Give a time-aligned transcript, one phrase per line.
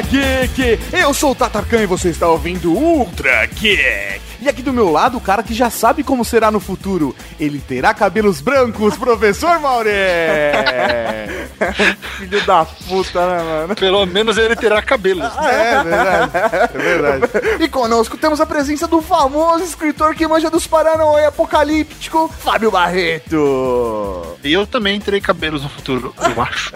[0.00, 0.78] Geek!
[0.92, 4.25] Eu sou o Tatarkan e você está ouvindo Ultra Geek!
[4.40, 7.14] E aqui do meu lado, o cara que já sabe como será no futuro.
[7.38, 11.46] Ele terá cabelos brancos, professor Mauré!
[12.18, 13.74] Filho da puta, né, mano?
[13.76, 15.22] Pelo menos ele terá cabelo.
[15.22, 16.30] Ah, é, é verdade.
[16.74, 17.26] É verdade.
[17.66, 24.36] E conosco temos a presença do famoso escritor que manja dos Paranauê apocalíptico, Fábio Barreto.
[24.44, 26.72] E eu também terei cabelos no futuro, eu acho.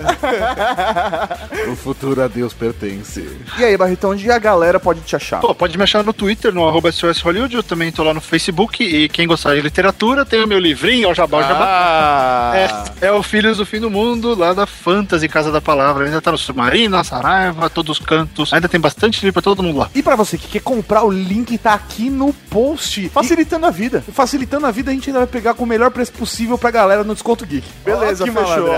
[1.70, 3.38] O futuro a Deus pertence.
[3.59, 5.40] E aí, Barretão, onde a galera pode te achar?
[5.40, 8.20] Pô, pode me achar no Twitter, no arroba SOS Hollywood, eu também tô lá no
[8.20, 8.82] Facebook.
[8.82, 11.64] E quem gostar de literatura, tem o meu livrinho, ó, Jabá, ó, Jabá.
[11.64, 12.52] Ah,
[13.00, 16.04] É, é o Filhos do Fim do Mundo, lá da Fantasy Casa da Palavra.
[16.04, 18.52] Ainda tá no Submarino, na Saraiva, todos os cantos.
[18.52, 19.90] Ainda tem bastante livro pra todo mundo lá.
[19.95, 23.09] E pra você que quer comprar, o link tá aqui no post.
[23.10, 24.02] Facilitando a vida.
[24.12, 27.04] Facilitando a vida, a gente ainda vai pegar com o melhor preço possível pra galera
[27.04, 27.66] no Desconto Geek.
[27.84, 28.71] Beleza, que fechou.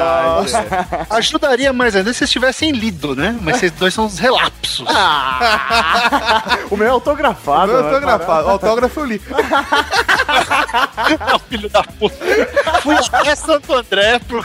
[1.10, 3.36] Ajudaria mais ainda se vocês tivessem lido, né?
[3.40, 4.86] Mas vocês dois são uns relapsos.
[6.70, 7.72] O meu é autografado.
[7.72, 8.32] Meu né, autógrafo,
[8.62, 9.20] autógrafo eu li.
[11.30, 12.16] Não, filho da puta.
[12.82, 14.44] Fui até Santo André pro,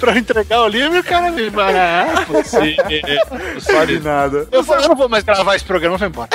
[0.00, 3.72] pra entregar o livro e o cara me ah, você, você.
[3.72, 4.48] Vale nada.
[4.50, 6.28] Eu, vou- eu não vou mais gravar esse programa, vou embora.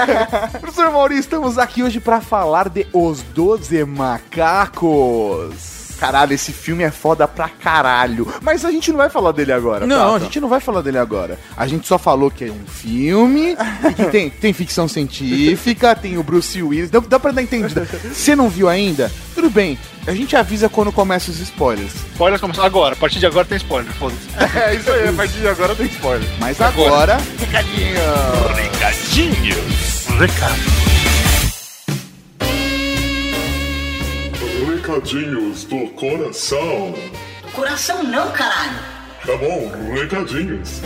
[0.60, 5.75] Professor Maurício, estamos aqui hoje pra falar de Os Doze Macacos.
[5.98, 8.26] Caralho, esse filme é foda pra caralho.
[8.42, 9.86] Mas a gente não vai falar dele agora.
[9.86, 10.16] Não, Tata.
[10.16, 11.38] a gente não vai falar dele agora.
[11.56, 13.56] A gente só falou que é um filme
[13.90, 16.90] e que tem, tem ficção científica, tem o Bruce Willis.
[16.90, 17.86] Dá, dá pra dar entendida.
[18.12, 19.10] Você não viu ainda?
[19.34, 19.78] Tudo bem.
[20.06, 21.92] A gente avisa quando começa os spoilers.
[22.12, 22.94] Spoilers começam agora.
[22.94, 23.92] A partir de agora tem spoiler.
[23.94, 24.26] Foda-se.
[24.56, 26.28] É isso aí, a partir de agora tem spoiler.
[26.38, 27.18] Mas agora.
[30.18, 30.95] Recado.
[34.66, 36.92] Recadinhos do coração.
[37.52, 38.76] Coração não, caralho.
[39.24, 40.82] Tá bom, recadinhos.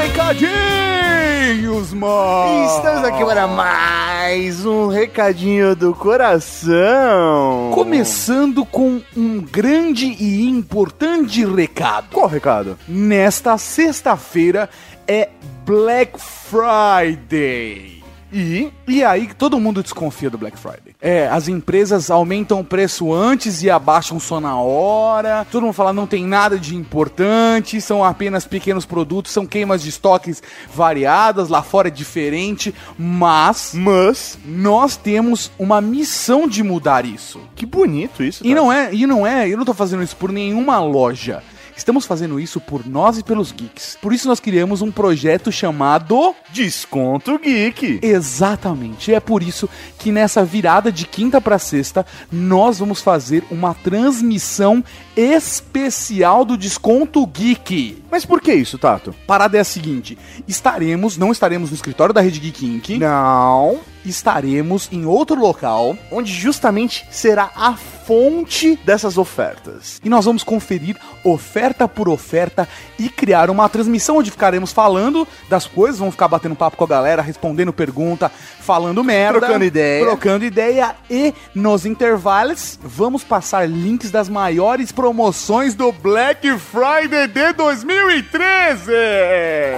[0.00, 2.76] Recadinhos, mano!
[2.76, 7.72] Estamos aqui para mais um recadinho do coração.
[7.74, 12.10] Começando com um grande e importante recado.
[12.12, 12.78] Qual recado?
[12.86, 14.70] Nesta sexta-feira
[15.08, 15.30] é
[15.66, 18.03] Black Friday.
[18.34, 20.96] E, e aí todo mundo desconfia do Black Friday.
[21.00, 25.46] É, as empresas aumentam o preço antes e abaixam só na hora.
[25.52, 29.90] Todo mundo fala não tem nada de importante, são apenas pequenos produtos, são queimas de
[29.90, 30.42] estoques
[30.74, 37.40] variadas, lá fora é diferente, mas Mas, nós temos uma missão de mudar isso.
[37.54, 38.44] que bonito isso.
[38.44, 41.42] E não é, e não é, eu não tô fazendo isso por nenhuma loja.
[41.76, 43.98] Estamos fazendo isso por nós e pelos geeks.
[44.00, 48.00] Por isso nós criamos um projeto chamado Desconto Geek.
[48.02, 49.12] Exatamente.
[49.12, 49.68] É por isso
[49.98, 54.84] que nessa virada de quinta para sexta nós vamos fazer uma transmissão
[55.16, 58.02] especial do Desconto Geek.
[58.10, 59.14] Mas por que isso, Tato?
[59.26, 62.98] Parada é a seguinte: estaremos, não estaremos no escritório da Rede Geek Inc.
[62.98, 63.93] Não.
[64.04, 69.98] Estaremos em outro local Onde justamente será a fonte dessas ofertas.
[70.04, 70.94] e nós vamos conferir
[71.24, 76.54] oferta por oferta e criar uma transmissão onde ficaremos falando das coisas, vamos ficar batendo
[76.54, 80.04] papo com a galera, respondendo pergunta, falando merda, Trocando ideia.
[80.04, 87.52] trocando ideia e nos intervalos vamos passar links das maiores promoções do Black Friday de
[87.54, 88.92] 2013.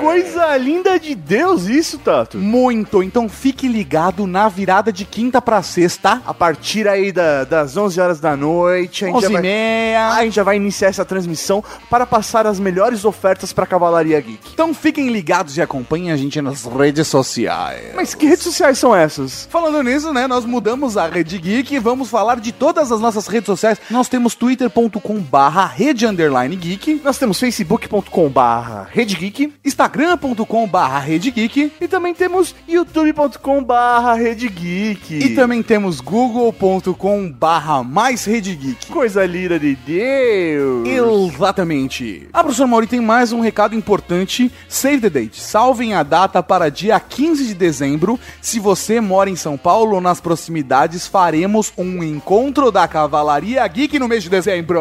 [0.01, 2.39] Coisa linda de Deus isso, Tato.
[2.39, 7.77] Muito, então fique ligado na virada de quinta pra sexta, A partir aí da- das
[7.77, 10.09] 11 horas da noite, a gente, 11 já e vai, meia.
[10.13, 14.51] a gente já vai iniciar essa transmissão para passar as melhores ofertas para Cavalaria Geek.
[14.55, 17.93] Então fiquem ligados e acompanhem a gente nas redes sociais.
[17.97, 19.49] Mas que redes sociais são essas?
[19.51, 23.27] Falando nisso, né, nós mudamos a Rede Geek e vamos falar de todas as nossas
[23.27, 23.79] redes sociais.
[23.91, 31.31] Nós temos twitter.com barra rede underline geek, Nós temos facebook.com barra Geek instagram.com barra rede
[31.31, 35.19] geek e também temos youtube.com barra Geek.
[35.19, 38.87] e também temos google.com barra mais rede geek.
[38.87, 40.87] Coisa linda de Deus.
[41.35, 42.29] Exatamente.
[42.33, 44.51] Ah, professor Mauri, tem mais um recado importante.
[44.69, 45.41] Save the date.
[45.41, 48.19] Salvem a data para dia 15 de dezembro.
[48.41, 53.99] Se você mora em São Paulo ou nas proximidades, faremos um encontro da Cavalaria Geek
[53.99, 54.81] no mês de dezembro.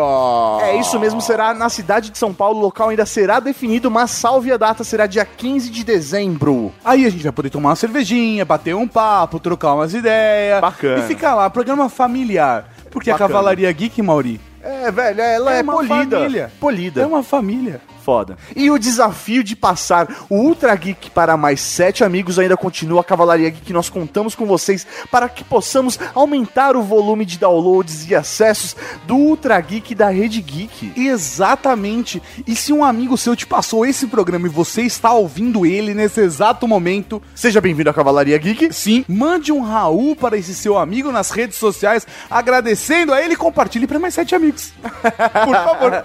[0.61, 4.11] É isso mesmo, será na cidade de São Paulo, o local ainda será definido, mas
[4.11, 6.71] salve a data, será dia 15 de dezembro.
[6.83, 10.59] Aí a gente vai poder tomar uma cervejinha, bater um papo, trocar umas ideias.
[10.61, 11.03] Bacana.
[11.03, 12.65] E ficar lá, programa familiar.
[12.91, 13.29] Porque a Bacana.
[13.29, 16.17] Cavalaria Geek, Mauri, É, velho, ela É é, uma polida.
[16.17, 16.51] família.
[16.59, 17.01] Polida.
[17.01, 17.81] é uma família.
[18.05, 18.37] Foda.
[18.55, 23.03] E o desafio de passar o Ultra Geek para mais sete amigos ainda continua a
[23.03, 28.13] Cavalaria Geek nós contamos com vocês para que possamos aumentar o volume de downloads e
[28.13, 28.75] acessos
[29.07, 30.93] do Ultra Geek da Rede Geek.
[30.95, 32.21] Exatamente.
[32.45, 36.21] E se um amigo seu te passou esse programa e você está ouvindo ele nesse
[36.21, 38.71] exato momento, Seja bem-vindo à Cavalaria Geek.
[38.71, 43.37] sim, mande um Raul para esse seu amigo nas redes sociais, agradecendo a ele e
[43.37, 44.71] compartilhe para mais sete amigos.
[44.83, 46.03] Por favor.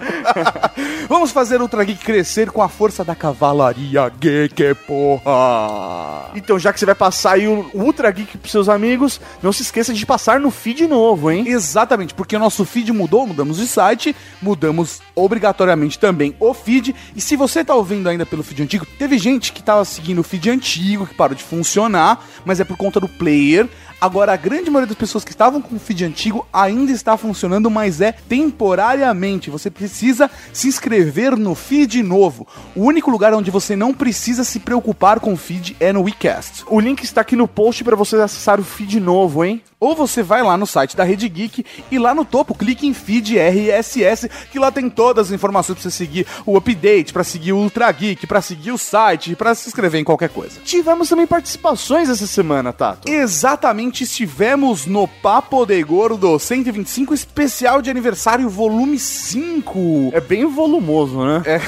[1.07, 6.31] Vamos fazer Ultra Geek crescer com a força da Cavalaria Geek, porra.
[6.35, 9.63] Então, já que você vai passar aí o Ultra Geek pros seus amigos, não se
[9.63, 11.45] esqueça de passar no feed novo, hein?
[11.47, 16.95] Exatamente, porque o nosso feed mudou, mudamos de site, mudamos obrigatoriamente também o feed.
[17.15, 20.25] E se você tá ouvindo ainda pelo feed antigo, teve gente que tava seguindo o
[20.25, 23.69] feed antigo, que parou de funcionar, mas é por conta do player.
[24.01, 27.71] Agora, a grande maioria das pessoas que estavam com o feed antigo ainda está funcionando,
[27.71, 29.51] mas é temporariamente.
[29.51, 32.47] Você precisa se inscrever no feed novo.
[32.75, 36.65] O único lugar onde você não precisa se preocupar com o feed é no WeCast.
[36.67, 39.63] O link está aqui no post para você acessar o feed novo, hein?
[39.81, 42.93] Ou você vai lá no site da Rede Geek e lá no topo clique em
[42.93, 47.55] feed RSS, que lá tem todas as informações para você seguir o update, para seguir
[47.55, 50.61] o Ultra Geek, para seguir o site, para se inscrever em qualquer coisa.
[50.63, 53.11] Tivemos também participações essa semana, Tato.
[53.11, 60.11] Exatamente, estivemos no Papo de Gordo 125 especial de aniversário volume 5.
[60.13, 61.43] É bem volumoso, né?
[61.47, 61.61] É.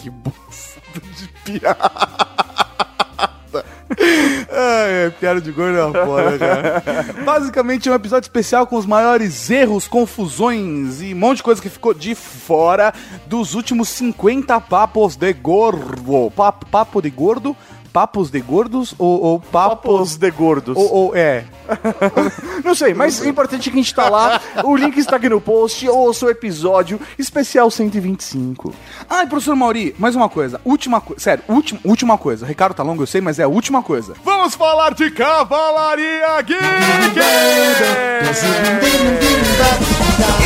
[0.00, 0.80] Que bosta
[1.14, 1.90] de piada.
[4.50, 6.82] Ai, é, piada de gordo é uma foda, cara.
[7.22, 11.60] Basicamente é um episódio especial com os maiores erros, confusões e um monte de coisa
[11.60, 12.94] que ficou de fora
[13.26, 16.30] dos últimos 50 papos de gordo.
[16.30, 17.54] Papo, papo de gordo?
[17.92, 19.90] Papos de gordos ou, ou papos...
[19.90, 20.76] Papos de gordos.
[20.76, 21.44] Ou, ou- é.
[22.64, 24.40] Não sei, mas o importante é que a gente tá lá.
[24.64, 25.88] O link está aqui no post.
[25.88, 28.72] Ouça o episódio especial 125.
[29.08, 30.60] Ai, professor Mauri, mais uma coisa.
[30.64, 31.20] Última coisa.
[31.20, 32.44] Sério, última, última coisa.
[32.44, 34.14] O recado tá longo, eu sei, mas é a última coisa.
[34.24, 36.60] Vamos falar de Cavalaria Geek!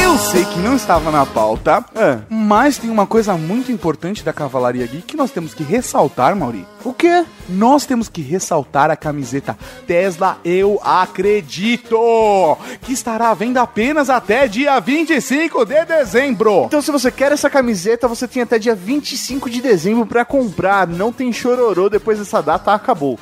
[0.02, 2.18] Eu sei que não estava na pauta, É.
[2.28, 6.66] mas tem uma coisa muito importante da Cavalaria Geek que nós temos que ressaltar, Mauri.
[6.84, 7.24] O quê?
[7.48, 9.56] Nós temos que ressaltar a camiseta
[9.86, 16.64] Tesla Eu Acredito, que estará à venda apenas até dia 25 de dezembro.
[16.66, 20.86] Então, se você quer essa camiseta, você tem até dia 25 de dezembro pra comprar.
[20.86, 23.18] Não tem chororô depois dessa data, acabou.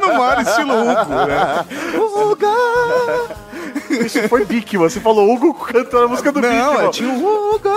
[0.00, 1.64] Não era estilo Hugo, né?
[3.90, 6.52] Isso foi Bic, você falou Hugo cantando a música do Bic.
[6.52, 7.68] Não, é, tinha o Hugo.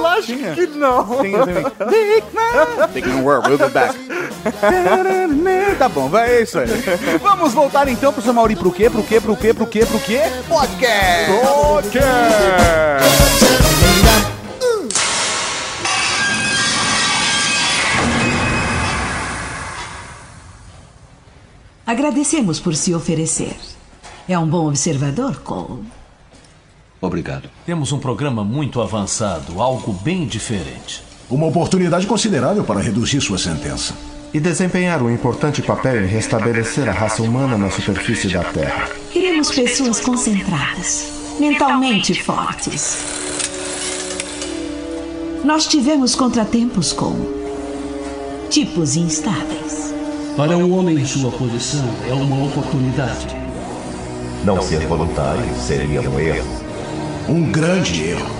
[0.00, 0.54] Lógico tinha.
[0.54, 1.04] que não.
[1.18, 1.64] Tem, tem.
[1.88, 2.88] Dickman.
[2.92, 3.94] Dickman World, we'll be back.
[5.78, 6.66] Tá bom, vai, é isso aí.
[7.22, 8.88] Vamos voltar então pro seu Mauri pro quê?
[8.88, 9.20] Pro quê?
[9.20, 9.54] Pro quê?
[9.54, 9.86] Pro quê?
[9.86, 10.20] Pro quê?
[10.48, 11.32] Podcast!
[11.46, 13.06] Podcast!
[21.86, 23.54] Agradecemos por se oferecer.
[24.28, 25.84] É um bom observador, Cole.
[27.00, 27.48] Obrigado.
[27.64, 31.02] Temos um programa muito avançado, algo bem diferente.
[31.30, 33.94] Uma oportunidade considerável para reduzir sua sentença.
[34.34, 38.86] e desempenhar um importante papel em restabelecer a raça humana na superfície da Terra.
[39.10, 42.98] Queremos pessoas concentradas, mentalmente fortes.
[45.42, 47.14] Nós tivemos contratempos com
[48.50, 49.94] tipos instáveis.
[50.36, 53.45] Para um homem em sua posição, é uma oportunidade.
[54.46, 56.46] Não ser voluntário seria um erro.
[57.28, 58.30] Um grande erro.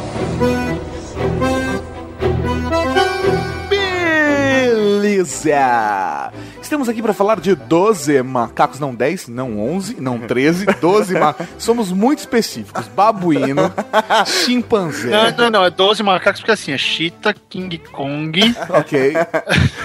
[5.09, 6.31] Beleza!
[6.67, 11.47] Estamos aqui para falar de 12 macacos, não 10, não 11, não 13, 12 macacos.
[11.59, 12.89] Somos muito específicos.
[12.89, 13.73] Babuíno,
[14.27, 15.11] chimpanzé.
[15.11, 18.53] Não, não, não, é 12 macacos porque assim, é Cheetah, King Kong.
[18.69, 19.15] Ok.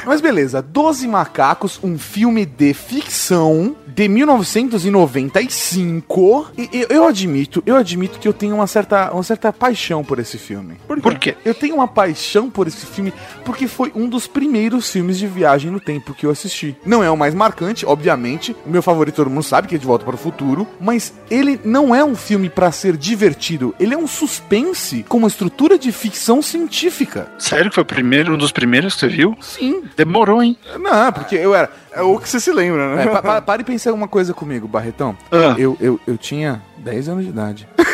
[0.06, 6.52] Mas beleza, 12 Macacos, um filme de ficção de 1995.
[6.58, 10.20] E eu, eu admito, eu admito que eu tenho uma certa, uma certa paixão por
[10.20, 10.76] esse filme.
[10.88, 11.36] Por quê?
[11.46, 15.70] Eu tenho uma paixão por esse filme porque foi um dos primeiros filmes de viagem
[15.70, 16.71] no tempo que eu assisti.
[16.86, 18.56] Não é o mais marcante, obviamente.
[18.66, 21.60] O meu favorito todo mundo sabe que é De Volta para o Futuro, mas ele
[21.64, 23.74] não é um filme pra ser divertido.
[23.80, 27.32] Ele é um suspense com uma estrutura de ficção científica.
[27.38, 29.38] Sério que foi o primeiro, um dos primeiros que você viu?
[29.42, 29.84] Sim.
[29.96, 30.58] Demorou, hein?
[30.80, 31.70] Não, porque eu era.
[31.92, 33.04] É o que você se lembra, né?
[33.04, 35.18] É, pa, pa, para e pensar uma coisa comigo, Barretão.
[35.32, 35.56] Ah.
[35.58, 37.68] Eu, eu, eu tinha 10 anos de idade.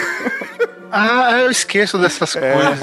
[0.90, 2.80] Ah, eu esqueço dessas coisas.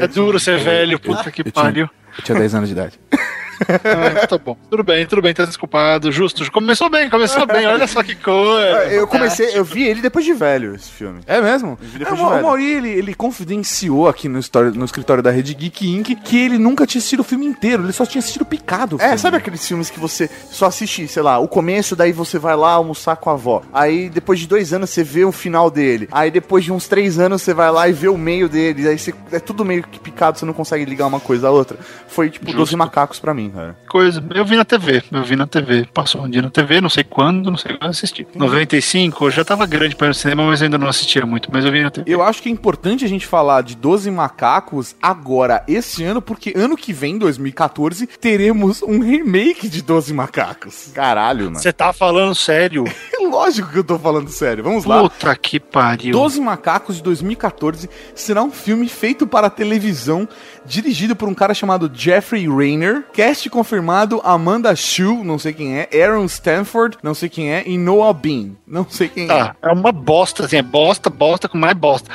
[0.00, 1.88] É duro ser velho, puta que eu pariu.
[1.88, 3.00] Tinha, eu tinha 10 anos de idade.
[3.60, 4.56] Ah, tá bom.
[4.70, 6.10] Tudo bem, tudo bem, tá desculpado.
[6.12, 6.50] Justo.
[6.50, 7.66] Começou bem, começou bem.
[7.66, 8.84] Olha só que coisa.
[8.92, 11.20] Eu comecei, eu vi ele depois de velho, esse filme.
[11.26, 11.78] É mesmo?
[11.80, 12.16] vi É, o.
[12.42, 16.14] Mauri, ele, ele confidenciou aqui no, história- no escritório da Rede Geek Inc.
[16.16, 18.96] que ele nunca tinha assistido o filme inteiro, ele só tinha assistido picado.
[18.96, 22.38] o É, sabe aqueles filmes que você só assiste, sei lá, o começo, daí você
[22.38, 23.62] vai lá almoçar com a avó.
[23.72, 26.08] Aí depois de dois anos você vê o final dele.
[26.12, 28.88] Aí depois de uns três anos você vai lá e vê o meio dele.
[28.88, 31.78] Aí você, é tudo meio que picado, você não consegue ligar uma coisa à outra.
[32.06, 32.58] Foi tipo Justo.
[32.58, 33.76] 12 macacos pra mim, cara.
[33.88, 34.22] Coisa.
[34.34, 35.86] Eu vi na TV, eu vi na TV.
[35.92, 38.26] Passou um dia na TV, não sei quando, não sei quando assisti.
[38.34, 41.64] 95, eu já tava grande para ir no cinema, mas ainda não assistia muito, mas
[41.64, 42.10] eu vi na TV.
[42.10, 46.52] Eu acho que é importante a gente falar de 12 macacos agora, esse ano, porque
[46.56, 50.90] ano que vem, 2014, teremos um remake de 12 macacos.
[50.94, 51.58] Caralho, mano.
[51.58, 52.84] Você tá falando sério?
[53.30, 54.64] Lógico que eu tô falando sério.
[54.64, 55.02] Vamos lá.
[55.02, 56.12] Puta que pariu.
[56.12, 60.26] 12 Macacos de 2014 será um filme feito para televisão,
[60.64, 63.04] dirigido por um cara chamado Jeffrey Rayner.
[63.12, 67.76] Cast confirmado: Amanda Shue, não sei quem é, Aaron Stanford, não sei quem é, e
[67.76, 71.76] Noah Bean, não sei quem Tá, é uma bosta, assim, é bosta, bosta com mais
[71.76, 72.08] bosta.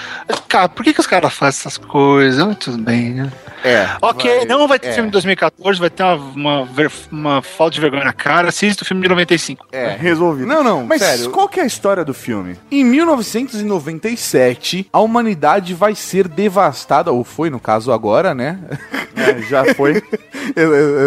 [0.50, 2.40] Cara, por que, que os caras fazem essas coisas?
[2.46, 3.32] Ah, tudo bem, né?
[3.64, 3.88] É.
[4.02, 4.94] Ok, vai- não vai ter é.
[4.94, 6.16] filme de 2014, vai ter uma,
[6.64, 6.68] uma,
[7.12, 8.50] uma falta de vergonha na cara.
[8.50, 9.68] Assista o filme de 95.
[9.72, 10.48] É, resolvido.
[10.48, 11.30] Não, não, Mas sério.
[11.32, 12.58] qual que é a história do filme?
[12.70, 18.60] Em 1997, a humanidade vai ser devastada, ou foi no caso agora, né?
[19.16, 20.04] É, já foi.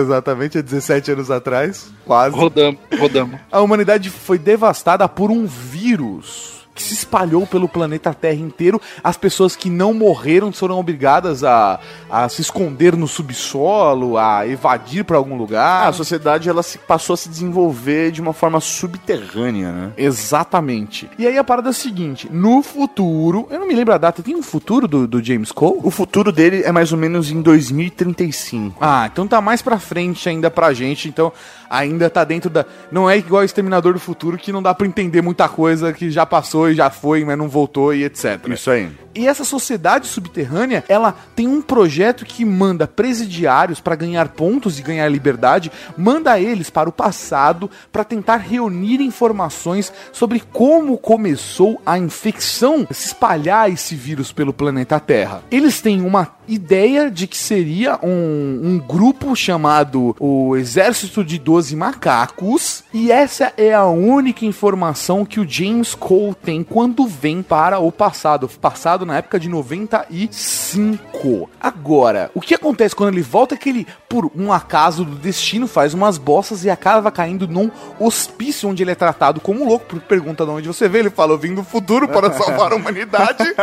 [0.07, 2.37] Exatamente, há 17 anos atrás, quase.
[2.37, 3.41] Rodamos, rodamos.
[3.51, 8.81] A humanidade foi devastada por um vírus que se espalhou pelo planeta Terra inteiro.
[9.03, 15.05] As pessoas que não morreram foram obrigadas a, a se esconder no subsolo, a evadir
[15.05, 15.89] para algum lugar.
[15.89, 19.93] a sociedade ela se, passou a se desenvolver de uma forma subterrânea, né?
[19.97, 21.09] Exatamente.
[21.19, 24.23] E aí a parada é a seguinte: no futuro, eu não me lembro a data,
[24.23, 25.81] tem um futuro do, do James Cole?
[25.83, 28.77] O futuro dele é mais ou menos em 2035.
[28.81, 31.33] Ah, então tá mais pra frente ainda pra gente, então
[31.71, 32.67] ainda tá dentro da.
[32.91, 36.27] Não é igual Exterminador do Futuro que não dá pra entender muita coisa que já
[36.27, 38.47] passou e já foi, mas não voltou e etc.
[38.49, 38.91] Isso aí.
[39.17, 44.83] E essa sociedade subterrânea, ela tem um projeto que manda presidiários para ganhar pontos e
[44.83, 51.99] ganhar liberdade, manda eles para o passado para tentar reunir informações sobre como começou a
[51.99, 55.43] infecção, se espalhar esse vírus pelo planeta Terra.
[55.51, 61.75] Eles têm uma ideia de que seria um, um grupo chamado o Exército de 12
[61.75, 67.79] Macacos, e essa é a única informação que o James Cole tem quando vem para
[67.79, 68.49] o passado.
[68.49, 71.49] Passado na época de 95.
[71.61, 75.67] Agora, o que acontece quando ele volta é que ele, por um acaso do destino,
[75.67, 79.87] faz umas bossas e acaba caindo num hospício onde ele é tratado como louco.
[79.87, 82.77] Porque pergunta de onde você vê, ele fala: Eu vim do futuro para salvar a
[82.77, 83.45] humanidade.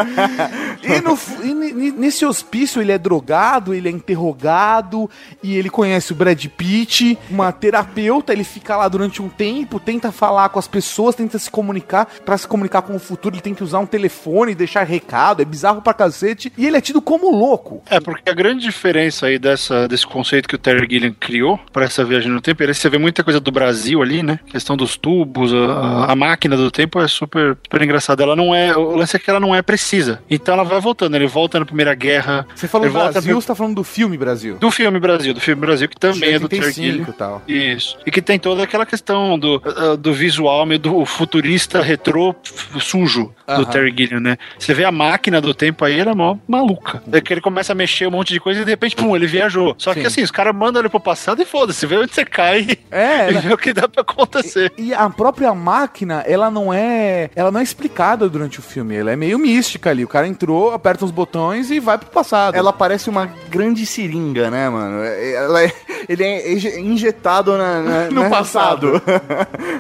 [0.84, 5.10] e, no e ne- ne- nesse hospício ele é drogado, ele é interrogado
[5.42, 8.34] e ele conhece o Brad Pitt, uma terapeuta.
[8.34, 12.06] Ele fica lá durante um tempo, tenta falar com as pessoas, tenta se comunicar.
[12.26, 15.33] Pra se comunicar com o futuro, ele tem que usar um telefone, deixar recado.
[15.42, 16.52] É bizarro pra cacete.
[16.58, 17.82] E ele é tido como louco.
[17.90, 21.86] É, porque a grande diferença aí dessa, desse conceito que o Terry Gilliam criou para
[21.86, 24.40] essa viagem no tempo, é que você vê muita coisa do Brasil ali, né?
[24.48, 28.24] questão dos tubos, a, a máquina do tempo é super, super engraçada.
[28.24, 28.76] Ela não é.
[28.76, 30.22] O lance é que ela não é precisa.
[30.30, 31.16] Então ela vai voltando.
[31.16, 32.46] Ele volta na Primeira Guerra.
[32.56, 34.58] Você falou ele volta Brasil, no- você tá falando do filme Brasil.
[34.58, 37.12] Do filme Brasil, do filme Brasil, que também é do Terry 85 Gilliam.
[37.18, 37.42] tal.
[37.48, 37.98] Isso.
[38.06, 42.36] E que tem toda aquela questão do, uh, do visual, meio do futurista retrô
[42.80, 43.66] sujo do Aham.
[43.66, 44.38] Terry Gilliam, né?
[44.58, 47.02] Você vê a máquina do tempo aí, ela é mó maluca.
[47.12, 49.28] É que ele começa a mexer um monte de coisa e de repente, pum, ele
[49.28, 49.76] viajou.
[49.78, 50.08] Só que Sim.
[50.08, 53.34] assim, os caras mandam ele pro passado e foda-se, vê onde você cai É, e
[53.34, 53.42] né?
[53.42, 54.72] vê o que dá pra acontecer.
[54.78, 57.30] E a própria máquina, ela não é.
[57.36, 58.96] Ela não é explicada durante o filme.
[58.96, 60.04] Ela é meio mística ali.
[60.04, 62.56] O cara entrou, aperta uns botões e vai pro passado.
[62.56, 65.04] Ela parece uma grande seringa, né, mano?
[65.04, 65.74] É- Ela é-
[66.10, 69.02] ele é inje- injetado na, na- No na- passado.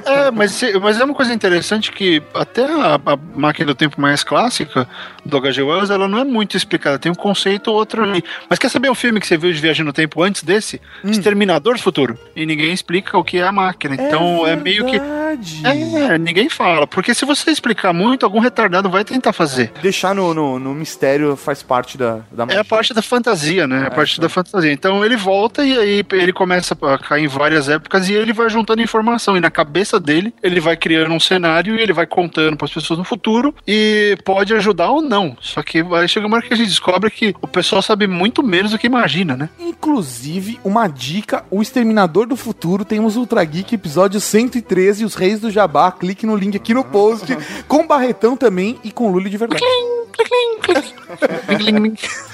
[0.06, 4.24] É, mas, mas é uma coisa interessante que até a, a máquina do tempo mais
[4.24, 4.88] clássica
[5.26, 5.62] do H.G.
[5.62, 7.00] Wells, ela não é muito explicada.
[7.00, 8.24] Tem um conceito ou outro ali.
[8.50, 10.82] Mas quer saber um filme que você viu de viagem no tempo antes desse?
[11.04, 11.12] Hum.
[11.12, 12.18] Exterminador do Futuro.
[12.36, 13.96] E ninguém explica o que é a máquina.
[13.96, 14.98] Então é, meio que.
[14.98, 16.86] É, ninguém fala.
[16.86, 19.72] Porque se você explicar muito, algum retardado vai tentar fazer.
[19.82, 23.84] Deixar no, no, no mistério faz parte da, da É a parte da fantasia, né?
[23.84, 24.72] É a parte da fantasia.
[24.72, 28.50] Então ele volta e aí ele começa a cair em várias épocas e ele vai
[28.50, 29.38] juntando informação.
[29.38, 32.74] E na cabeça dele, ele vai criando um cenário e ele vai contando para as
[32.74, 35.13] pessoas no futuro e pode ajudar ou não.
[35.42, 38.44] Só que vai chegar uma hora que a gente descobre que o pessoal sabe muito
[38.44, 39.50] menos do que imagina, né?
[39.60, 42.86] Inclusive, uma dica: O Exterminador do Futuro.
[42.86, 45.92] Temos Ultra Geek, episódio 113, Os Reis do Jabá.
[45.92, 47.36] Clique no link aqui no post.
[47.68, 49.64] com Barretão também e com Lully de verdade.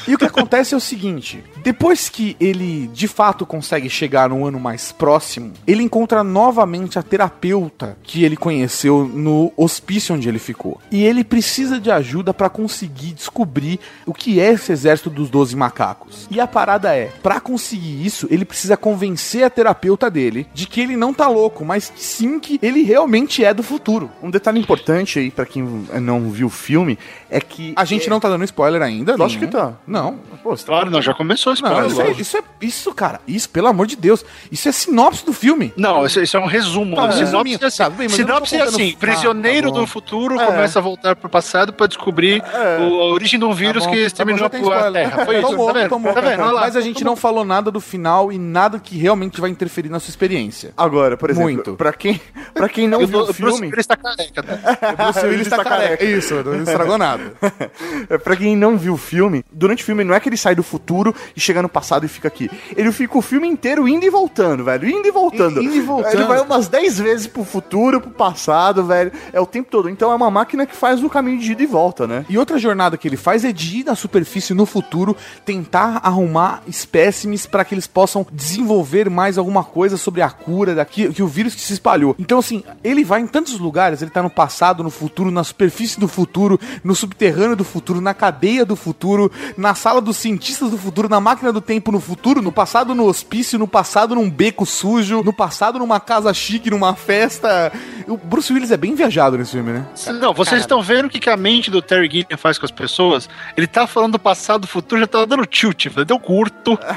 [0.08, 4.46] E o que acontece é o seguinte: depois que ele de fato consegue chegar no
[4.46, 10.40] ano mais próximo, ele encontra novamente a terapeuta que ele conheceu no hospício onde ele
[10.40, 10.80] ficou.
[10.92, 15.56] E ele precisa de ajuda para conseguir descobrir o que é esse exército dos 12
[15.56, 16.28] macacos.
[16.30, 20.82] E a parada é, para conseguir isso, ele precisa convencer a terapeuta dele de que
[20.82, 24.10] ele não tá louco, mas sim que ele realmente é do futuro.
[24.22, 25.64] Um detalhe importante aí para quem
[26.02, 26.98] não viu o filme
[27.30, 29.74] é que a gente não tá dando spoiler ainda, Eu acho que tá.
[29.86, 30.18] Não.
[30.44, 33.20] Pô, Claro, não, já começou esse Não, isso, é, isso é isso, cara.
[33.28, 34.24] Isso, pelo amor de Deus.
[34.52, 35.74] Isso é sinopse do filme.
[35.78, 36.96] Não, isso, isso é um resumo.
[36.96, 39.80] Tá, sinopse é assim, Tá, bem, sinopse é contando- assim, Ah, prisioneiro tá bom.
[39.82, 40.46] do futuro É.
[40.46, 42.42] começa a voltar pro passado pra descobrir
[42.80, 44.92] o- a origem de um vírus Tá bom, que tá bom, exterminou já tem a.
[44.92, 45.26] Terra.
[45.26, 46.14] Foi isso, Tomou, tá tomou.
[46.14, 46.44] Tá vendo?
[46.54, 50.00] Mas a gente não falou nada do final e nada que realmente vai interferir na
[50.00, 50.74] sua experiência.
[50.78, 51.74] Agora, por exemplo, Muito.
[51.76, 52.20] pra quem,
[52.54, 54.94] pra quem não o viu o Bruce filme, Willis tá careca, tá?
[54.94, 56.04] O Bruce Willis tá careca.
[56.06, 57.34] Isso, não estragou nada.
[58.10, 60.56] É, pra quem não viu o filme, durante o filme não é que ele sai
[60.56, 62.50] do futuro e chega no passado e fica aqui.
[62.76, 64.88] Ele fica o filme inteiro indo e voltando, velho.
[64.90, 65.62] Indo e voltando.
[65.62, 66.14] Indo e voltando.
[66.16, 69.12] Ele vai umas 10 vezes pro futuro, pro passado, velho.
[69.34, 69.90] É o tempo todo.
[69.90, 72.26] Então é uma máquina que faz o caminho de ida e volta, né?
[72.30, 75.16] E outra jornada que ele faz é de ir na superfície no futuro,
[75.46, 81.12] tentar arrumar espécimes para que eles possam desenvolver mais alguma coisa sobre a cura daqui,
[81.14, 82.16] que o vírus que se espalhou.
[82.18, 86.00] Então, assim, ele vai em tantos lugares, ele tá no passado, no futuro, na superfície
[86.00, 90.78] do futuro, no subterrâneo do futuro, na cadeia do futuro, na sala dos cientistas do
[90.78, 94.66] futuro, na máquina do tempo no futuro, no passado no hospício, no passado num beco
[94.66, 97.72] sujo, no passado numa casa chique, numa festa.
[98.08, 99.88] O Bruce Willis é bem viajado nesse filme, né?
[100.20, 102.72] Não, vocês estão vendo o que, que a mente do Terry Gilliam faz com as
[102.72, 103.30] pessoas?
[103.56, 106.78] Ele tá falando do passado, do futuro, já tava dando tilt, deu curto.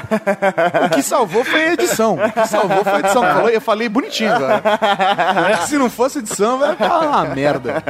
[0.85, 2.15] O que salvou foi a edição.
[2.15, 3.49] O que salvou foi a edição.
[3.49, 4.61] Eu falei bonitinho agora.
[5.67, 7.83] Se não fosse edição, vai ficar uma merda.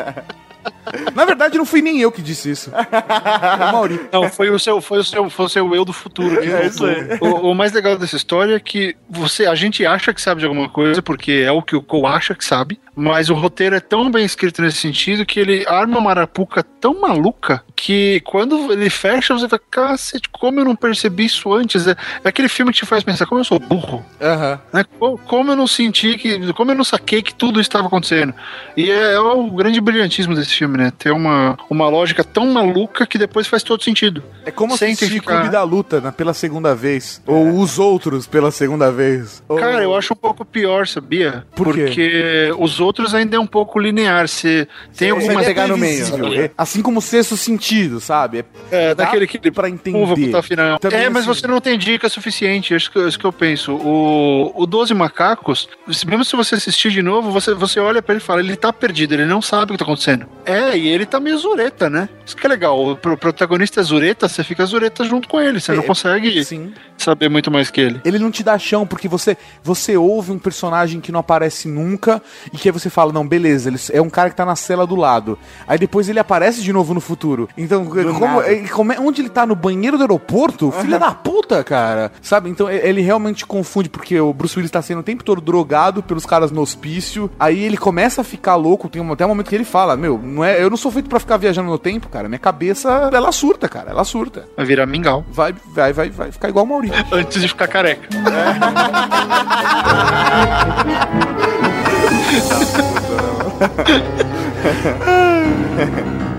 [1.15, 2.71] Na verdade, não fui nem eu que disse isso.
[2.71, 4.01] Foi o Mauri.
[4.11, 6.65] Não, foi o seu, foi o seu, foi o seu eu do futuro que É
[6.67, 6.85] isso
[7.19, 7.43] voltou.
[7.45, 10.45] O, o mais legal dessa história é que você, a gente acha que sabe de
[10.45, 13.79] alguma coisa, porque é o que o Cole acha que sabe, mas o roteiro é
[13.79, 18.89] tão bem escrito nesse sentido que ele arma uma arapuca tão maluca que quando ele
[18.89, 21.87] fecha, você fala, cacete, como eu não percebi isso antes?
[21.87, 21.91] É,
[22.23, 24.05] é aquele filme que te faz pensar, como eu sou burro.
[24.21, 24.59] Aham.
[24.71, 24.85] né?
[24.99, 26.53] Co- Como eu não senti que.
[26.53, 28.33] Como eu não saquei que tudo estava acontecendo.
[28.77, 30.91] E é, é o grande brilhantismo desse filme, né?
[30.97, 34.23] Ter uma, uma lógica tão maluca que depois faz todo sentido.
[34.45, 37.21] É como Sem assistir ficar- Clube da Luta né, pela segunda vez.
[37.25, 39.41] Ou Os Outros pela segunda vez.
[39.47, 41.45] Ou- Cara, eu acho um pouco pior, sabia?
[41.55, 41.85] Por quê?
[41.85, 44.27] Porque os outros ainda é um pouco linear.
[44.27, 46.03] Você tem é pegar no meio.
[46.39, 48.45] É, Assim como o sexto sentido, sabe?
[48.71, 49.97] É, Dá daquele que pra entender.
[49.97, 50.79] Uva puta final.
[50.79, 52.73] Também, é, mas assim, você não tem dica suficiente.
[52.73, 53.73] É isso que, eu- isso que eu penso.
[53.73, 58.13] O, o 12 Macacos, se- mesmo se você assistir de novo, você, você olha pra
[58.15, 60.25] ele e fala: ele tá perdido, ele não sabe o que tá acontecendo.
[60.45, 62.09] É, e ele tá meio zureta, né?
[62.25, 62.91] Isso que é legal.
[62.91, 65.59] O pro- protagonista é zureta, você fica zureta junto com ele.
[65.59, 66.73] Você não É, consegue Sim.
[66.97, 68.01] saber muito mais que ele.
[68.05, 72.21] Ele não te dá chão, porque você você ouve um personagem que não aparece nunca
[72.51, 74.85] e que aí você fala, não, beleza, ele é um cara que tá na cela
[74.87, 75.37] do lado.
[75.67, 77.47] Aí depois ele aparece de novo no futuro.
[77.57, 79.45] Então, como, é- como é- onde ele tá?
[79.45, 80.71] No banheiro do aeroporto?
[80.71, 82.11] Filha da puta, cara.
[82.21, 82.49] Sabe?
[82.49, 86.25] Então ele realmente confunde, porque o Bruce Willis tá sendo o tempo todo drogado pelos
[86.25, 87.29] caras no hospício.
[87.39, 90.43] Aí ele começa a ficar louco, tem até um momento que ele fala, meu, não
[90.43, 92.27] é, eu não sou feito pra ficar viajando no tempo, cara.
[92.27, 93.91] Minha cabeça, ela surta, cara.
[93.91, 94.47] Ela surta.
[94.55, 95.25] Vai virar mingau.
[95.29, 96.95] Vai, vai, vai, vai ficar igual o Maurício.
[97.11, 98.07] Antes de ficar careca.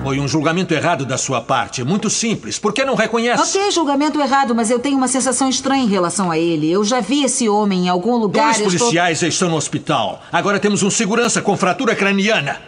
[0.02, 1.82] Foi um julgamento errado da sua parte.
[1.82, 2.58] Muito simples.
[2.58, 3.42] Por que não reconhece?
[3.42, 6.70] Ok, julgamento errado, mas eu tenho uma sensação estranha em relação a ele.
[6.70, 8.52] Eu já vi esse homem em algum lugar.
[8.52, 10.22] Dois estou- policiais já estão no hospital.
[10.30, 12.58] Agora temos um segurança com fratura craniana.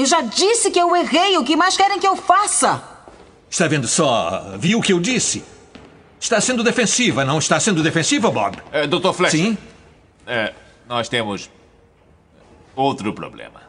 [0.00, 1.36] Eu já disse que eu errei.
[1.36, 2.82] O que mais querem que eu faça?
[3.50, 4.56] Está vendo só?
[4.58, 5.44] Viu o que eu disse?
[6.18, 8.56] Está sendo defensiva, não está sendo defensiva, Bob?
[8.72, 9.12] É, Dr.
[9.12, 9.32] Flash.
[9.32, 9.58] Sim?
[10.26, 10.54] É,
[10.88, 11.50] nós temos
[12.74, 13.60] outro problema.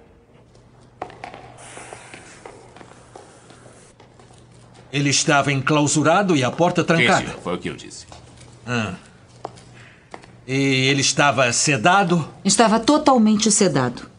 [4.92, 7.28] Ele estava enclausurado e a porta Sim, trancada.
[7.28, 8.06] senhor, foi o que eu disse.
[8.66, 8.94] Ah.
[10.48, 10.54] E
[10.88, 12.26] ele estava sedado?
[12.46, 14.11] Estava totalmente sedado.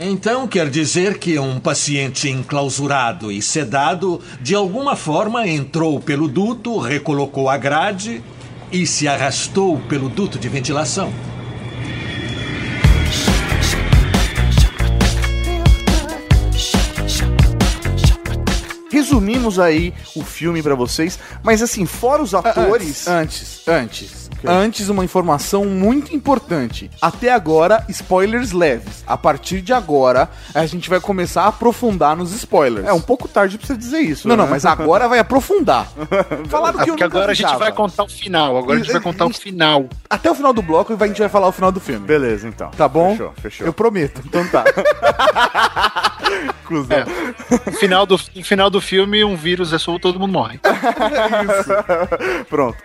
[0.00, 6.78] Então quer dizer que um paciente enclausurado e sedado, de alguma forma entrou pelo duto,
[6.78, 8.22] recolocou a grade
[8.72, 11.12] e se arrastou pelo duto de ventilação.
[19.08, 23.08] Resumimos aí o filme pra vocês, mas assim, fora os atores.
[23.08, 24.28] Antes, antes.
[24.46, 26.88] Antes, uma informação muito importante.
[27.02, 29.02] Até agora, spoilers leves.
[29.06, 32.86] A partir de agora, a gente vai começar a aprofundar nos spoilers.
[32.86, 34.28] É um pouco tarde pra você dizer isso.
[34.28, 34.50] Não, não, né?
[34.50, 35.88] mas agora vai aprofundar.
[36.48, 37.64] Falaram É que eu porque nunca agora a gente avisava.
[37.64, 38.56] vai contar o final.
[38.56, 39.88] Agora a gente vai contar o final.
[40.08, 42.06] Até o final do bloco a gente vai falar o final do filme.
[42.06, 42.70] Beleza, então.
[42.70, 43.12] Tá bom?
[43.12, 43.66] Fechou, fechou.
[43.66, 44.22] Eu prometo.
[44.24, 44.64] Então tá.
[46.64, 47.04] Cusão.
[47.66, 50.60] No final do, no final do filme, um vírus é solto todo mundo morre.
[52.48, 52.76] Pronto.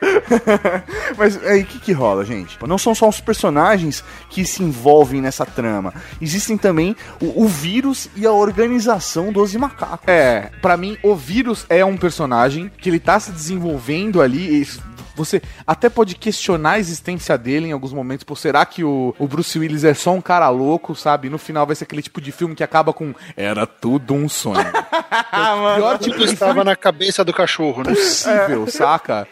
[1.17, 2.57] Mas aí o que, que rola, gente?
[2.65, 5.93] Não são só os personagens que se envolvem nessa trama.
[6.21, 10.07] Existem também o, o vírus e a organização dos macacos.
[10.07, 14.61] É, pra mim, o vírus é um personagem que ele tá se desenvolvendo ali.
[14.61, 18.23] e Você até pode questionar a existência dele em alguns momentos.
[18.23, 21.29] Pô, será que o, o Bruce Willis é só um cara louco, sabe?
[21.29, 24.63] No final vai ser aquele tipo de filme que acaba com Era tudo um sonho.
[25.35, 27.93] Ah, Pior tipo de estava filme na cabeça do cachorro, né?
[27.93, 29.27] possível, saca?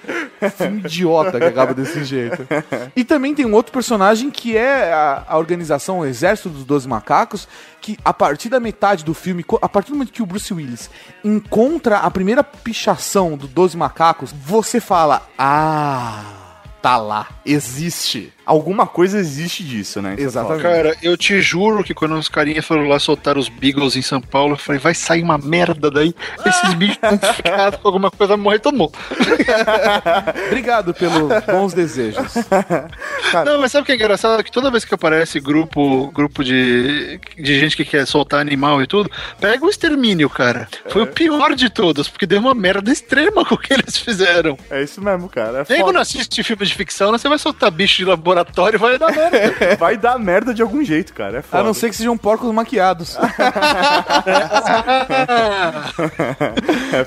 [0.58, 2.48] Filme idiota que acaba desse jeito.
[2.96, 6.88] E também tem um outro personagem que é a, a organização, o Exército dos Doze
[6.88, 7.48] Macacos,
[7.82, 10.90] que a partir da metade do filme, a partir do momento que o Bruce Willis
[11.24, 16.24] encontra a primeira pichação do Doze Macacos, você fala, ah,
[16.82, 18.32] tá lá, existe.
[18.52, 20.14] Alguma coisa existe disso, né?
[20.18, 20.62] Exatamente.
[20.62, 24.20] Cara, eu te juro que quando os carinhas foram lá soltar os Beagles em São
[24.20, 26.14] Paulo, eu falei, vai sair uma merda daí.
[26.46, 28.92] Esses bichos identificados com alguma coisa, morre todo mundo.
[30.48, 32.34] Obrigado pelos bons desejos.
[33.46, 34.44] Não, mas sabe o que é engraçado?
[34.44, 38.86] Que toda vez que aparece grupo, grupo de, de gente que quer soltar animal e
[38.86, 39.10] tudo,
[39.40, 40.68] pega o extermínio, cara.
[40.90, 44.58] Foi o pior de todos, porque deu uma merda extrema com o que eles fizeram.
[44.70, 45.60] É isso mesmo, cara.
[45.60, 45.84] É Nem foda.
[45.84, 48.41] quando assiste filme de ficção, né, você vai soltar bicho de laboratório
[48.74, 49.76] e vai dar merda.
[49.80, 51.40] Vai dar merda de algum jeito, cara.
[51.40, 51.64] É foda.
[51.64, 53.18] A não ser que sejam porcos maquiados.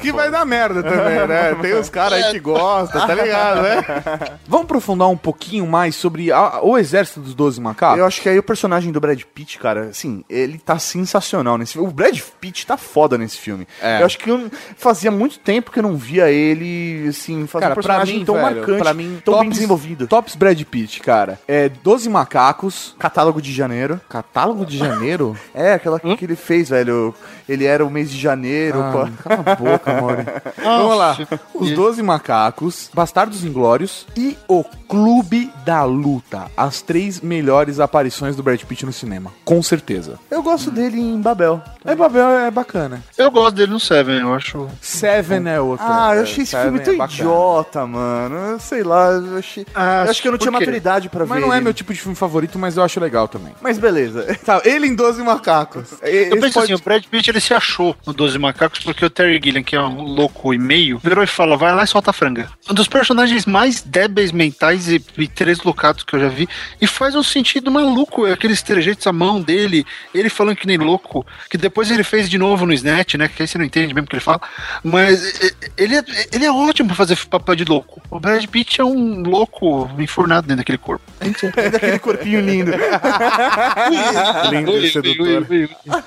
[0.01, 1.55] que vai dar merda também, né?
[1.61, 3.85] Tem os caras aí que gostam, tá ligado, né?
[4.47, 7.99] Vamos aprofundar um pouquinho mais sobre a- o exército dos Doze Macacos?
[7.99, 11.75] Eu acho que aí o personagem do Brad Pitt, cara, assim, ele tá sensacional nesse
[11.75, 11.89] filme.
[11.89, 13.67] O Brad Pitt tá foda nesse filme.
[13.81, 14.01] É.
[14.03, 17.69] Eu acho que eu, fazia muito tempo que eu não via ele, assim, fazer um
[17.69, 20.07] Cara, personagem mim, tão velho, marcante, mim, tão bem tops- desenvolvido.
[20.07, 21.14] Tops Brad Pitt, cara.
[21.47, 22.95] É 12 Macacos.
[22.99, 24.01] Catálogo de janeiro.
[24.09, 25.37] Catálogo de janeiro?
[25.55, 27.15] É, aquela que ele fez, velho.
[27.49, 28.81] Ele era o mês de janeiro.
[28.83, 29.23] Ah, pô.
[29.29, 30.25] cala a boca, Mauri.
[30.63, 31.17] Vamos lá.
[31.55, 36.47] Os 12 Macacos, Bastardos Inglórios e O Clube da Luta.
[36.57, 39.33] As três melhores aparições do Brad Pitt no cinema.
[39.45, 40.19] Com certeza.
[40.31, 41.61] Eu gosto dele em Babel.
[41.85, 43.03] É, Babel é bacana.
[43.19, 44.69] Eu gosto dele no Seven, eu acho.
[44.81, 45.85] Seven é outro.
[45.89, 47.19] Ah, eu É, achei esse Seven filme tão é bacana.
[47.19, 48.35] idiota, mano.
[48.37, 49.67] Eu sei lá, eu achei.
[49.75, 50.59] Ah, eu acho que eu não tinha quê?
[50.59, 51.47] maturidade pra Mas ver.
[51.47, 51.65] não é ele.
[51.65, 53.55] meu tipo de filme favorito, mas eu acho legal também.
[53.61, 54.25] Mas beleza.
[54.45, 55.93] Tá, ele em 12 Macacos.
[56.03, 59.41] Eu penso assim, o Brad Pitt ele se achou no 12 Macacos porque o Terry
[59.43, 62.13] Gilliam, que é um louco e meio, virou e fala, vai lá e solta a
[62.13, 62.51] franga.
[62.71, 66.49] Um dos personagens mais débeis mentais e, e treslocados que eu já vi,
[66.81, 71.27] e faz um sentido maluco, aqueles trejeitos à mão dele, ele falando que nem louco,
[71.51, 74.07] que depois ele fez de novo no Snatch, né, que aí você não entende mesmo
[74.07, 74.41] o que ele fala,
[74.83, 78.01] mas ele é, ele é ótimo pra fazer papel de louco.
[78.11, 81.05] O Brad Pitt é um louco enfurnado dentro daquele corpo.
[81.73, 82.73] Daquele corpinho lindo.
[84.51, 85.47] lindo sedutor.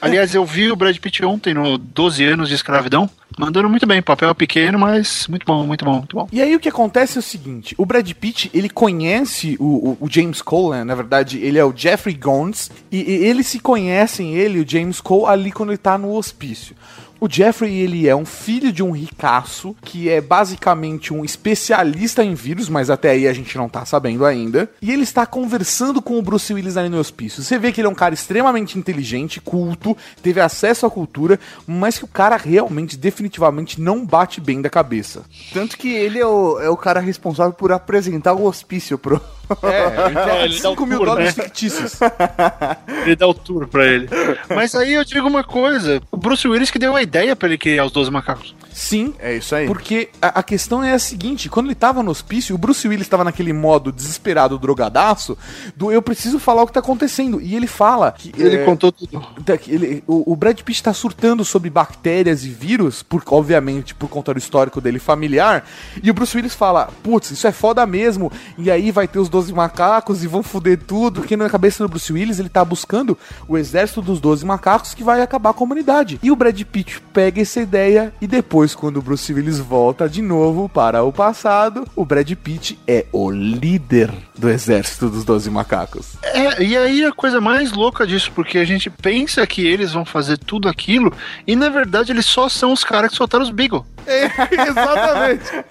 [0.02, 3.10] Aliás, eu vi o Brad Pitt ontem no 12 anos de escravidão.
[3.38, 6.28] Mandando muito bem, papel pequeno, mas muito bom, muito bom, muito bom.
[6.32, 9.98] E aí o que acontece é o seguinte, o Brad Pitt, ele conhece o, o-
[10.02, 10.84] o James Cole, né?
[10.84, 14.68] na verdade, ele é o Jeffrey Gones, e, e eles se conhecem, ele e o
[14.68, 16.76] James Cole, ali quando ele tá no hospício.
[17.20, 22.36] O Jeffrey, ele é um filho de um ricaço, que é basicamente um especialista em
[22.36, 24.70] vírus, mas até aí a gente não tá sabendo ainda.
[24.82, 27.42] E ele está conversando com o Bruce Willis ali no hospício.
[27.42, 31.98] Você vê que ele é um cara extremamente inteligente, culto, teve acesso à cultura, mas
[31.98, 35.24] que o cara realmente, definitivamente, não bate bem da cabeça.
[35.54, 39.20] Tanto que ele é o, é o cara responsável por apresentar o hospício pro.
[39.64, 40.06] É,
[40.42, 41.44] ele ele dá o 5 mil tour, dólares né?
[41.44, 42.00] fictícios.
[43.06, 44.08] Ele dá o tour pra ele.
[44.54, 47.58] Mas aí eu digo uma coisa: o Bruce Willis que deu a ideia pra ele
[47.58, 48.56] criar os 12 macacos.
[48.72, 49.66] Sim, É isso aí.
[49.66, 53.08] porque a, a questão é a seguinte: quando ele tava no hospício, o Bruce Willis
[53.08, 55.38] tava naquele modo desesperado, drogadaço,
[55.76, 57.42] do eu preciso falar o que tá acontecendo.
[57.42, 58.32] E ele fala que.
[58.38, 59.26] Ele é, contou tudo.
[59.68, 64.34] ele- o, o Brad Pitt tá surtando sobre bactérias e vírus, por, obviamente por conta
[64.34, 65.66] do histórico dele familiar.
[66.04, 68.32] E o Bruce Willis fala: Putz, isso é foda mesmo.
[68.58, 71.90] E aí vai ter os 12 macacos e vão foder tudo, porque na cabeça do
[71.90, 73.16] Bruce Willis ele tá buscando
[73.48, 76.20] o exército dos 12 macacos que vai acabar com a humanidade.
[76.24, 80.24] E o Brad Pitt pega essa ideia e depois, quando o Bruce Willis volta de
[80.24, 86.14] novo para o passado, o Brad Pitt é o líder do exército dos 12 macacos.
[86.24, 90.04] É, e aí a coisa mais louca disso, porque a gente pensa que eles vão
[90.04, 91.14] fazer tudo aquilo,
[91.46, 93.86] e na verdade eles só são os caras que soltaram os Beagle.
[94.08, 95.66] exatamente.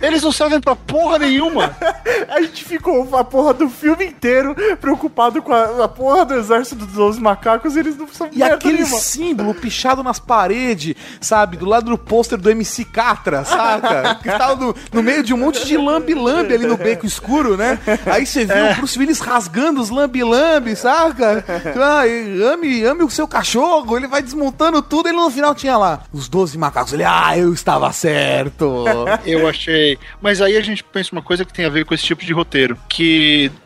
[0.00, 1.76] Eles não servem pra porra nenhuma.
[2.30, 6.84] A gente ficou a porra do filme inteiro preocupado com a, a porra do exército
[6.84, 11.56] dos 12 macacos e eles não são E aquele símbolo pichado nas paredes, sabe?
[11.56, 14.14] Do lado do pôster do MC Catra, saca?
[14.22, 17.78] Que tava no, no meio de um monte de lambe-lambe ali no beco escuro, né?
[18.06, 21.44] Aí você viu o Bruce Willis rasgando os lambe-lambe, saca?
[21.80, 25.76] Ah, e ame, ame o seu cachorro, ele vai desmontando tudo, ele no final tinha
[25.76, 26.92] lá os 12 macacos.
[26.92, 28.84] Ele, ah, eu estava certo.
[29.24, 29.98] Eu achei.
[30.20, 32.32] Mas aí a gente pensa uma coisa que tem a ver com esse tipo de
[32.32, 32.76] roteiro.
[32.88, 32.99] Que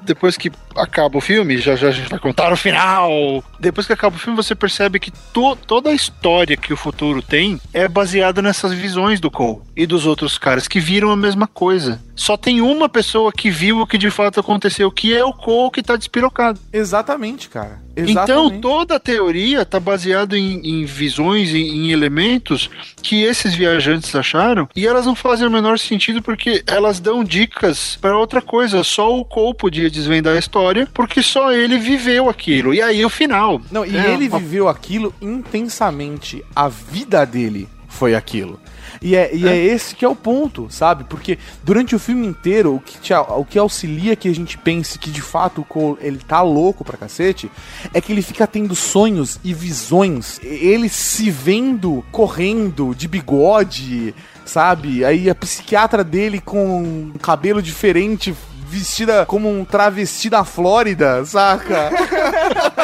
[0.03, 3.43] depois que acaba o filme, já já a gente vai contar o final.
[3.59, 7.23] Depois que acaba o filme, você percebe que to, toda a história que o futuro
[7.23, 11.47] tem é baseada nessas visões do Cole e dos outros caras que viram a mesma
[11.47, 12.01] coisa.
[12.15, 15.71] Só tem uma pessoa que viu o que de fato aconteceu, que é o Cole
[15.71, 16.61] que tá despirocado.
[16.73, 17.84] Exatamente, cara.
[17.97, 18.61] Então Exatamente.
[18.61, 22.69] toda a teoria tá baseada em, em visões, em, em elementos
[23.03, 27.97] que esses viajantes acharam e elas não fazem o menor sentido porque elas dão dicas
[28.01, 28.83] para outra coisa.
[28.83, 32.75] Só o Cole podia desvendar a história porque só ele viveu aquilo.
[32.75, 33.61] E aí o final.
[33.71, 36.45] Não, e É, ele uma- viveu aquilo intensamente.
[36.55, 38.59] A vida dele foi aquilo.
[39.05, 41.05] E é, e é esse que é o ponto, sabe?
[41.05, 44.99] Porque durante o filme inteiro, o que, te, o que auxilia que a gente pense
[44.99, 47.51] que de fato o Cole ele tá louco pra cacete
[47.93, 50.41] é que ele fica tendo sonhos e visões.
[50.43, 54.15] Ele se vendo correndo de bigode,
[54.47, 55.05] sabe?
[55.05, 58.35] Aí a psiquiatra dele com um cabelo diferente.
[58.67, 61.91] Vestida como um travesti da Flórida, saca?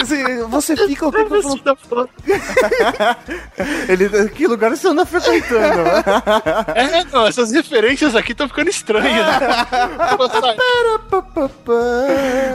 [0.00, 2.08] Assim, você fica o tempo falando,
[3.88, 5.82] Ele, que lugar você anda frequentando?
[6.74, 9.26] É, não, essas referências aqui estão ficando estranhas.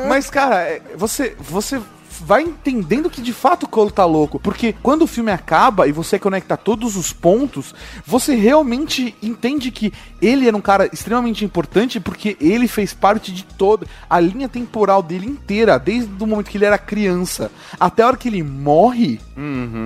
[0.08, 1.82] Mas, cara, é, você, você
[2.28, 4.38] vai entendendo que de fato o Cole tá louco.
[4.38, 7.74] Porque quando o filme acaba e você conecta todos os pontos,
[8.06, 13.46] você realmente entende que ele era um cara extremamente importante porque ele fez parte de
[13.46, 18.08] toda a linha temporal dele inteira, desde o momento que ele era criança até a
[18.08, 19.22] hora que ele morre.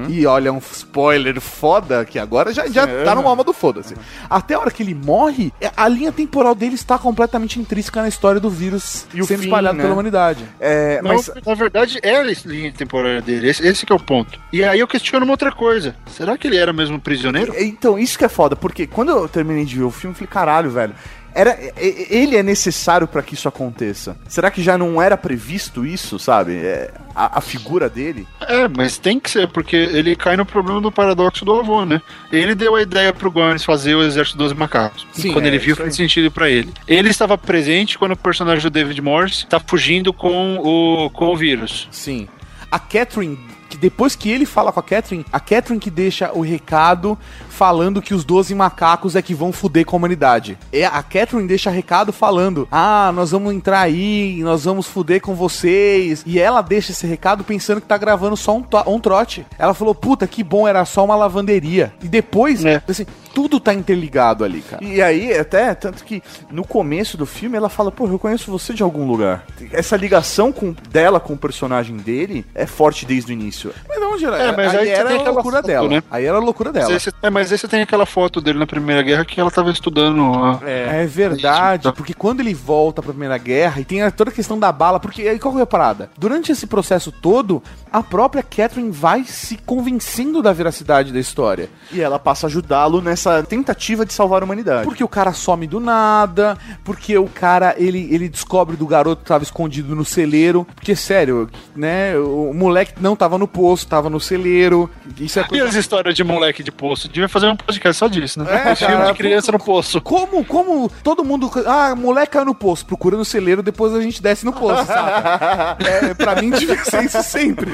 [0.09, 3.93] E olha, um spoiler foda que agora já, já tá no alma do foda-se.
[4.29, 8.07] Até a hora que ele morre, é- a linha temporal dele está completamente intrínseca na
[8.07, 9.83] história do vírus E o sendo fim, espalhado né?
[9.83, 10.45] pela humanidade.
[10.59, 13.49] É, Não, mas na verdade, é a linha temporária dele.
[13.49, 14.39] Esse, esse que é o ponto.
[14.53, 15.95] E aí eu questiono uma outra coisa.
[16.07, 17.53] Será que ele era mesmo prisioneiro?
[17.57, 20.29] Então, isso que é foda, porque quando eu terminei de ver o filme, eu falei,
[20.31, 20.93] caralho, velho.
[21.33, 24.17] Era, ele é necessário pra que isso aconteça.
[24.27, 26.57] Será que já não era previsto isso, sabe?
[26.57, 28.27] É, a, a figura dele?
[28.41, 32.01] É, mas tem que ser, porque ele cai no problema do paradoxo do avô, né?
[32.31, 35.07] Ele deu a ideia pro Gomes fazer o Exército dos Macacos.
[35.13, 36.73] Sim, quando é, ele viu, fez sentido pra ele.
[36.87, 41.37] Ele estava presente quando o personagem do David Morse tá fugindo com o, com o
[41.37, 41.87] vírus.
[41.91, 42.27] Sim.
[42.71, 43.37] A Catherine,
[43.71, 47.17] que depois que ele fala com a Catherine, a Catherine que deixa o recado
[47.49, 50.57] falando que os 12 macacos é que vão fuder com a humanidade.
[50.73, 55.33] É, a Catherine deixa recado falando: Ah, nós vamos entrar aí, nós vamos fuder com
[55.33, 56.21] vocês.
[56.25, 59.45] E ela deixa esse recado pensando que tá gravando só um, um trote.
[59.57, 61.93] Ela falou: Puta, que bom, era só uma lavanderia.
[62.03, 64.83] E depois, assim, tudo tá interligado ali, cara.
[64.83, 68.73] E aí, até, tanto que no começo do filme ela fala, pô, eu conheço você
[68.73, 69.45] de algum lugar.
[69.71, 73.73] Essa ligação com, dela com o personagem dele é forte desde o início.
[73.87, 75.87] Mas não, geral, É, mas aí aí era tem a aquela loucura foto, dela.
[75.89, 76.03] né?
[76.09, 76.85] Aí era a loucura dela.
[76.85, 79.39] Mas aí, você, é, mas aí você tem aquela foto dele na Primeira Guerra que
[79.39, 80.21] ela tava estudando.
[80.33, 84.57] a- É, verdade, porque quando ele volta pra Primeira Guerra e tem toda a questão
[84.57, 86.09] da bala, porque aí qual que é a parada?
[86.17, 91.69] Durante esse processo todo, a própria Catherine vai se convencendo da veracidade da história.
[91.91, 94.85] E ela passa a ajudá-lo nessa tentativa de salvar a humanidade.
[94.85, 99.27] Porque o cara some do nada, porque o cara, ele, ele descobre do garoto que
[99.27, 104.19] tava escondido no celeiro, porque, sério, né, o moleque não tava no poço, tava no
[104.19, 105.65] celeiro, isso é E coisa...
[105.65, 107.07] as histórias de moleque de poço?
[107.07, 108.45] Devia fazer um podcast só disso, né?
[108.53, 110.01] É, cara, de criança no poço.
[110.01, 111.51] Como, como todo mundo.
[111.65, 115.77] Ah, moleque caiu no poço, procura no celeiro, depois a gente desce no poço, saca?
[115.91, 117.71] É, pra mim devia ser isso sempre.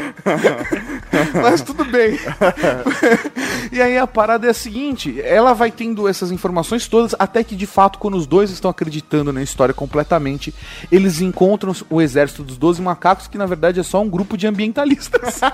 [1.33, 2.17] Mas tudo bem.
[3.71, 7.55] e aí a parada é a seguinte: ela vai tendo essas informações todas, até que
[7.55, 10.53] de fato, quando os dois estão acreditando na história completamente,
[10.91, 14.47] eles encontram o exército dos 12 macacos, que na verdade é só um grupo de
[14.47, 15.39] ambientalistas.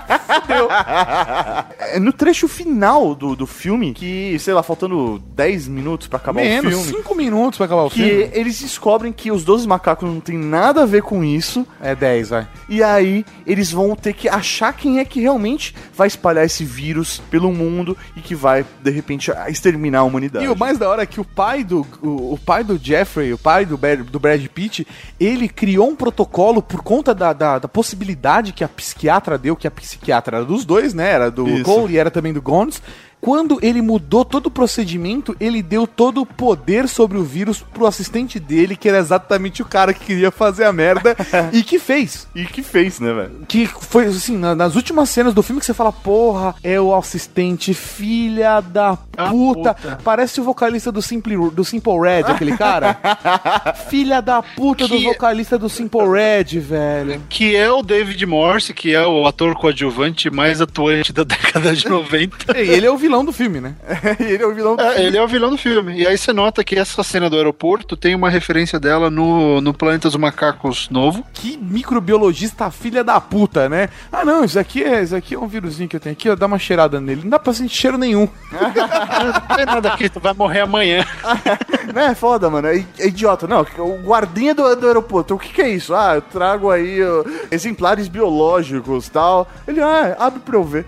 [1.78, 6.42] É, no trecho final do, do filme, que, sei lá, faltando 10 minutos pra acabar
[6.42, 6.98] Menos, o filme.
[6.98, 8.30] 5 minutos pra acabar o que filme.
[8.32, 11.66] eles descobrem que os 12 macacos não tem nada a ver com isso.
[11.80, 12.48] É 10, vai.
[12.68, 17.20] E aí eles vão ter que achar quem é que realmente vai espalhar esse vírus
[17.30, 20.44] pelo mundo e que vai, de repente, exterminar a humanidade.
[20.44, 23.32] E o mais da hora é que o pai do, o, o pai do Jeffrey,
[23.32, 24.86] o pai do, Brad- do Brad Pitt,
[25.18, 29.66] ele criou um protocolo por conta da, da, da possibilidade que a psiquiatra deu, que
[29.66, 31.10] a psiquiatra era dos dois, né?
[31.10, 31.64] Era do Isso.
[31.64, 32.82] Cole e era também do Gons.
[33.24, 37.86] Quando ele mudou todo o procedimento, ele deu todo o poder sobre o vírus pro
[37.86, 41.16] assistente dele, que era exatamente o cara que queria fazer a merda
[41.50, 42.28] e que fez.
[42.34, 43.32] E que fez, né, velho?
[43.48, 46.94] Que foi assim, na- nas últimas cenas do filme que você fala, porra, é o
[46.94, 48.96] assistente, filha da
[49.30, 49.74] puta.
[50.04, 52.98] Parece o vocalista do Simple, do Simple Red, aquele cara.
[53.88, 57.22] filha da puta do Que- vocalista do Simple Red, velho.
[57.28, 61.88] Que é o David Morse, que é o ator coadjuvante mais atuante da década de
[61.88, 62.58] 90.
[62.58, 63.74] E ele é o vilão do filme, né?
[64.18, 66.00] ele é o vilão É, ele é o vilão do filme.
[66.00, 69.74] E aí você nota que essa cena do aeroporto tem uma referência dela no, no
[69.74, 71.22] Planeta dos Macacos novo.
[71.34, 73.90] Que microbiologista filha da puta, né?
[74.10, 76.34] Ah, não, isso aqui é, isso aqui é um vírusinho que eu tenho aqui, ó,
[76.34, 77.22] dá uma cheirada nele.
[77.24, 78.26] Não dá pra sentir cheiro nenhum.
[78.50, 81.04] Não tem nada aqui, tu vai morrer amanhã.
[81.92, 82.68] Não é foda, mano.
[82.68, 83.46] É, é idiota.
[83.46, 85.94] Não, o guardinha do, do aeroporto, o que, que é isso?
[85.94, 89.46] Ah, eu trago aí ó, exemplares biológicos tal.
[89.66, 90.86] Ele, ah, abre pra eu ver.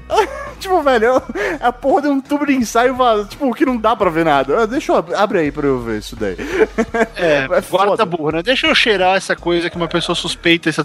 [0.58, 1.22] tipo, velho,
[1.60, 4.24] é a porra de um tubo de ensaio, vazio, tipo, que não dá pra ver
[4.24, 4.62] nada.
[4.62, 6.36] Ah, deixa eu ab- abre aí pra eu ver isso daí.
[7.16, 7.86] É, foda.
[7.86, 8.42] guarda burro, né?
[8.42, 10.68] Deixa eu cheirar essa coisa que uma pessoa suspeita.
[10.68, 10.84] Essa...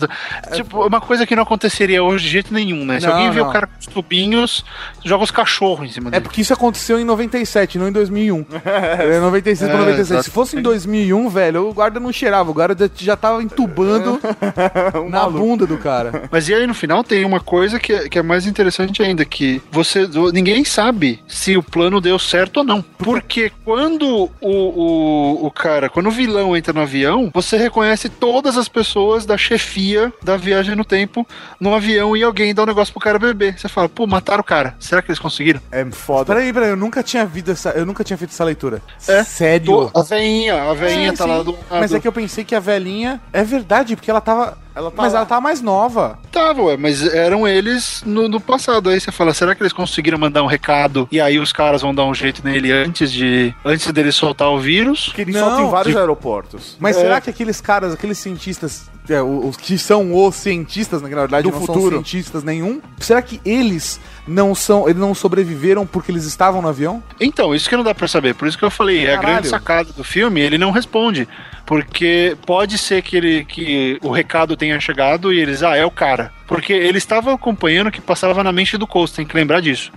[0.53, 2.99] Tipo, uma coisa que não aconteceria hoje de jeito nenum, né?
[2.99, 3.49] Se Não, alguém vê não.
[3.49, 4.63] o cara com os tubinhos,
[5.03, 6.23] joga os cachorros em cima É dele.
[6.23, 8.45] porque isso aconteceu em 97, não em 2001.
[8.65, 10.25] É 96 pra É, 96.
[10.25, 14.19] Se fosse em 2001, velho, o guarda não cheirava, o guarda já tava entubando
[15.09, 16.23] na bunda do cara.
[16.31, 19.23] Mas e aí no final tem uma coisa que é, que é mais interessante ainda,
[19.25, 22.81] que você ninguém sabe se o plano deu certo ou não.
[22.81, 28.57] Porque quando o, o, o cara, quando o vilão entra no avião, você reconhece todas
[28.57, 31.25] as pessoas da chefia da viagem no tempo
[31.59, 33.57] no avião e alguém dá um negócio pro cara beber.
[33.57, 34.75] Você fala, pô, mataram o cara.
[34.79, 35.61] Será que eles conseguiram?
[35.71, 36.33] É foda.
[36.33, 38.81] Peraí, peraí, eu nunca tinha visto essa, eu nunca tinha feito essa leitura.
[39.07, 39.23] É.
[39.23, 39.91] Sério?
[39.95, 41.29] A veinha, a veinha É, tá sim.
[41.29, 43.21] lá do Mas é que eu pensei que a velhinha.
[43.33, 44.57] É verdade, porque ela tava.
[44.73, 45.19] Ela tá mas lá.
[45.19, 46.17] ela tava mais nova.
[46.31, 48.89] Tava, ué, mas eram eles no, no passado.
[48.89, 51.93] Aí você fala, será que eles conseguiram mandar um recado e aí os caras vão
[51.93, 55.05] dar um jeito nele antes de antes dele soltar o vírus?
[55.07, 56.77] Porque ele Não, solta em vários de- aeroportos.
[56.79, 57.01] Mas É.
[57.01, 61.21] será que aqueles caras, aqueles cientistas, é, os que são os cientistas, né, que na
[61.21, 61.81] verdade Do não futuro.
[61.81, 66.67] são cientistas nenhum, será que eles não são, eles não sobreviveram porque eles estavam no
[66.67, 67.03] avião?
[67.19, 68.35] Então, isso que não dá pra saber.
[68.35, 69.33] Por isso que eu falei, é a Caralho.
[69.33, 71.27] grande sacada do filme, ele não responde.
[71.65, 75.91] Porque pode ser que, ele, que o recado tenha chegado e eles, ah, é o
[75.91, 76.31] cara.
[76.51, 79.89] Porque eles estavam acompanhando o que passava na mente do Coast, tem que lembrar disso.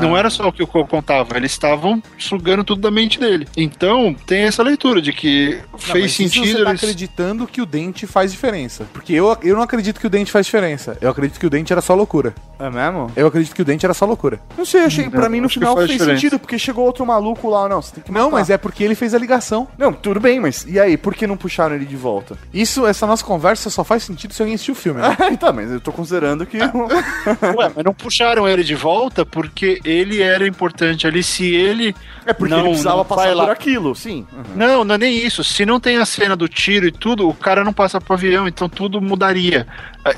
[0.00, 3.48] Não era só o que o Cole contava, eles estavam sugando tudo da mente dele.
[3.56, 6.82] Então, tem essa leitura de que Não, fez sentido Você tá eles...
[6.84, 8.86] acreditando que o dente faz diferença.
[8.92, 10.96] Porque eu, eu não acredito que o dente faz diferença.
[11.00, 12.32] Eu acredito que o dente era só loucura.
[12.60, 13.10] É mesmo?
[13.16, 14.40] Eu acredito que o dente era só loucura.
[14.56, 16.20] Não sei, achei, pra mim no final faz fez diferença.
[16.20, 18.94] sentido, porque chegou outro maluco lá, não, você tem que Não, mas é porque ele
[18.94, 19.66] fez a ligação.
[19.76, 22.36] Não, tudo bem, mas e aí, por que não puxaram ele de volta?
[22.54, 25.16] Isso, essa nossa conversa só faz sentido se alguém assistiu o filme, né?
[25.18, 26.58] Ah, tá, mas eu tô considerando que...
[27.56, 31.22] Ué, mas não puxaram ele de volta porque ele era importante ali.
[31.22, 31.94] Se ele.
[32.26, 33.52] É porque não, ele precisava não passar vai por lá.
[33.52, 34.26] aquilo, sim.
[34.54, 35.42] Não, não é nem isso.
[35.44, 38.48] Se não tem a cena do tiro e tudo, o cara não passa pro avião,
[38.48, 39.66] então tudo mudaria.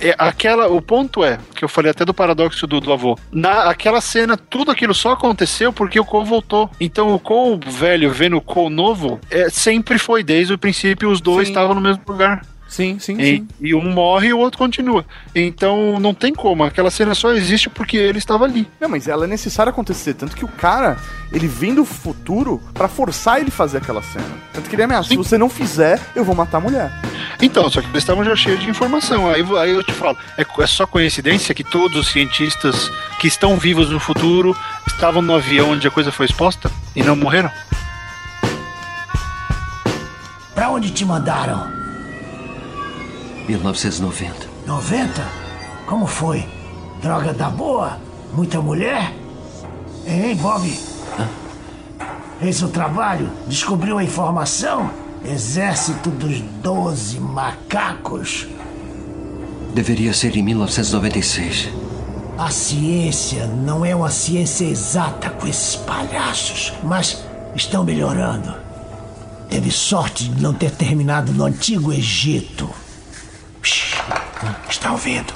[0.00, 3.18] É, Aquela, o ponto é, que eu falei até do paradoxo do, do avô.
[3.32, 6.70] Na aquela cena, tudo aquilo só aconteceu porque o Cole voltou.
[6.80, 11.20] Então o Cole velho vendo o Cole novo, é, sempre foi, desde o princípio, os
[11.20, 12.42] dois estavam no mesmo lugar.
[12.70, 13.48] Sim, sim, E, sim.
[13.60, 15.04] e um morre e o outro continua.
[15.34, 16.62] Então não tem como.
[16.62, 18.66] Aquela cena só existe porque ele estava ali.
[18.80, 20.96] Não, mas ela é necessária acontecer, tanto que o cara,
[21.32, 24.24] ele vem do futuro pra forçar ele fazer aquela cena.
[24.52, 26.92] Tanto que ele ameaça, se você não fizer, eu vou matar a mulher.
[27.42, 29.28] Então, só que eles estavam já cheios de informação.
[29.28, 33.56] Aí, aí eu te falo, é, é só coincidência que todos os cientistas que estão
[33.56, 34.56] vivos no futuro
[34.86, 37.50] estavam no avião onde a coisa foi exposta e não morreram?
[40.54, 41.79] Pra onde te mandaram?
[43.58, 44.48] 1990.
[44.66, 45.24] 90?
[45.86, 46.46] Como foi?
[47.02, 47.98] Droga da boa?
[48.32, 49.12] Muita mulher?
[50.06, 50.70] Hein, Bob?
[52.38, 53.30] Fez o trabalho?
[53.46, 54.90] Descobriu a informação?
[55.24, 58.46] Exército dos Doze Macacos?
[59.74, 61.68] Deveria ser em 1996.
[62.38, 67.22] A ciência não é uma ciência exata com esses palhaços, mas
[67.54, 68.54] estão melhorando.
[69.50, 72.70] Teve sorte de não ter terminado no Antigo Egito.
[74.68, 75.32] Está ouvindo?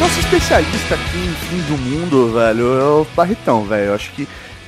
[0.00, 3.86] Nosso especialista aqui em fim do mundo, velho, é o Barritão, velho.
[3.86, 4.26] Eu acho que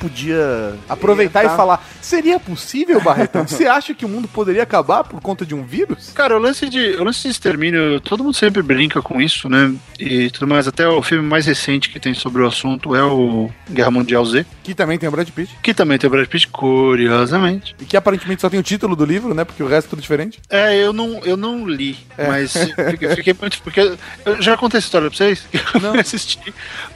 [0.08, 3.46] podia Aproveitar entrar- e falar, seria possível, Barretão?
[3.48, 6.10] Você acha que o mundo poderia acabar por conta de um vírus?
[6.14, 9.72] Cara, o lance de, o lance de extermínio, todo mundo sempre brinca com isso, né?
[9.98, 10.68] E tudo mais.
[10.68, 14.44] Até o filme mais recente que tem sobre o assunto é o Guerra Mundial Z,
[14.62, 15.50] Que também tem o Brad Pitt.
[15.62, 17.74] que também tem o Brad Pitt, curiosamente.
[17.80, 19.44] E que aparentemente só tem o título do livro, né?
[19.44, 20.40] Porque o resto é tudo diferente.
[20.50, 22.26] É, eu não, eu não li, É.
[22.28, 22.52] mas
[22.90, 23.62] fiquei, fiquei muito.
[23.62, 23.80] Porque
[24.24, 25.44] eu já contei essa história pra vocês?
[25.74, 25.94] Eu não.
[26.04, 26.38] assisti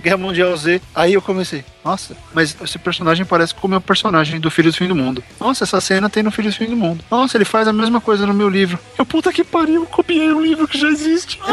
[0.02, 4.40] Guerra Mundial Z, aí eu comecei, nossa, mas esse personagem parece com o meu personagem
[4.40, 5.22] do Filho do Fim do Mundo.
[5.40, 7.04] Nossa, essa cena tem no Filho do Fim do Mundo.
[7.10, 8.78] Nossa, ele faz a mesma coisa no meu livro.
[8.98, 11.38] Eu, puta que pariu, copiei um livro que já existe.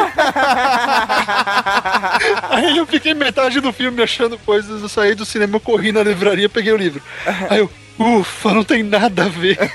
[2.49, 6.03] aí eu fiquei metade do filme achando coisas, eu saí do cinema, eu corri na
[6.03, 7.01] livraria, peguei o livro.
[7.49, 7.69] Aí eu.
[7.97, 9.57] Ufa, não tem nada a ver.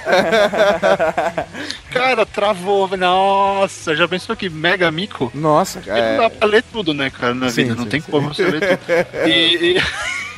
[1.90, 2.86] cara, travou.
[2.94, 5.32] Nossa, já pensou que mega mico?
[5.34, 7.76] Nossa, Porque não dá pra ler tudo, né, cara, na Sim, vida.
[7.76, 8.10] Não sim, tem sim.
[8.10, 9.26] como você ler tudo.
[9.26, 9.82] E, e-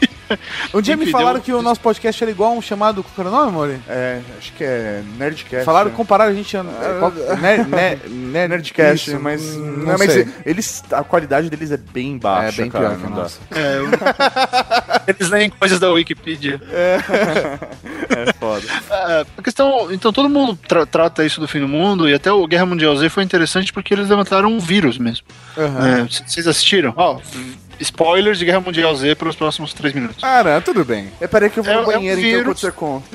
[0.75, 3.03] Um dia me falaram deu- que o nosso podcast era igual a um chamado.
[3.03, 3.81] Qual era o nome, Mori?
[3.89, 5.65] É, acho que é Nerdcast.
[5.65, 5.97] Falaram, né?
[5.97, 6.57] compararam a gente.
[6.57, 6.65] a-
[6.99, 10.29] qual- Ner- ner- ner- Nerdcast, isso, mas, não, não mas sei.
[10.47, 13.29] eles, a qualidade deles é bem baixa, É bem cara, pior não dá.
[13.55, 13.89] é, eu-
[15.15, 16.61] Eles leem coisas da Wikipedia.
[16.73, 18.65] É foda.
[18.91, 19.91] É, a questão.
[19.93, 22.95] Então todo mundo tra- trata isso do fim do mundo, e até o Guerra Mundial
[22.97, 25.27] Z foi interessante porque eles levantaram um vírus mesmo.
[25.57, 25.89] Aham.
[25.89, 26.93] É, vocês assistiram?
[26.97, 27.19] Ó,
[27.83, 30.21] spoilers de Guerra Mundial Z pelos próximos três minutos.
[30.23, 31.09] Cara, tudo bem.
[31.21, 33.07] É, peraí que eu vou É- no é um banheiro, então você conta.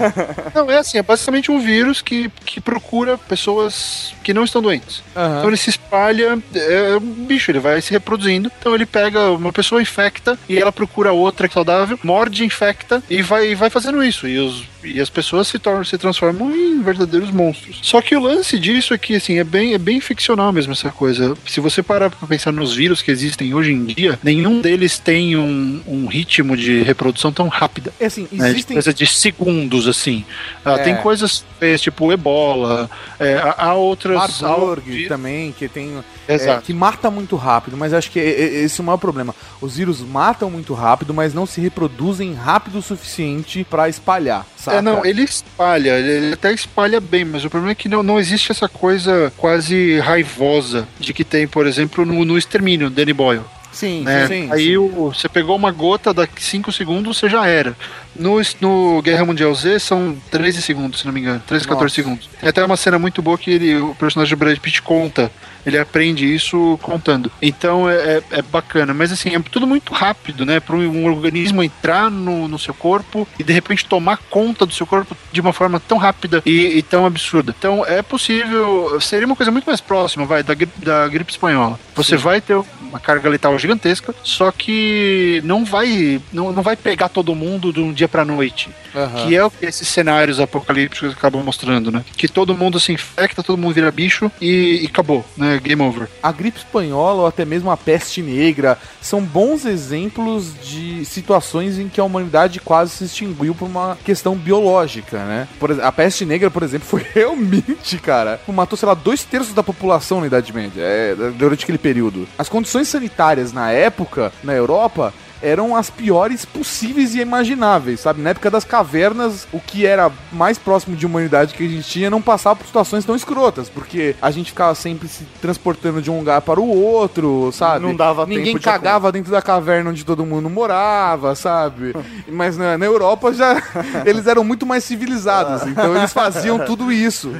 [0.54, 5.02] Não, é assim, é basicamente um vírus que, que procura pessoas que não estão doentes.
[5.14, 5.38] Aham.
[5.38, 8.50] Então ele se espalha, é um bicho, ele vai se reproduzindo.
[8.58, 13.02] Então ele pega uma pessoa infecta e ela procura outra que é saudável, morde, infecta
[13.08, 14.26] e vai, vai fazendo isso.
[14.26, 17.78] E, os, e as pessoas se, tornam, se transformam em verdadeiros monstros.
[17.82, 20.90] Só que o lance disso é que assim, é bem, é bem ficcional mesmo essa
[20.90, 21.36] coisa.
[21.46, 25.36] Se você parar pra pensar nos vírus que existem hoje em dia, nenhum deles tem
[25.36, 27.92] um, um ritmo de reprodução tão rápida.
[28.00, 28.74] É assim, né, existem.
[28.74, 30.24] coisa de segundos, assim.
[30.64, 30.78] Ah, É.
[30.78, 31.44] Tem coisas
[31.80, 34.40] tipo ebola, é, há, outras.
[34.40, 35.92] Marburg também, que tem.
[36.28, 39.34] é, que mata muito rápido, mas acho que é- é- esse é o maior problema.
[39.60, 44.78] Os vírus matam muito rápido, mas não se reproduzem rápido o suficiente pra espalhar, sabe?
[44.78, 48.02] É, não, ele espalha, ele ele até espalha bem, mas o problema é que não,
[48.02, 53.12] não existe essa coisa quase raivosa de que tem, por exemplo, no, no extermínio, Danny
[53.12, 53.42] Boyle.
[53.76, 54.26] Sim, né?
[54.26, 54.48] sim.
[54.50, 54.76] Aí sim.
[54.78, 57.76] o- você pegou uma gota, daqui 5 segundos você já era.
[58.18, 61.42] No, no Guerra Mundial Z são 13 segundos, se não me engano.
[61.46, 61.94] 13, 14 Nossa.
[61.94, 62.28] segundos.
[62.40, 65.30] Tem até uma cena muito boa que ele, o personagem do Brad Pitt conta.
[65.64, 67.30] Ele aprende isso contando.
[67.42, 68.94] Então é, é- é bacana.
[68.94, 70.60] Mas assim, é tudo muito rápido, né?
[70.60, 74.86] Para um organismo entrar no, no seu corpo e de repente tomar conta do seu
[74.86, 77.52] corpo de uma forma tão rápida e, e tão absurda.
[77.58, 78.96] Então é possível.
[79.00, 81.80] Seria uma coisa muito mais próxima, vai, da, gri- da gripe espanhola.
[81.96, 87.08] Você vai ter uma carga letal gigantesca, só que não vai, não, não vai pegar
[87.08, 88.70] todo mundo de um dia pra noite.
[88.94, 89.26] Aham.
[89.26, 92.04] Que é o que esses cenários apocalípticos acabam mostrando, né?
[92.16, 95.60] Que todo mundo se infecta, todo mundo vira bicho e, e acabou, né?
[95.62, 96.08] Game over.
[96.22, 101.88] A gripe espanhola ou até mesmo a peste negra são bons exemplos de situações em
[101.88, 105.48] que a humanidade quase se extinguiu por uma questão biológica, né?
[105.58, 109.62] Por a peste negra, por exemplo, foi realmente, cara, matou, sei lá, dois terços da
[109.62, 112.26] população na Idade Média, é, durante aquele período.
[112.38, 115.12] As condições sanitárias na época, na Europa,
[115.46, 118.20] eram as piores possíveis e imagináveis, sabe?
[118.22, 122.10] Na época das cavernas, o que era mais próximo de humanidade que a gente tinha
[122.10, 126.18] não passava por situações tão escrotas, porque a gente ficava sempre se transportando de um
[126.18, 127.84] lugar para o outro, sabe?
[127.86, 131.94] Não dava Ninguém tempo de cagava dentro da caverna onde todo mundo morava, sabe?
[132.28, 133.62] Mas na, na Europa já
[134.04, 137.32] eles eram muito mais civilizados, então eles faziam tudo isso.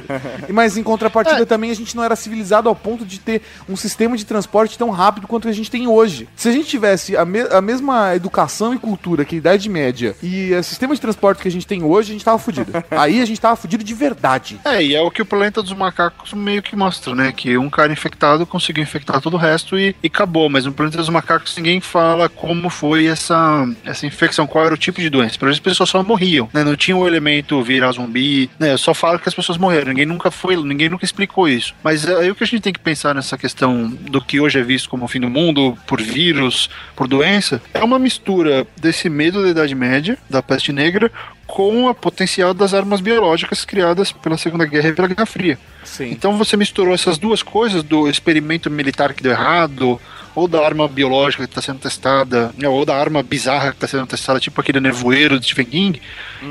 [0.47, 3.75] E- Mas em contrapartida também a gente não era civilizado ao ponto de ter um
[3.75, 6.27] sistema de transporte tão rápido quanto a gente tem hoje.
[6.35, 10.15] Se a gente tivesse a, me- a mesma educação e cultura que a Idade Média
[10.21, 12.71] e o sistema de transporte que a gente tem hoje, a gente tava fudido.
[12.91, 14.59] Aí a gente tava fudido de verdade.
[14.65, 17.31] É, e é o que o Planeta dos Macacos meio que mostra, né?
[17.31, 20.49] Que um cara infectado conseguiu infectar todo o resto e, e acabou.
[20.49, 24.77] Mas no Planeta dos Macacos ninguém fala como foi essa, essa infecção, qual era o
[24.77, 25.35] tipo de doença.
[25.35, 26.63] Exemplo, as pessoas só morriam, né?
[26.63, 28.77] Não tinha o elemento virar zumbi, né?
[28.77, 29.89] Só fala que as pessoas morreram.
[29.89, 31.73] Ninguém nunca foi, ninguém nunca explicou isso.
[31.83, 34.59] Mas é aí o que a gente tem que pensar nessa questão do que hoje
[34.59, 39.09] é visto como o fim do mundo, por vírus, por doença, é uma mistura desse
[39.09, 41.11] medo da Idade Média, da peste negra,
[41.45, 45.57] com a potencial das armas biológicas criadas pela Segunda Guerra e pela Guerra Fria.
[45.83, 46.11] Sim.
[46.11, 49.99] Então você misturou essas duas coisas, do experimento militar que deu errado,
[50.37, 53.87] ou da arma biológica que está sendo testada, né, ou da arma bizarra que está
[53.87, 56.01] sendo testada, tipo aquele nevoeiro de Stephen King.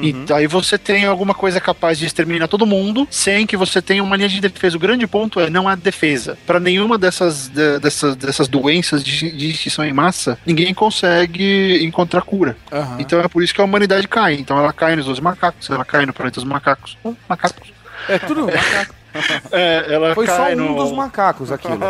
[0.02, 4.02] E aí você tem alguma coisa capaz de exterminar todo mundo sem que você tenha
[4.02, 4.76] uma linha de defesa.
[4.76, 6.36] O grande ponto é não há defesa.
[6.44, 12.22] Para nenhuma dessas, de- dessas, dessas doenças de, de extinção em massa, ninguém consegue encontrar
[12.22, 12.56] cura.
[12.72, 12.96] Aham.
[12.98, 14.34] Então é por isso que a humanidade cai.
[14.34, 16.98] Então ela cai nos dois macacos, ela cai no planeta dos macacos.
[17.04, 17.70] Hum, macacos.
[18.08, 18.94] É tudo macaco.
[19.52, 20.76] É, ela Foi só um no...
[20.76, 21.78] dos macacos aquilo.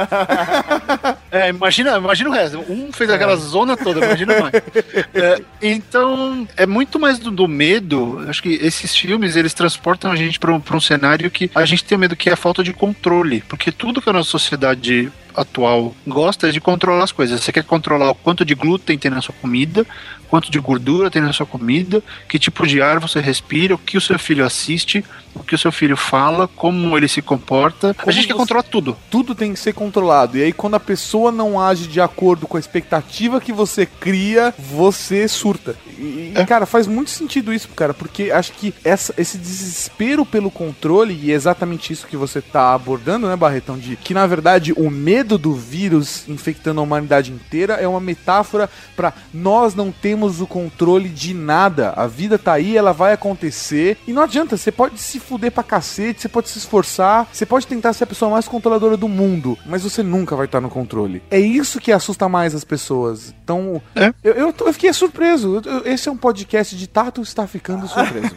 [1.31, 2.65] É, imagina, imagina o resto.
[2.69, 4.55] Um fez aquela zona toda, imagina mais.
[5.13, 8.25] É, então, é muito mais do, do medo.
[8.29, 11.65] Acho que esses filmes, eles transportam a gente para um, pra um cenário que a
[11.65, 13.43] gente tem medo, que é a falta de controle.
[13.49, 17.41] Porque tudo que a nossa sociedade atual gosta é de controlar as coisas.
[17.41, 19.87] Você quer controlar o quanto de glúten tem na sua comida,
[20.29, 23.97] quanto de gordura tem na sua comida, que tipo de ar você respira, o que
[23.97, 25.05] o seu filho assiste,
[25.35, 27.95] o que o seu filho fala, como ele se comporta.
[27.99, 28.97] a gente quer você- controlar tudo.
[29.11, 30.39] Tudo tem que ser controlado.
[30.39, 34.55] E aí, quando a pessoa não age de acordo com a expectativa que você cria,
[34.59, 35.77] você surta.
[35.99, 40.51] E, e, cara, faz muito sentido isso, cara, porque acho que essa, esse desespero pelo
[40.51, 43.79] controle, e é exatamente isso que você tá abordando, né, Barretão?
[43.79, 48.69] De que, na verdade, o medo do vírus infectando a humanidade inteira é uma metáfora
[48.95, 51.91] pra nós não temos o controle de nada.
[51.95, 53.99] A vida tá aí, ela vai acontecer.
[54.07, 57.67] E não adianta, você pode se fuder pra cacete, você pode se esforçar, você pode
[57.67, 61.23] tentar ser a pessoa mais controladora do mundo, mas você nunca vai estar no controle.
[61.31, 63.35] É isso que assusta mais as pessoas.
[63.45, 63.83] Então,
[64.25, 65.57] eu, eu, tô- eu fiquei surpreso.
[65.67, 68.35] Eu- eu- Esse é um podcast de Tato está ficando surpreso.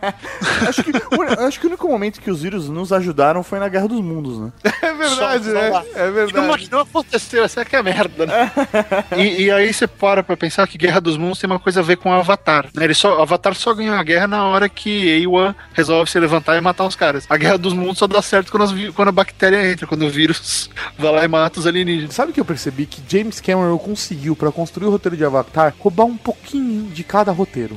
[0.66, 3.68] acho, que, o- acho que o único momento que os vírus nos ajudaram foi na
[3.68, 4.52] Guerra dos Mundos, né?
[4.80, 5.68] É verdade, Só- só né?
[5.68, 5.84] lá.
[5.94, 6.70] É verdade.
[6.70, 8.50] Não, não aconteceu, essa que é a merda, né?
[9.14, 11.82] e, e aí você para pra pensar que Guerra dos Mundos tem uma coisa a
[11.82, 12.84] ver com Avatar, né?
[12.84, 16.60] Ele só, Avatar só ganhou a guerra na hora que Ewan resolve se levantar e
[16.60, 17.26] matar os caras.
[17.28, 20.10] A Guerra dos Mundos só dá certo quando, as quando a bactéria entra, quando o
[20.10, 22.14] vírus vai lá e mata os alienígenas.
[22.14, 22.86] Sabe o que eu percebi?
[22.86, 27.32] Que James Cameron conseguiu, pra construir o roteiro de Avatar, roubar um pouquinho de cada
[27.32, 27.76] roteiro.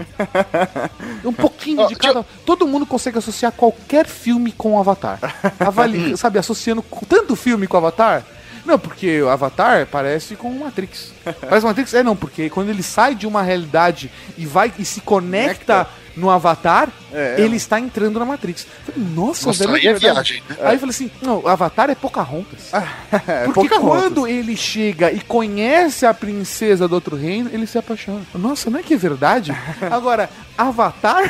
[1.25, 2.23] um pouquinho de cada.
[2.45, 5.19] Todo mundo consegue associar qualquer filme com Avatar.
[5.59, 6.15] Avali...
[6.21, 8.23] Sabe, associando tanto filme com Avatar.
[8.65, 11.11] Não, porque o Avatar parece com o Matrix.
[11.41, 11.93] Parece Matrix?
[11.93, 16.29] É, não, porque quando ele sai de uma realidade e vai e se conecta no
[16.29, 18.65] Avatar, É, ele está entrando na Matrix.
[18.85, 20.57] Falei, Nossa, Nossa, velho, aí é viagem, né?
[20.61, 22.71] Aí eu falei assim, não, o Avatar é Pocahontas.
[23.45, 24.01] Porque Pocahontas.
[24.01, 28.21] quando ele chega e conhece a princesa do outro reino, ele se apaixona.
[28.33, 29.55] Nossa, não é que é verdade?
[29.89, 31.23] Agora, Avatar.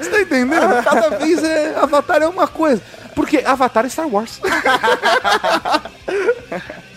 [0.00, 0.82] Você tá entendendo?
[0.82, 1.74] Cada vez é.
[1.76, 2.82] Avatar é uma coisa.
[3.16, 4.38] Porque Avatar é Star Wars.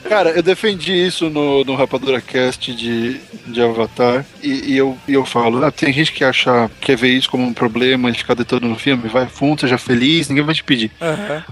[0.08, 5.14] Cara, eu defendi isso no, no Rapadura Cast de, de Avatar e, e eu, e
[5.14, 8.34] eu falo, ah, tem gente que acha quer ver isso como um problema e ficar
[8.34, 10.92] detonando no filme, vai fundo, seja feliz, ninguém vai te pedir.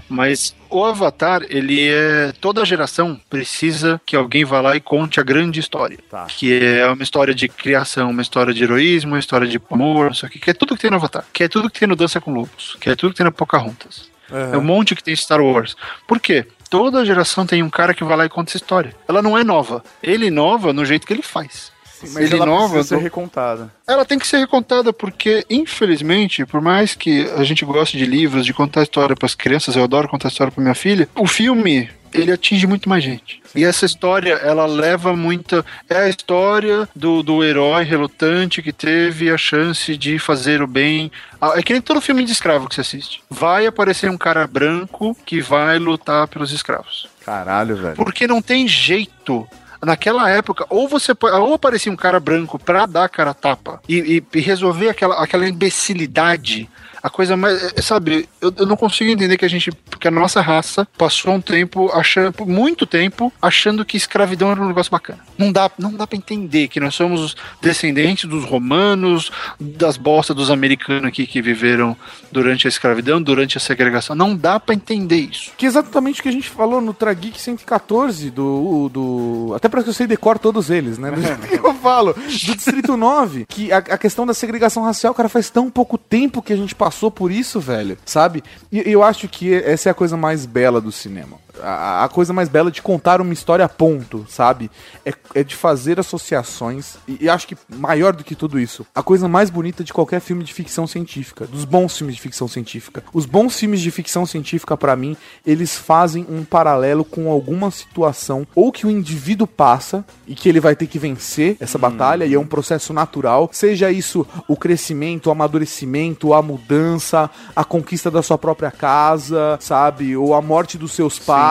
[0.08, 2.32] Mas o Avatar, ele é.
[2.40, 5.98] Toda geração precisa que alguém vá lá e conte a grande história.
[6.26, 10.14] Que é uma história de criação, uma história de heroísmo, uma história de amor, não
[10.14, 11.24] sei o que, que é tudo que tem no Avatar.
[11.32, 12.76] Que é tudo que tem no Dança com Lobos.
[12.80, 14.10] Que é tudo que tem no Pocahontas.
[14.30, 14.54] Uhum.
[14.54, 15.76] É um monte que tem Star Wars.
[16.06, 16.46] Por quê?
[16.70, 18.94] Toda geração tem um cara que vai lá e conta essa história.
[19.08, 19.82] Ela não é nova.
[20.02, 21.72] Ele inova no jeito que ele faz.
[22.02, 22.74] Mas ele ela inova.
[22.74, 23.72] precisa ser recontada.
[23.86, 28.44] ela tem que ser recontada porque, infelizmente, por mais que a gente goste de livros,
[28.44, 31.90] de contar história para as crianças, eu adoro contar história para minha filha, o filme
[32.12, 33.42] ele atinge muito mais gente.
[33.54, 35.64] E essa história, ela leva muita.
[35.88, 41.10] É a história do, do herói relutante que teve a chance de fazer o bem.
[41.54, 43.22] É que nem todo filme de escravo que você assiste.
[43.28, 47.08] Vai aparecer um cara branco que vai lutar pelos escravos.
[47.24, 47.96] Caralho, velho.
[47.96, 49.46] Porque não tem jeito.
[49.80, 54.38] Naquela época, ou você ou aparecia um cara branco pra dar cara tapa e, e-
[54.38, 56.68] e resolver aquela, aquela imbecilidade.
[57.02, 57.74] A coisa mais.
[57.76, 59.70] é, Sabe, eu, eu não consigo entender que a gente.
[59.70, 62.32] Porque a nossa raça passou um tempo achando.
[62.32, 65.20] por Muito tempo achando que escravidão era um negócio bacana.
[65.36, 70.36] Não dá, não dá pra entender que nós somos os descendentes dos romanos, das bostas
[70.36, 71.96] dos americanos aqui que viveram
[72.30, 74.14] durante a escravidão, durante a segregação.
[74.14, 75.52] Não dá pra entender isso.
[75.56, 78.88] Que é exatamente o que a gente falou no Trageek 114 do.
[78.88, 81.10] do até para que eu sei decor todos eles, né?
[81.50, 82.14] Eu falo.
[82.14, 83.46] Do Distrito 9.
[83.48, 86.74] Que a, a questão da segregação racial, cara, faz tão pouco tempo que a gente
[86.74, 87.96] passou por isso, velho.
[88.04, 88.42] Sabe?
[88.72, 91.38] E eu acho que essa é a coisa mais bela do cinema.
[91.62, 94.70] A, a coisa mais bela de contar uma história a ponto, sabe?
[95.04, 96.96] É, é de fazer associações.
[97.06, 100.20] E, e acho que maior do que tudo isso, a coisa mais bonita de qualquer
[100.20, 103.02] filme de ficção científica, dos bons filmes de ficção científica.
[103.12, 108.46] Os bons filmes de ficção científica, pra mim, eles fazem um paralelo com alguma situação
[108.54, 112.34] ou que o indivíduo passa e que ele vai ter que vencer essa batalha e
[112.34, 118.10] é um processo natural, seja isso o crescimento, o amadurecimento, a mudança mudança, a conquista
[118.10, 120.16] da sua própria casa, sabe?
[120.16, 121.47] Ou a morte dos seus pais.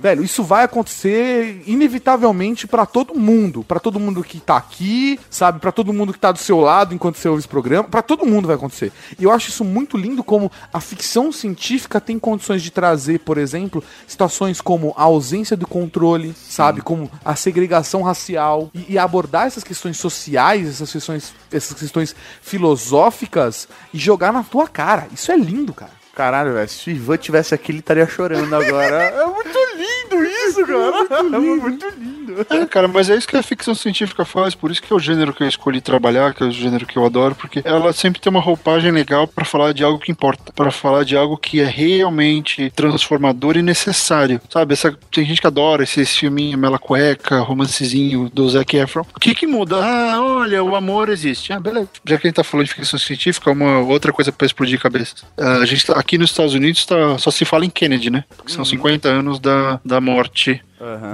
[0.00, 3.64] Velho, isso vai acontecer inevitavelmente pra todo mundo.
[3.64, 5.60] Pra todo mundo que tá aqui, sabe?
[5.60, 7.88] Pra todo mundo que tá do seu lado enquanto você ouve esse programa.
[7.88, 8.92] Pra todo mundo vai acontecer.
[9.18, 13.38] E eu acho isso muito lindo como a ficção científica tem condições de trazer, por
[13.38, 16.80] exemplo, situações como a ausência do controle, sabe?
[16.80, 23.68] Como a segregação racial e, e abordar essas questões sociais, essas questões, essas questões filosóficas
[23.92, 25.08] e jogar na tua cara.
[25.12, 26.05] Isso é lindo, cara.
[26.16, 29.02] Caralho, velho, se o Ivan tivesse aqui, ele estaria chorando agora.
[29.02, 31.36] é muito lindo isso, cara.
[31.36, 32.16] É muito lindo.
[32.48, 34.98] É, cara, mas é isso que a ficção científica faz, por isso que é o
[34.98, 38.20] gênero que eu escolhi trabalhar, que é o gênero que eu adoro, porque ela sempre
[38.20, 41.60] tem uma roupagem legal pra falar de algo que importa, pra falar de algo que
[41.60, 44.72] é realmente transformador e necessário, sabe?
[44.72, 49.04] Essa, tem gente que adora esse, esse filminho Mela Cueca, romancezinho do Zac Efron.
[49.14, 49.76] O que que muda?
[49.76, 51.52] Ah, olha, o amor existe.
[51.52, 51.88] Ah, beleza.
[52.04, 55.16] Já que a gente tá falando de ficção científica, uma outra coisa pra explodir cabeça.
[55.38, 58.24] Ah, a gente tá, aqui nos Estados Unidos tá, só se fala em Kennedy, né?
[58.36, 60.62] Porque são 50 anos da, da morte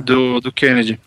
[0.04, 1.00] do, do Kennedy.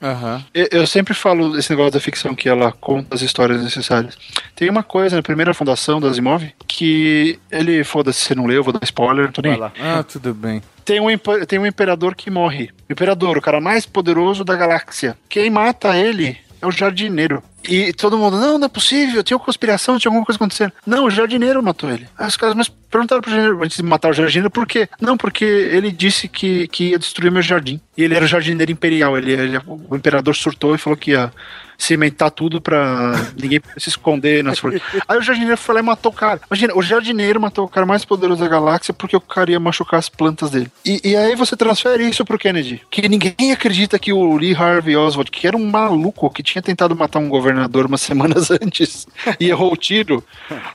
[0.53, 4.17] Eu, eu sempre falo esse negócio da ficção que ela conta as histórias necessárias.
[4.55, 8.73] Tem uma coisa na primeira fundação da Asimov que ele, foda-se, você não leu, vou
[8.73, 9.53] dar spoiler, não tô nem.
[9.79, 10.61] Ah, tudo bem.
[10.83, 11.07] Tem um,
[11.47, 12.71] tem um imperador que morre.
[12.89, 15.17] O imperador, o cara mais poderoso da galáxia.
[15.29, 17.43] Quem mata ele é o jardineiro.
[17.67, 20.71] E todo mundo, não, não é possível, tinha uma conspiração, tinha alguma coisa acontecendo.
[20.85, 22.07] Não, o jardineiro matou ele.
[22.17, 24.87] Aí os caras, mas perguntaram pro jardineiro antes de matar o jardineiro, por quê?
[25.01, 27.79] Não, porque ele disse que, que ia destruir meu jardim.
[27.97, 29.17] E ele era o jardineiro imperial.
[29.17, 31.31] Ele, ele- o imperador surtou e falou que ia
[31.77, 34.81] cimentar tudo pra ninguém se esconder nas flores.
[35.07, 36.39] Aí o jardineiro foi lá e matou o cara.
[36.49, 39.99] Imagina, o jardineiro matou o cara mais poderoso da galáxia porque o cara ia machucar
[39.99, 40.71] as plantas dele.
[40.85, 42.81] E, e aí você transfere isso pro Kennedy.
[42.89, 46.95] Que ninguém acredita que o Lee Harvey Oswald, que era um maluco que tinha tentado
[46.95, 49.07] matar um governador umas semanas antes
[49.39, 50.23] e errou o tiro,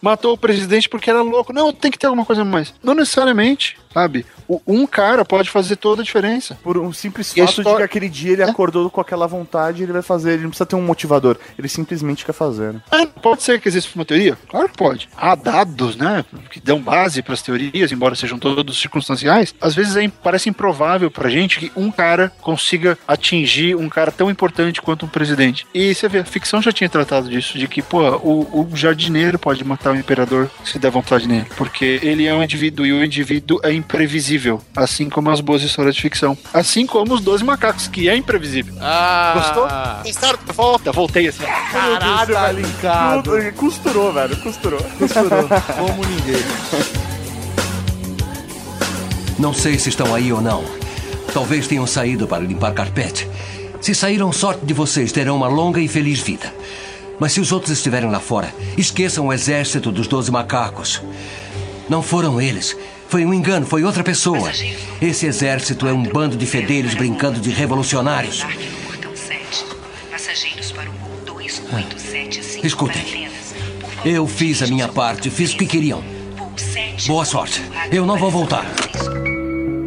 [0.01, 1.53] matou o presidente porque era louco.
[1.53, 2.75] Não, tem que ter alguma coisa mais.
[2.83, 4.25] Não necessariamente, sabe?
[4.67, 6.59] Um cara pode fazer toda a diferença.
[6.63, 9.93] Por um simples fato de história- que aquele dia ele acordou com aquela vontade, ele
[9.93, 12.73] vai fazer, ele não precisa ter um motivador, ele simplesmente quer fazer.
[12.73, 12.81] Né?
[12.91, 14.37] Ah, pode ser que exista uma teoria?
[14.49, 15.09] Claro que pode.
[15.17, 19.55] Há dados, né, que dão base para as teorias, embora sejam todos circunstanciais.
[19.61, 24.31] Às vezes é, parece improvável pra gente que um cara consiga atingir um cara tão
[24.31, 25.67] importante quanto um presidente.
[25.75, 29.39] E você vê, a ficção já tinha tratado disso, de que, pô, o, o jardineiro
[29.39, 33.05] pode matar o imperador se der vontade nele, porque ele é um indivíduo e o
[33.05, 36.37] indivíduo é imprevisível, assim como as boas histórias de ficção.
[36.55, 38.75] Assim como os 12 macacos, que é imprevisível.
[38.81, 39.33] Ah!
[39.35, 39.69] Gostou?
[40.05, 40.39] Gostaram?
[40.55, 41.45] Volta, voltei assim.
[41.73, 43.31] Caralho, tá linkado.
[43.57, 44.81] Costurou, velho, costurou.
[44.99, 45.49] Costurou.
[45.77, 46.43] Como ninguém.
[49.39, 50.65] Não sei se estão aí ou não.
[51.33, 53.29] Talvez tenham saído para limpar carpete.
[53.81, 56.53] Se saíram, sorte de vocês, terão uma longa e feliz vida.
[57.19, 61.03] Mas se os outros estiverem lá fora, esqueçam o exército dos doze macacos.
[61.89, 62.77] Não foram eles.
[63.11, 64.53] Foi um engano, foi outra pessoa.
[65.03, 68.45] Esse exército é um bando de fedelhos brincando de revolucionários.
[68.87, 69.67] Portão 7.
[70.09, 73.29] Passageiros para o voo 2875 Escutem.
[74.05, 76.05] Eu fiz a minha parte, fiz o que queriam.
[77.09, 77.61] Boa sorte.
[77.91, 78.65] Eu não vou voltar.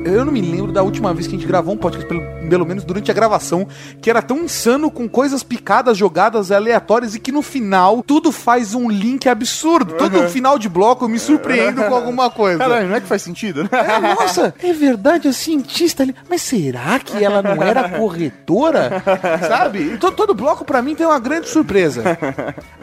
[0.05, 2.22] Eu não me lembro da última vez que a gente gravou um podcast, pelo,
[2.53, 3.67] pelo menos durante a gravação,
[3.99, 8.75] que era tão insano com coisas picadas, jogadas aleatórias e que no final tudo faz
[8.75, 9.95] um link absurdo.
[9.95, 12.59] Todo final de bloco eu me surpreendo com alguma coisa.
[12.59, 13.69] Caralho, não é que faz sentido, né?
[13.71, 16.15] É, nossa, é verdade, a cientista ali.
[16.29, 19.01] Mas será que ela não era corretora?
[19.47, 19.97] Sabe?
[19.97, 22.03] Todo, todo bloco pra mim tem uma grande surpresa.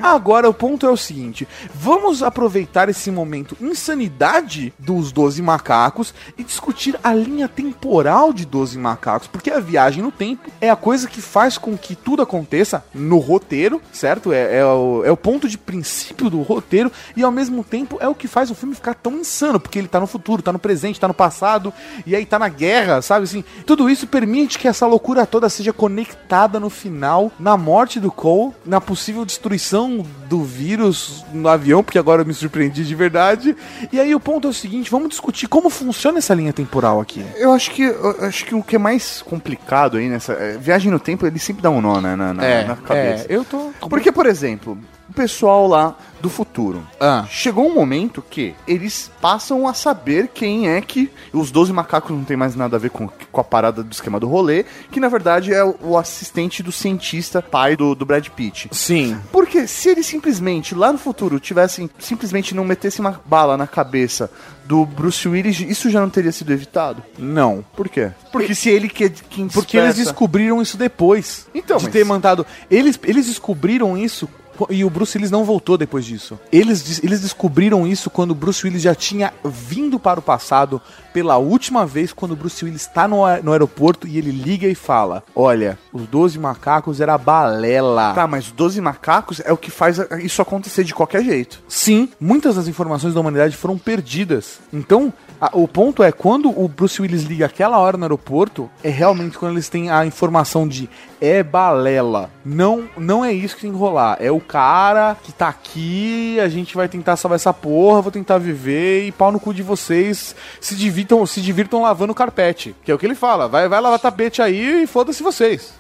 [0.03, 6.43] Agora o ponto é o seguinte: vamos aproveitar esse momento insanidade dos 12 macacos e
[6.43, 11.09] discutir a linha temporal de 12 macacos, porque a viagem no tempo é a coisa
[11.09, 14.33] que faz com que tudo aconteça no roteiro, certo?
[14.33, 18.09] É, é o, é o ponto de princípio do roteiro e ao mesmo tempo é
[18.09, 20.59] o que faz o filme ficar tão insano, porque ele tá no futuro, tá no
[20.59, 21.73] presente, tá no passado
[22.07, 23.45] e aí tá na guerra, sabe assim?
[23.67, 28.53] Tudo isso permite que essa loucura toda seja conectada no final, na morte do Cole,
[28.65, 33.57] na possível destruição do vírus no avião, porque agora eu me surpreendi de verdade.
[33.93, 37.25] E aí o ponto é o seguinte, vamos discutir como funciona essa linha temporal aqui.
[37.37, 39.49] Eu acho que eu acho que o que é mais complicado
[39.96, 42.64] aí nessa é, viagem no tempo, ele sempre dá um nó né, na, na, É,
[42.64, 43.26] na cabeça.
[43.28, 44.78] é, eu tô Porque, por exemplo,
[45.11, 46.87] o pessoal lá do futuro.
[47.01, 47.27] Ah.
[47.29, 51.11] Chegou um momento que eles passam a saber quem é que.
[51.33, 54.21] Os 12 macacos não tem mais nada a ver com, com a parada do esquema
[54.21, 58.69] do rolê, que na verdade é o, assistente do cientista, pai do, do Brad Pitt.
[58.71, 59.19] Sim.
[59.33, 61.91] Porque se eles simplesmente, lá no futuro, tivessem.
[61.99, 64.31] Simplesmente não metessem uma bala na cabeça
[64.65, 67.03] do Bruce Willis, isso já não teria sido evitado?
[67.19, 67.65] Não.
[67.75, 68.13] Por quê?
[68.31, 71.49] Porque se ele que, que Porque eles descobriram isso depois.
[71.53, 72.47] Então, de mas- ter mandado.
[72.71, 74.29] Eles, eles descobriram isso
[74.69, 76.39] E o Bruce Willis não voltou depois disso.
[76.53, 80.81] Eles, eles descobriram isso quando o Bruce Willis já tinha vindo para o passado
[81.13, 84.75] pela última vez, quando o Bruce Willis está no, no aeroporto e ele liga e
[84.75, 88.13] fala: Olha, os 12 macacos era balela.
[88.15, 91.63] Tá, mas 12 macacos é o que faz isso acontecer de qualquer jeito.
[91.69, 94.59] Sim, muitas das informações da humanidade foram perdidas.
[94.73, 98.89] Então, a- o ponto é, quando o Bruce Willis liga aquela hora no aeroporto, é
[98.91, 100.89] realmente quando eles têm a informação de
[101.23, 102.31] é balela.
[102.43, 104.17] Não, não é isso que tem que rolar.
[104.21, 108.39] É o cara que tá aqui, a gente vai tentar salvar essa porra, vou tentar
[108.39, 110.35] viver e pau no cu de vocês.
[110.61, 112.74] Se divirtam, se divirtam lavando carpete.
[112.84, 113.48] Que é o que ele fala.
[113.48, 115.74] Vai, vai lavar tapete aí e foda-se vocês.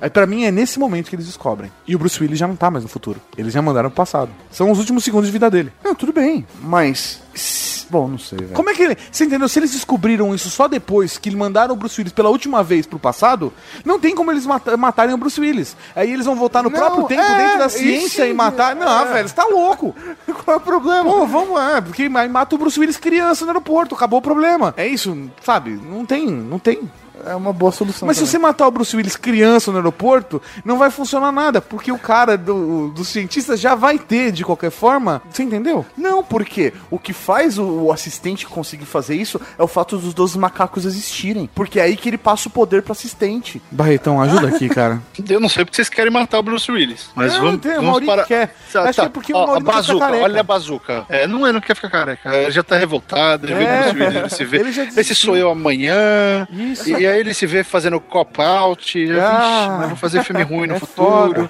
[0.00, 1.70] Aí pra mim é nesse momento que eles descobrem.
[1.86, 3.20] E o Bruce Willis já não tá mais no futuro.
[3.36, 4.30] Eles já mandaram pro passado.
[4.50, 5.72] São os últimos segundos de vida dele.
[5.82, 7.75] Não, tudo bem, mas.
[7.88, 8.52] Bom, não sei, velho.
[8.52, 8.96] Como é que ele.
[9.10, 9.48] Você entendeu?
[9.48, 12.98] Se eles descobriram isso só depois que mandaram o Bruce Willis pela última vez pro
[12.98, 13.52] passado,
[13.84, 15.76] não tem como eles mata- matarem o Bruce Willis.
[15.94, 18.74] Aí eles vão voltar no Não, próprio tempo é, dentro da ciência e matar.
[18.74, 19.12] Não, é.
[19.12, 19.94] velho, você tá louco.
[20.44, 21.04] Qual é o problema?
[21.10, 24.74] Pô, vamos lá, porque aí mata o Bruce Willis criança no aeroporto, acabou o problema.
[24.76, 25.70] É isso, sabe?
[25.70, 26.80] Não tem, não tem.
[27.24, 28.06] É uma boa solução.
[28.06, 28.30] Mas se também.
[28.32, 32.36] você matar o Bruce Willis criança no aeroporto, não vai funcionar nada, porque o cara
[32.36, 35.22] do, do cientista já vai ter de qualquer forma.
[35.30, 35.84] Você entendeu?
[35.96, 40.12] Não, porque o que faz o, o assistente conseguir fazer isso é o fato dos
[40.14, 41.48] 12 macacos existirem.
[41.54, 43.60] Porque é aí que ele passa o poder pro assistente.
[43.70, 45.00] Barretão, ajuda aqui, cara.
[45.28, 47.10] Eu não sei porque vocês querem matar o Bruce Willis.
[47.14, 48.24] Mas Não, vamos, tem, o vamos Maurício parar.
[48.26, 48.54] quer.
[48.72, 49.02] Tá, Acho tá.
[49.02, 51.06] que é porque o Ó, a Maurício quer ficar bazuca, olha a bazuca.
[51.08, 52.34] É, não, ele não quer ficar careca.
[52.34, 53.56] Ele já tá revoltado, ele É.
[53.58, 54.56] vê o Bruce Willis, ele se vê.
[54.58, 55.00] Ele já desistiu.
[55.02, 56.46] Esse sou eu amanhã.
[56.50, 56.88] Isso.
[56.90, 58.98] E, e aí ele se vê fazendo cop-out.
[59.12, 61.48] Ah, "Vixe, mas vou fazer filme ruim no é futuro.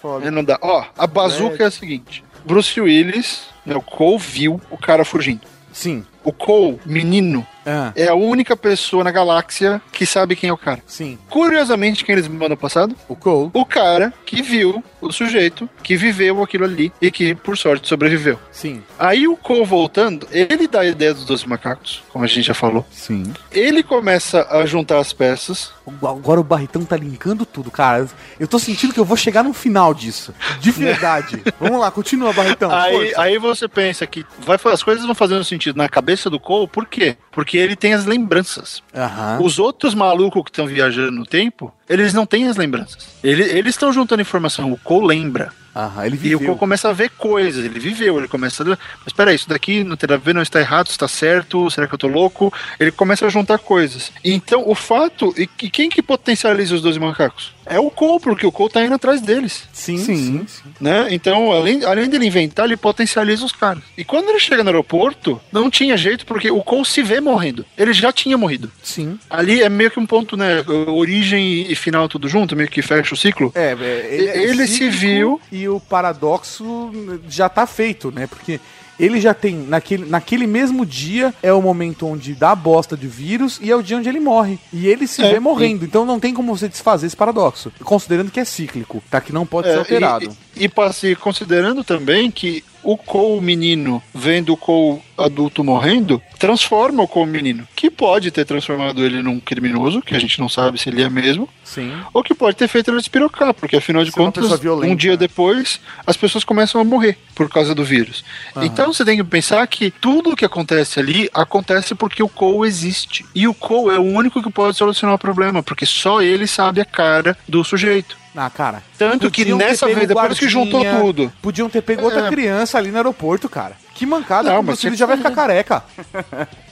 [0.00, 0.24] foda.
[0.24, 0.58] Aí não dá.
[0.62, 5.42] Ó, a bazuca é a seguinte: Bruce Willis, né, o Cole viu o cara fugindo.
[5.72, 6.04] Sim.
[6.22, 10.56] O Cole, menino, Ah, é a única pessoa na galáxia que sabe quem é o
[10.56, 10.82] cara.
[10.86, 11.18] sim.
[11.28, 12.94] Curiosamente, quem eles me mandam passado?
[13.08, 13.50] O Cole.
[13.52, 18.38] O cara que viu o sujeito, que viveu aquilo ali e que, por sorte, sobreviveu.
[18.50, 18.82] Sim.
[18.98, 22.54] Aí o Cole voltando, ele dá a ideia dos 12 macacos, como a gente já
[22.54, 22.86] falou.
[22.90, 23.32] Sim.
[23.52, 25.72] Ele começa a juntar as peças.
[26.02, 28.06] Agora o Barretão tá linkando tudo, cara.
[28.40, 30.32] Eu tô sentindo que eu vou chegar no final disso.
[30.60, 31.42] De verdade.
[31.60, 32.70] Vamos lá, continua, Barretão.
[32.70, 36.68] aí, aí você pensa que vai, as coisas vão fazendo sentido na cabeça do Cole,
[36.68, 37.16] por quê?
[37.30, 38.82] Porque ele tem as lembranças.
[38.94, 39.38] Aham.
[39.42, 43.06] Os outros malucos que estão viajando no tempo, eles não têm as lembranças.
[43.22, 44.72] Ele- eles estão juntando informação.
[44.72, 45.52] O Cole lembra.
[45.76, 46.38] Aham, ele E o viveu.
[46.40, 48.78] Cole começa a ver coisas, ele viveu, ele começa a.
[49.04, 51.94] Mas peraí, isso daqui não tem a ver, não está errado, está certo, será que
[51.94, 52.52] eu tô louco?
[52.78, 54.12] Ele começa a juntar coisas.
[54.24, 55.34] Então, o fato.
[55.36, 57.52] E, e quem que potencializa os 12 macacos?
[57.66, 59.64] É o Cole, porque o Cole tá indo atrás deles.
[59.72, 60.46] Sim, sim.
[60.46, 60.46] sim.
[60.80, 61.08] Né?
[61.10, 63.82] Então, além, além dele inventar, ele potencializa os caras.
[63.96, 67.64] E quando ele chega no aeroporto, não tinha jeito, porque o Cole se vê morrendo.
[67.76, 68.70] Ele já tinha morrido.
[68.82, 69.18] Sim.
[69.30, 70.64] Ali é meio que um ponto, né?
[70.88, 73.52] Origem e final tudo junto, meio que fecha o ciclo.
[73.54, 76.90] É, é, ele, é Ele se viu- E o paradoxo
[77.28, 78.26] já tá feito, né?
[78.26, 78.60] Porque
[78.98, 83.06] ele já tem, naquele, naquele mesmo dia, é o momento onde dá a bosta de
[83.06, 84.58] vírus e é o dia onde ele morre.
[84.72, 85.84] E ele se É, vê morrendo.
[85.84, 87.72] Então não tem como você desfazer esse paradoxo.
[87.82, 89.20] Considerando que é cíclico, tá?
[89.20, 90.36] Que não pode ser É, alterado.
[90.56, 97.08] E, passe- considerando também que o Cole menino vendo o Cole adulto morrendo, transforma o
[97.08, 97.66] Cole menino.
[97.74, 101.08] Que pode ter transformado ele num criminoso, que a gente não sabe se ele é
[101.08, 101.92] mesmo, Sim.
[102.12, 105.12] ou que pode ter feito ele despirocar, porque afinal de Ser contas, violenta, um dia
[105.12, 105.16] né?
[105.16, 108.22] depois, as pessoas começam a morrer por causa do vírus.
[108.56, 112.68] Então você tem que pensar que tudo o que acontece ali acontece porque o Cole
[112.68, 113.24] existe.
[113.34, 116.82] E o Cole é o único que pode solucionar o problema, porque só ele sabe
[116.82, 118.22] a cara do sujeito.
[118.36, 118.82] Ah, cara.
[118.98, 121.32] Tanto que podiam nessa vez, depois que juntou tudo.
[121.40, 122.28] Podiam ter pego outra É.
[122.30, 123.76] criança ali no aeroporto, cara.
[123.94, 125.84] Que mancada, Não, mas que já vai ficar careca.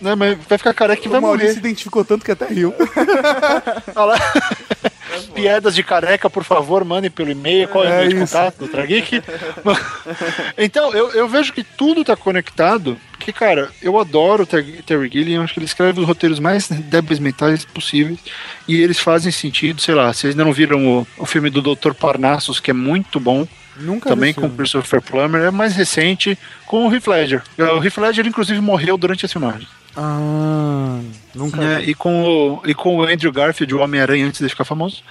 [0.00, 1.68] Né, mas vai ficar careca e vai o Maurício se morrer.
[1.68, 2.74] identificou tanto que até riu.
[3.94, 4.18] Olha lá.
[5.34, 7.68] Piadas de careca, por favor, mandem pelo e-mail.
[7.68, 8.32] Qual é, o É e-mail de isso.
[8.34, 9.22] contato do Trageek?
[10.58, 12.98] então, eu, eu vejo que tudo tá conectado.
[13.18, 15.42] Que, cara, eu adoro o Ter- Terry Gilliam.
[15.44, 18.18] Acho que ele escreve os roteiros mais débeis mentais possíveis.
[18.66, 19.80] E eles fazem sentido.
[19.80, 21.92] Sei lá, vocês ainda não viram o, o filme do Dr.
[21.94, 23.46] Parnassus, que é muito bom.
[23.76, 24.50] Nunca Também com o.
[24.50, 25.42] Christopher Plummer.
[25.42, 26.36] É mais recente,
[26.66, 27.42] com o Heath Ledger.
[27.58, 29.68] O Heath Ledger, inclusive, morreu durante as filmagens.
[29.96, 30.98] Ah,
[31.34, 31.90] nunca É, vi.
[31.90, 35.02] e, com o, e com o Andrew Garfield, o Homem-Aranha, antes de ficar famoso.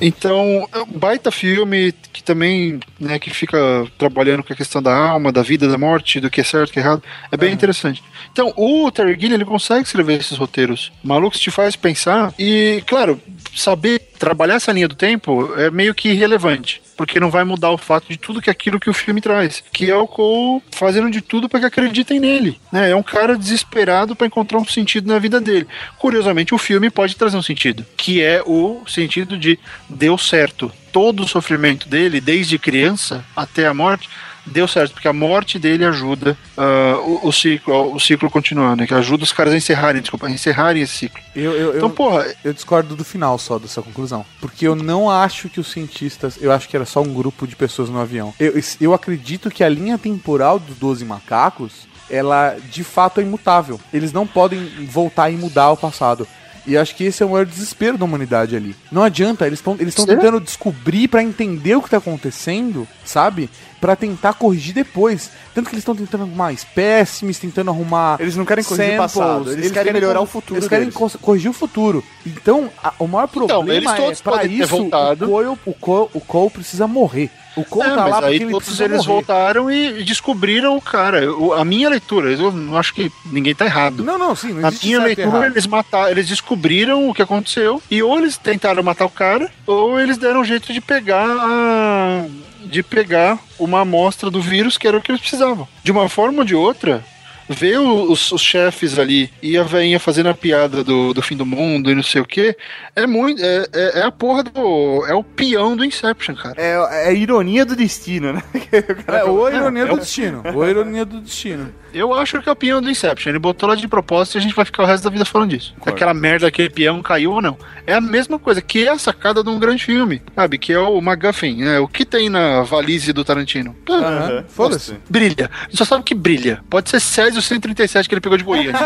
[0.00, 3.58] Então, é um baita filme que também, né, que fica
[3.98, 6.78] trabalhando com a questão da alma, da vida, da morte, do que é certo, que
[6.78, 7.02] é errado.
[7.30, 8.02] É bem interessante.
[8.32, 13.20] Então, o Terry Gilliam, ele consegue escrever esses roteiros malucos, te faz pensar e, claro,
[13.54, 16.80] saber trabalhar essa linha do tempo é meio que irrelevante.
[16.94, 19.90] porque não vai mudar o fato de tudo que aquilo que o filme traz, que
[19.90, 22.90] é o Cole fazendo de tudo para que acreditem nele, né?
[22.90, 25.61] É um cara desesperado para encontrar um sentido na vida dele.
[25.98, 29.58] Curiosamente, o filme pode trazer um sentido, que é o sentido de
[29.88, 30.70] deu certo.
[30.92, 34.08] Todo o sofrimento dele, desde criança até a morte,
[34.46, 38.86] deu certo, porque a morte dele ajuda uh, o, o ciclo, o ciclo continuar, né?
[38.86, 41.20] Que ajuda os caras a encerrarem, desculpa, a encerrarem esse ciclo.
[41.34, 44.24] Eu, eu, Então, porra, eu discordo do final só dessa conclusão.
[44.40, 46.38] Porque eu não acho que os cientistas.
[46.40, 48.34] Eu acho que era só um grupo de pessoas no avião.
[48.38, 53.80] Eu, eu acredito que a linha temporal dos 12 macacos, ela de fato é imutável.
[53.92, 56.26] Eles não podem voltar e mudar o passado.
[56.64, 58.76] E acho que esse é o maior desespero da humanidade ali.
[58.90, 63.50] Não adianta, eles estão eles tão tentando descobrir pra entender o que tá acontecendo, sabe?
[63.80, 65.28] Pra tentar corrigir depois.
[65.52, 68.16] Tanto que eles estão tentando arrumar espécimes, tentando arrumar.
[68.20, 70.96] Eles não querem corrigir o samples, passado, eles querem melhorar o futuro Eles querem deles.
[70.96, 72.04] cos- corrigir o futuro.
[72.24, 74.88] Então, a- o maior Então, problema eles todos é pra isso o
[75.26, 77.28] Cole, o, Cole, o Cole precisa morrer.
[77.56, 79.08] O Cole É, tá mas lá aí porque ele precisa eles morrer.
[79.08, 81.30] voltaram e descobriram o cara.
[81.32, 84.02] O- a minha leitura, eu não acho que ninguém tá errado.
[84.02, 85.44] Não, não, sim, não Na existe minha leitura, errado.
[85.52, 90.00] eles mataram, eles descobriram o que aconteceu e ou eles tentaram matar o cara, ou
[90.00, 92.24] eles deram um jeito de pegar a-
[92.64, 95.68] de pegar uma amostra do vírus que era o que eles precisavam.
[95.84, 97.04] De uma forma ou de outra,
[97.52, 101.46] ver os, os chefes ali e a veinha fazendo a piada do, do fim do
[101.46, 102.56] mundo e não sei o que,
[102.96, 103.42] é muito.
[103.44, 105.04] É, é, é a porra do.
[105.06, 106.54] É o peão do Inception, cara.
[106.60, 106.72] É,
[107.06, 108.42] é a ironia do destino, né?
[109.06, 110.42] É, ou a ironia É, do é o- destino.
[110.54, 111.72] Ou a ironia do destino.
[111.94, 113.30] Eu acho que é o peão do Inception.
[113.30, 115.50] Ele botou lá de propósito e a gente vai ficar o resto da vida falando
[115.50, 115.74] disso.
[115.84, 117.56] Aquela merda, aquele peão caiu ou não.
[117.86, 120.56] É a mesma coisa, que é a sacada de um grande filme, sabe?
[120.58, 121.78] Que é o MacGuffin, né?
[121.80, 123.76] O que tem na valise do Tarantino?
[123.90, 124.96] Ah, Aham, Foda-se.
[125.08, 125.50] Brilha.
[125.60, 126.60] A gente só sabe que brilha.
[126.70, 128.72] Pode ser Césio 137 que ele pegou de Goiânia.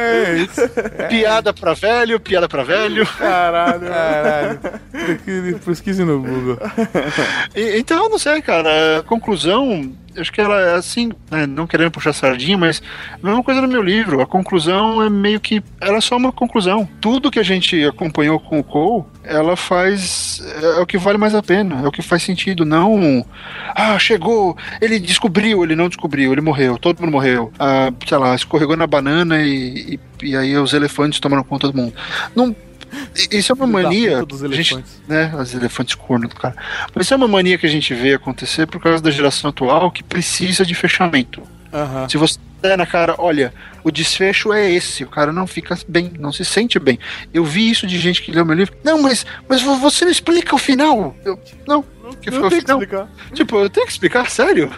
[0.00, 0.60] É isso.
[1.08, 3.06] piada pra velho, piada pra velho.
[3.06, 3.80] Caralho.
[3.88, 4.60] Caralho.
[5.64, 6.58] Pesquise- no Google.
[7.54, 8.98] E- então, eu não sei, cara.
[8.98, 9.02] A
[9.48, 12.82] conclusão, acho que ela é assim, né, não querendo puxar sardinha, mas
[13.12, 14.20] a mesma coisa no meu livro.
[14.20, 15.62] A conclusão é meio que.
[15.80, 16.88] Ela é só uma conclusão.
[17.00, 20.42] Tudo que a gente acompanhou com o Cole, ela faz.
[20.62, 22.64] É o que vale mais a pena, é o que faz sentido.
[22.64, 23.24] Não.
[23.74, 27.52] Ah, chegou, ele descobriu, ele não descobriu, ele morreu, todo mundo morreu.
[27.58, 31.76] Ah, sei lá, escorregou na banana e, e, e aí os elefantes tomaram conta do
[31.76, 31.94] mundo.
[32.34, 32.54] Não.
[33.30, 34.24] Isso é uma mania.
[34.24, 35.02] dos a gente- elefantes.
[35.08, 35.32] né?
[35.38, 36.54] Os elefantes corno do cara.
[36.94, 39.90] Mas isso é uma mania que a gente vê acontecer por causa da geração atual
[39.90, 41.42] que precisa de fechamento.
[41.72, 42.08] Aham.
[42.08, 43.52] Se você der na cara, olha,
[43.84, 46.98] o desfecho é esse, o cara não fica bem, não se sente bem.
[47.32, 48.74] Eu vi isso de gente que leu meu livro.
[48.82, 51.14] Não, mas, mas vo- você não explica o final.
[51.24, 51.84] Eu, não,
[52.20, 53.08] que foi o tem que explicar.
[53.32, 54.70] Tipo, eu tenho que explicar, sério?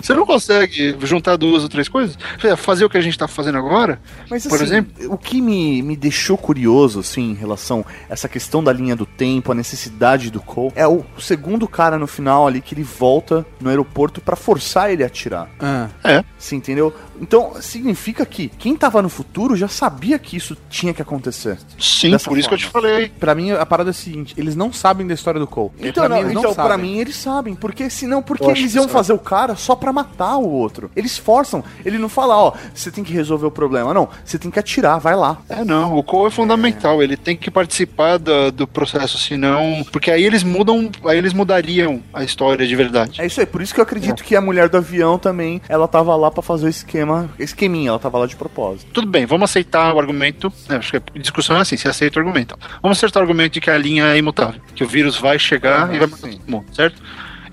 [0.00, 2.18] Você não consegue juntar duas ou três coisas?
[2.56, 4.00] Fazer o que a gente tá fazendo agora?
[4.30, 5.12] Mas por assim, exemplo?
[5.12, 9.06] o que me, me deixou curioso, assim, em relação a essa questão da linha do
[9.06, 13.44] tempo, a necessidade do Cole, é o segundo cara no final ali que ele volta
[13.60, 15.48] no aeroporto pra forçar ele a atirar.
[15.60, 15.88] Ah.
[16.02, 16.24] É.
[16.38, 16.94] Você entendeu?
[17.20, 21.58] Então, significa que quem tava no futuro já sabia que isso tinha que acontecer.
[21.78, 22.88] Sim, por isso que eu te forma.
[22.88, 23.08] falei.
[23.08, 25.70] Pra mim, a parada é a seguinte: eles não sabem da história do Cole.
[25.80, 29.12] Então, pra não, mim, então pra mim eles sabem, porque senão, porque eles iam fazer
[29.12, 30.90] o cara só pra matar o outro.
[30.94, 34.50] Eles forçam, ele não fala, ó, você tem que resolver o problema, não, você tem
[34.50, 35.38] que atirar, vai lá.
[35.48, 39.84] É, não, o Cole é fundamental, ele tem que participar da- do processo, senão.
[39.90, 43.20] Porque aí eles mudam, aí eles mudariam a história de verdade.
[43.20, 45.88] É isso aí, por isso que eu acredito que a mulher do avião também, ela
[45.88, 48.90] tava lá pra fazer o esquema, esqueminha, ela tava lá de propósito.
[48.92, 50.52] Tudo bem, vamos aceitar o argumento.
[50.68, 52.56] né, acho que a discussão é assim: você aceita o argumento.
[52.82, 55.92] Vamos aceitar o argumento de que a linha é imutável, que o vírus vai chegar
[55.94, 57.02] e vai matar todo mundo, certo?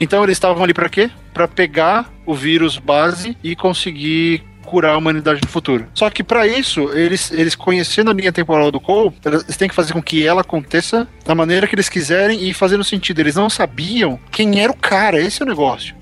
[0.04, 1.10] Então eles estavam ali pra quê?
[1.34, 5.88] Pra pegar o vírus base e conseguir curar a humanidade no futuro.
[5.94, 9.76] Só que pra isso, eles, eles conhecendo a linha temporal do Cole, eles têm que
[9.76, 13.20] fazer com que ela aconteça da maneira que eles quiserem e fazendo sentido.
[13.20, 15.96] Eles não sabiam quem era o cara, esse é o negócio.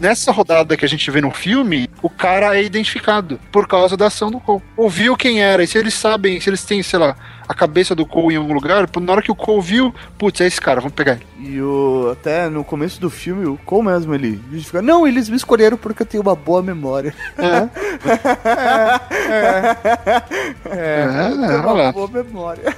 [0.00, 4.06] Nessa rodada que a gente vê no filme, o cara é identificado por causa da
[4.06, 4.62] ação do Cole.
[4.76, 7.16] Ouviu quem era, e se eles sabem, se eles têm, sei lá,
[7.48, 10.46] a cabeça do Cole em algum lugar, na hora que o Cole viu, putz, é
[10.46, 11.26] esse cara, vamos pegar ele.
[11.38, 15.36] E o, até no começo do filme, o Cole mesmo, ele justifica, não, eles me
[15.36, 17.14] escolheram porque eu tenho uma boa memória.
[17.38, 17.68] É,
[21.30, 21.82] eu tenho olha lá.
[21.84, 22.76] uma boa memória.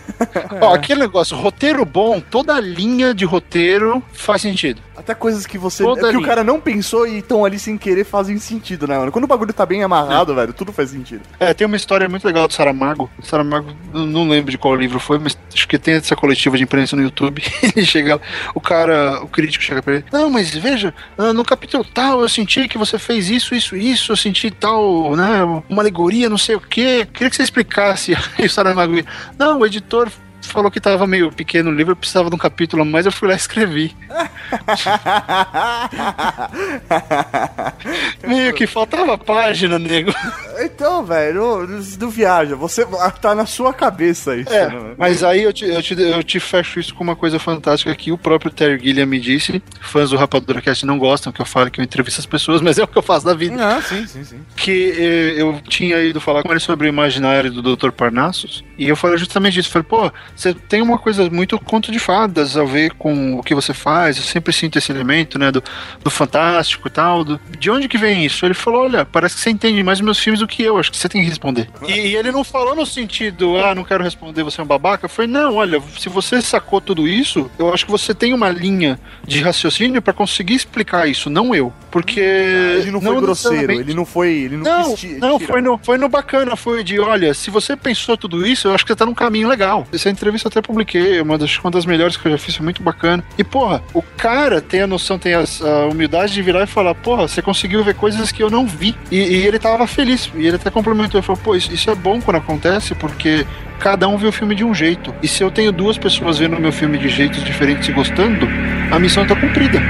[0.60, 4.82] Ó, aquele negócio, roteiro bom, toda linha de roteiro faz sentido.
[4.98, 5.84] Até coisas que você.
[5.84, 9.12] Toda que o cara não pensou e estão ali sem querer fazem sentido, né, mano?
[9.12, 11.22] Quando o bagulho tá bem amarrado, velho, tudo faz sentido.
[11.38, 13.08] É, tem uma história muito legal do Saramago.
[13.16, 16.64] O Saramago, não lembro de qual livro foi, mas acho que tem essa coletiva de
[16.64, 17.42] imprensa no YouTube.
[17.62, 18.20] ele chega,
[18.54, 22.28] o cara, o crítico chega pra ele: Não, mas veja, ah, no capítulo tal eu
[22.28, 26.56] senti que você fez isso, isso, isso, eu senti tal, né, uma alegoria, não sei
[26.56, 27.06] o quê.
[27.12, 28.16] Queria que você explicasse.
[28.36, 28.94] Aí o Saramago,
[29.38, 30.10] não, o editor
[30.48, 33.12] falou que tava meio pequeno o livro, eu precisava de um capítulo a mais, eu
[33.12, 33.96] fui lá e escrevi.
[38.26, 40.12] meio que faltava página, nego.
[40.60, 42.56] Então, velho, não, não viaja.
[42.56, 42.86] Você
[43.20, 44.52] tá na sua cabeça isso.
[44.52, 44.94] É, né?
[44.96, 48.10] mas aí eu te, eu, te, eu te fecho isso com uma coisa fantástica que
[48.10, 49.62] o próprio Terry Gilliam me disse.
[49.80, 52.78] Fãs do Rapadura Cast não gostam que eu fale que eu entrevisto as pessoas, mas
[52.78, 53.56] é o que eu faço da vida.
[53.58, 54.40] Ah, sim, sim, sim.
[54.56, 57.90] Que eh, eu tinha ido falar com ele sobre o imaginário do Dr.
[57.90, 59.70] Parnassus, e eu falei justamente isso.
[59.70, 63.54] Falei, pô, você tem uma coisa muito conto de fadas a ver com o que
[63.54, 65.62] você faz, eu sempre sinto esse elemento, né, do,
[66.02, 67.24] do fantástico e tal.
[67.24, 68.44] do- de onde que vem isso?
[68.46, 70.96] Ele falou, olha, parece que você entende mais meus filmes do que eu, acho que
[70.96, 71.68] você tem que responder.
[71.86, 75.06] E, e ele não falou no sentido, ah, não quero responder, você é um babaca.
[75.06, 78.48] Eu falei, não, olha, se você sacou tudo isso, eu acho que você tem uma
[78.50, 81.72] linha de raciocínio pra conseguir explicar isso, não eu.
[81.90, 82.20] Porque.
[82.20, 84.28] Ele não foi grosseiro, ele não foi.
[84.30, 88.16] Ele não, não, não foi, no, foi no bacana, foi de, olha, se você pensou
[88.16, 89.86] tudo isso, eu acho que você tá num caminho legal.
[89.92, 92.54] Essa entrevista eu até publiquei, é uma das, uma das melhores que eu já fiz,
[92.56, 93.24] foi muito bacana.
[93.36, 96.94] E, porra, o cara tem a noção, tem as- a, humildade de virar e falar,
[96.94, 98.94] porra, você conseguiu ver coisas que eu não vi.
[99.10, 101.94] E, e ele tava feliz, e ele até complementou, ele falou, pô, isso, isso é
[101.94, 103.46] bom quando acontece, porque
[103.78, 105.14] cada um vê o filme de um jeito.
[105.22, 108.46] E se eu tenho duas pessoas vendo o meu filme de jeitos diferentes e gostando,
[108.90, 109.80] a missão tá cumprida.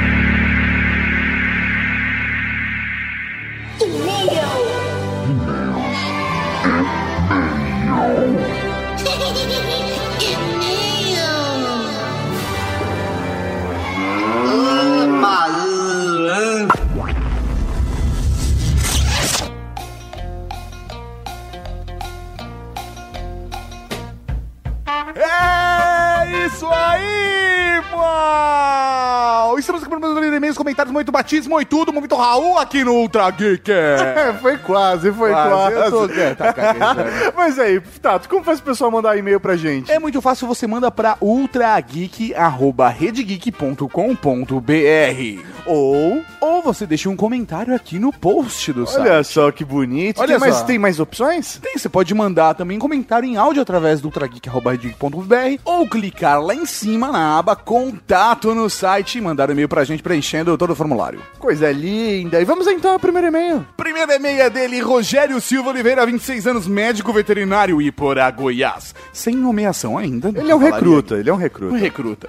[30.93, 33.71] Muito batismo e tudo, muito Raul aqui no Ultra Geek.
[34.19, 35.91] É, foi quase, foi Quase, quase.
[35.91, 37.01] tô- é, tá caguejando.
[37.37, 39.91] Mas aí, Tato, como faz o pessoal mandar e-mail pra gente?
[39.91, 41.17] É muito fácil, você manda pra
[44.09, 49.01] ultrageek.redgeek.com.br ou, ou você deixa um comentário aqui no post do site.
[49.01, 50.21] Olha só que bonito.
[50.21, 50.65] Olha só.
[50.65, 51.59] tem mais opções?
[51.63, 56.65] Tem, você pode mandar também comentário em áudio através do ultrageek.br ou clicar lá em
[56.67, 60.77] cima na aba contato no site e mandar um e-mail pra gente preenchendo todo o
[60.79, 61.21] formulário.
[61.39, 62.41] Coisa linda.
[62.41, 63.67] E vamos então ao primeiro e-mail.
[63.77, 68.95] Primeiro e-mail é dele, Rogério Silva Oliveira, 26 anos, médico veterinário Iporá, Goiás.
[69.13, 70.29] Sem nomeação ainda.
[70.29, 71.75] Ele é um recruta, ele é um recruta.
[71.75, 72.29] Um recruta.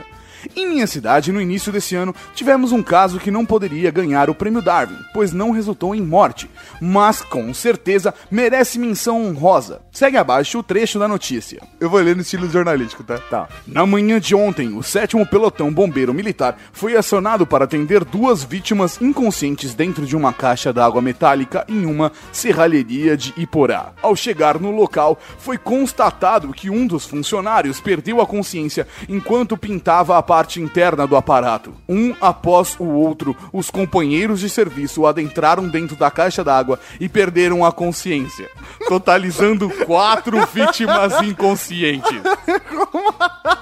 [0.55, 4.35] Em minha cidade, no início desse ano, tivemos um caso que não poderia ganhar o
[4.35, 6.49] prêmio Darwin, pois não resultou em morte,
[6.81, 9.81] mas com certeza merece menção honrosa.
[9.91, 11.61] Segue abaixo o trecho da notícia.
[11.79, 13.19] Eu vou ler no estilo jornalístico, tá?
[13.29, 13.47] Tá.
[13.67, 18.99] Na manhã de ontem, o sétimo pelotão bombeiro militar foi acionado para atender duas vítimas
[19.01, 23.93] inconscientes dentro de uma caixa d'água metálica em uma serralheria de Iporá.
[24.01, 30.17] Ao chegar no local, foi constatado que um dos funcionários perdeu a consciência enquanto pintava
[30.17, 31.73] a parte interna do aparato.
[31.87, 37.65] Um após o outro, os companheiros de serviço adentraram dentro da caixa d'água e perderam
[37.65, 38.49] a consciência,
[38.87, 42.21] totalizando quatro vítimas inconscientes.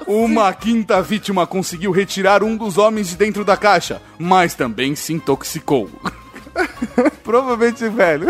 [0.06, 5.14] Uma quinta vítima conseguiu retirar um dos homens de dentro da caixa, mas também se
[5.14, 5.90] intoxicou.
[7.24, 8.28] Provavelmente, velho,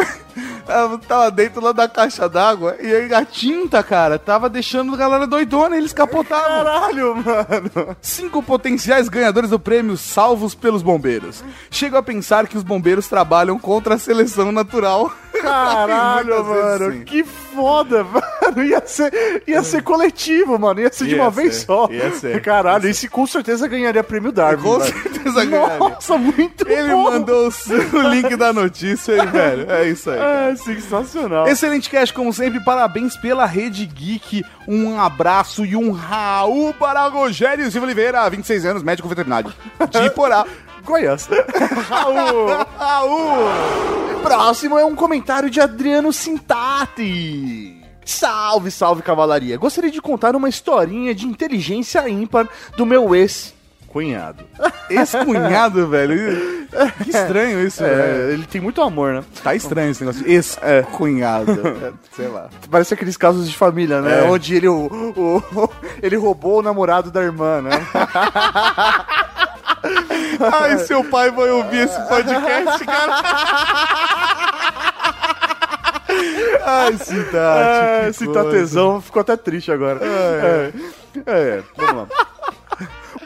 [0.67, 4.97] tava- tava dentro lá da caixa d'água e aí a tinta, cara, tava deixando a
[4.97, 6.47] galera doidona e eles capotavam.
[6.65, 7.95] Caralho, mano.
[8.01, 11.43] Cinco potenciais ganhadores do prêmio salvos pelos bombeiros.
[11.71, 15.11] Chego a pensar que os bombeiros trabalham contra a seleção natural.
[15.41, 16.91] Caralho, mano.
[16.93, 17.03] sim.
[17.03, 18.63] Que foda, mano.
[18.63, 20.79] Ia ser, ia ser coletivo, mano.
[20.79, 21.87] Ia ser de Ia uma vez ser, só.
[21.91, 22.41] ia ser.
[22.41, 24.63] Caralho, esse com certeza ganharia prêmio Darwin.
[24.63, 24.93] Com velho.
[25.03, 25.77] certeza ganharia.
[25.77, 27.03] Nossa, muito Ele bom.
[27.11, 29.71] mandou o, link da notícia aí, velho.
[29.71, 30.19] É isso aí.
[30.19, 31.47] É sensacional.
[31.47, 32.59] Excelente cast, como sempre.
[32.63, 34.43] Parabéns pela Rede Geek.
[34.67, 39.53] Um abraço e um Raul para Rogério Silva Oliveira, 26 anos, médico veterinário.
[39.89, 40.45] De Porá.
[40.83, 41.27] Goiás.
[41.89, 42.47] Raul!
[42.77, 44.21] Raul!
[44.23, 47.81] Próximo é um comentário de Adriano Sintati.
[48.05, 49.57] Salve, salve, cavalaria.
[49.57, 52.47] Gostaria de contar uma historinha de inteligência ímpar
[52.77, 53.53] do meu ex.
[53.97, 54.43] Cunhado.
[54.91, 56.67] Ex-cunhado, velho.
[57.03, 58.31] Que estranho isso, É, velho.
[58.33, 59.23] ele tem muito amor, né?
[59.43, 60.23] Tá estranho esse negócio.
[60.29, 61.51] Ex-cunhado.
[61.51, 62.47] É, Sei lá.
[62.69, 64.19] Parece aqueles casos de família, né?
[64.19, 64.29] É.
[64.29, 65.69] Onde ele, o, o-
[66.03, 67.71] ele roubou o namorado da irmã, né?
[70.53, 73.23] Ai, seu pai vai ouvir esse podcast, cara.
[76.65, 78.23] Ai, Cidade.
[78.23, 79.99] É, tatezão ficou até triste agora.
[80.05, 80.71] É,
[81.25, 82.26] é, vamos lá.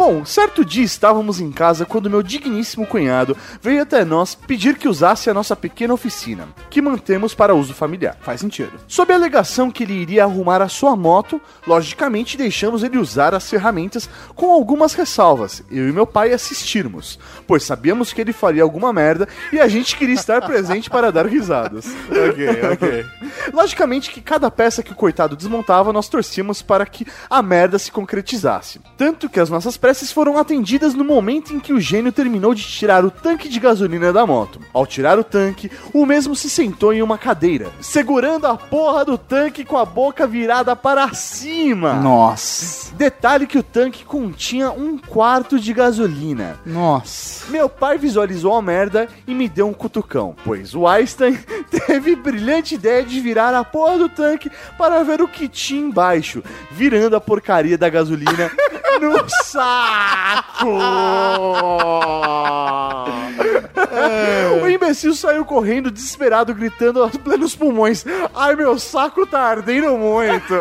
[0.04, 4.88] Bom, certo dia estávamos em casa quando meu digníssimo cunhado veio até nós pedir que
[4.88, 8.18] usasse a nossa pequena oficina, que mantemos para uso familiar.
[8.20, 8.80] Faz sentido.
[8.88, 13.48] Sob a alegação que ele iria arrumar a sua moto, logicamente deixamos ele usar as
[13.48, 18.92] ferramentas com algumas ressalvas, eu e meu pai assistirmos, pois sabíamos que ele faria alguma
[18.92, 21.86] merda e a gente queria estar presente para dar risadas.
[22.10, 23.06] Ok, ok.
[23.54, 27.92] Logicamente que cada peça que o coitado desmontava, nós torcíamos para que a merda se
[27.92, 28.82] concretizasse.
[28.98, 32.64] Tanto que as nossas preces foram atendidas no momento em que o gênio terminou de
[32.64, 34.58] tirar o tanque de gasolina da moto.
[34.72, 39.18] Ao tirar o tanque, o mesmo se sentou em uma cadeira, segurando a porra do
[39.18, 41.96] tanque com a boca virada para cima.
[41.96, 42.96] Nossa.
[42.96, 46.58] Detalhe que o tanque continha um quarto de gasolina.
[46.66, 47.52] Nossa.
[47.52, 51.38] Meu pai visualizou a merda e me deu um cutucão, pois o Einstein
[51.70, 56.42] teve brilhante ideia de virar a porra do tanque para ver o que tinha embaixo,
[56.72, 58.50] virando a porcaria da gasolina
[59.02, 59.81] no saco.
[64.62, 70.54] O imbecil saiu correndo, desesperado, gritando aos plenos pulmões: Ai, meu saco tá ardendo muito.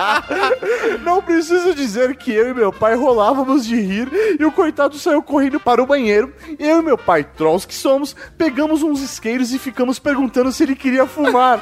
[1.04, 5.22] Não preciso dizer que eu e meu pai rolávamos de rir e o coitado saiu
[5.22, 6.32] correndo para o banheiro.
[6.58, 10.76] Eu e meu pai, trolls que somos, pegamos uns isqueiros e ficamos perguntando se ele
[10.76, 11.60] queria fumar.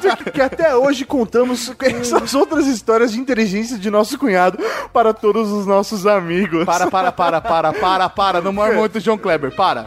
[0.00, 4.58] Tanto que até hoje contamos essas outras histórias de inteligência de nosso cunhado
[4.92, 6.64] para todos os nossos amigos.
[6.64, 8.40] Para, para, para, para, para, para.
[8.40, 9.86] Não morre muito John Kleber, para.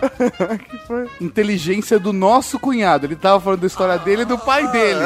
[1.20, 3.06] Inteligência do nosso cunhado.
[3.06, 5.02] Ele tava falando da história dele e do pai dele.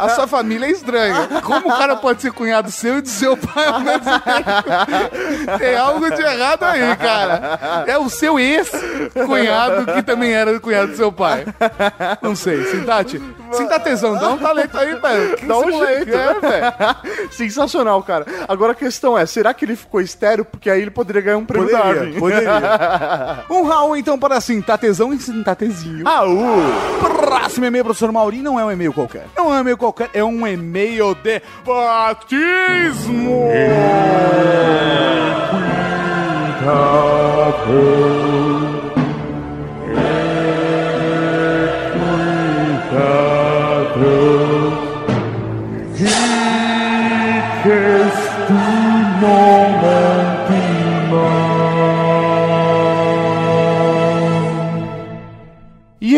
[0.00, 1.28] A sua família é estranha.
[1.42, 5.58] Como o cara pode ser cunhado seu e do seu pai ao mesmo tempo?
[5.58, 7.84] Tem algo de errado aí, cara.
[7.86, 11.44] É o seu ex-cunhado que também era cunhado do seu pai.
[12.22, 12.64] Não sei.
[13.56, 13.74] Sintate?
[13.74, 14.16] Sinta tesão.
[14.16, 15.38] Dá um talento aí, velho.
[15.46, 17.32] Dá um jeito, é, né, velho?
[17.32, 18.26] Sensacional, cara.
[18.48, 20.44] Agora a questão é, será que ele ficou estéreo?
[20.44, 22.18] Porque aí ele poderia ganhar um prêmio Poderia, Darwin.
[22.18, 23.44] poderia.
[23.50, 26.04] Um Raul, então, para Sintatezão e Sintatezinho.
[26.04, 26.62] Raul!
[27.00, 29.26] Próximo e-mail, professor Mauri, não é um e-mail qualquer.
[29.36, 33.50] Não é um e-mail qualquer, é um e-mail de batismo.
[33.52, 34.04] E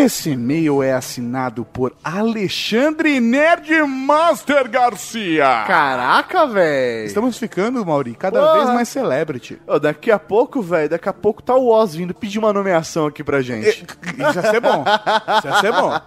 [0.06, 5.64] esse e-mail é assinado por Alexandre Nerdmaster Garcia.
[5.66, 7.06] Caraca, velho.
[7.06, 8.54] Estamos ficando, Mauri, cada Porra.
[8.54, 9.60] vez mais celebrity.
[9.66, 13.06] Ô, daqui a pouco, velho, daqui a pouco tá o Oz vindo pedir uma nomeação
[13.06, 13.68] aqui pra gente.
[13.68, 14.84] Isso ia ser bom.
[15.38, 16.00] Isso ia ser bom.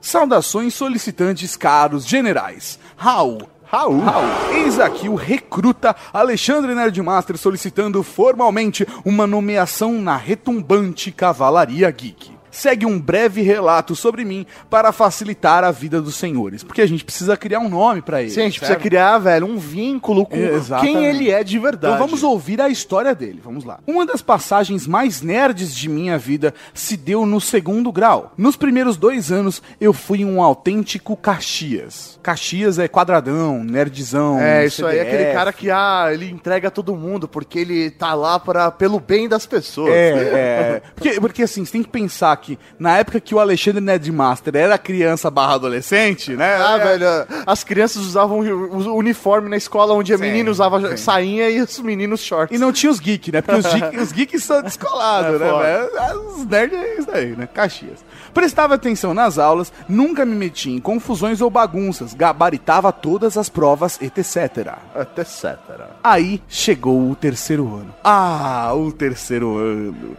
[0.00, 2.78] Saudações solicitantes caros generais.
[2.96, 3.42] Raul.
[3.64, 4.00] Raul.
[4.00, 4.26] Raul.
[4.52, 12.38] Eis aqui o recruta Alexandre Nerdmaster solicitando formalmente uma nomeação na retumbante Cavalaria Geek.
[12.50, 17.04] Segue um breve relato sobre mim para facilitar a vida dos senhores, porque a gente
[17.04, 18.30] precisa criar um nome pra ele.
[18.30, 20.92] Sim, a gente precisa criar, velho, um vínculo com Exatamente.
[20.92, 21.94] quem ele é de verdade.
[21.94, 23.40] Então vamos ouvir a história dele.
[23.42, 23.80] Vamos lá.
[23.86, 28.32] Uma das passagens mais nerds de minha vida se deu no segundo grau.
[28.36, 32.18] Nos primeiros dois anos, eu fui um autêntico Caxias.
[32.22, 34.40] Caxias é quadradão, nerdzão.
[34.40, 35.16] É, isso aí é CDF.
[35.16, 39.28] aquele cara que, ah, ele entrega todo mundo porque ele tá lá pra, pelo bem
[39.28, 39.92] das pessoas.
[39.92, 40.82] É, é.
[40.94, 44.76] Porque, porque assim, você tem que pensar que na época que o Alexandre Nerdmaster era
[44.78, 46.56] criança barra adolescente, né?
[46.56, 47.06] Ah, é, velho,
[47.46, 50.96] as crianças usavam o uniforme na escola onde a Sim, menina usava sim.
[50.96, 52.56] sainha e os meninos shorts.
[52.56, 53.40] E não tinha os geeks, né?
[53.42, 55.88] Porque os geeks, os geeks são descolados, É, né?
[55.88, 56.20] velho?
[56.30, 57.46] Os nerds é isso aí, né?
[57.52, 58.04] Caxias.
[58.32, 64.00] Prestava atenção nas aulas, nunca me metia em confusões ou bagunças, gabaritava todas as provas,
[64.00, 64.74] etc.
[65.18, 65.56] Etc.
[66.02, 67.94] Aí chegou o terceiro ano.
[68.04, 70.16] Ah, o terceiro ano.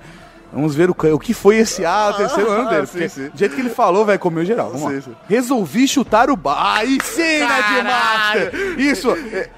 [0.52, 2.86] Vamos ver o, o que foi esse ah, terceiro ano dele.
[2.88, 3.30] sim, sim.
[3.30, 4.72] Do jeito que ele falou, vai comeu geral.
[4.72, 5.16] Vamos Sim.
[5.28, 6.78] Resolvi chutar o bar.
[6.78, 8.80] Aí sim, Nerdmaster!
[8.80, 9.10] Isso!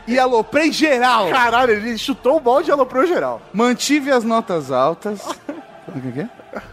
[0.08, 1.30] E aloprei geral!
[1.30, 3.42] Caralho, ele chutou o balde e aloprou geral.
[3.52, 5.22] Mantive as notas altas.
[5.86, 6.30] O que que é?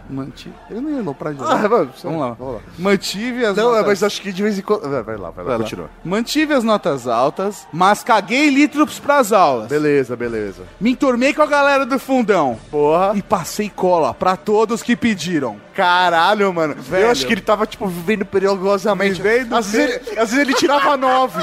[0.08, 0.54] Mantive.
[0.70, 1.50] Eu não ia aloprar geral.
[1.50, 2.30] Ah, vamos, vamos, lá.
[2.38, 2.60] vamos lá.
[2.78, 3.86] Mantive as Não, notas...
[3.86, 4.82] mas acho que de vez em quando...
[4.82, 5.58] Vai, lá, vai lá, Vai lá.
[5.58, 5.90] continua.
[6.04, 9.68] Mantive as notas altas, mas caguei litros pras aulas.
[9.68, 10.62] Beleza, beleza.
[10.80, 12.58] Me entormei com a galera do fundão.
[12.70, 13.12] Porra.
[13.14, 15.60] E passei cola pra todos que pediram.
[15.74, 16.74] Caralho, mano.
[16.76, 17.04] Velho.
[17.04, 19.20] Eu acho que ele tava, tipo, vivendo perigosamente.
[19.20, 21.42] Vivendo às, vezes ele, às vezes ele tirava nove.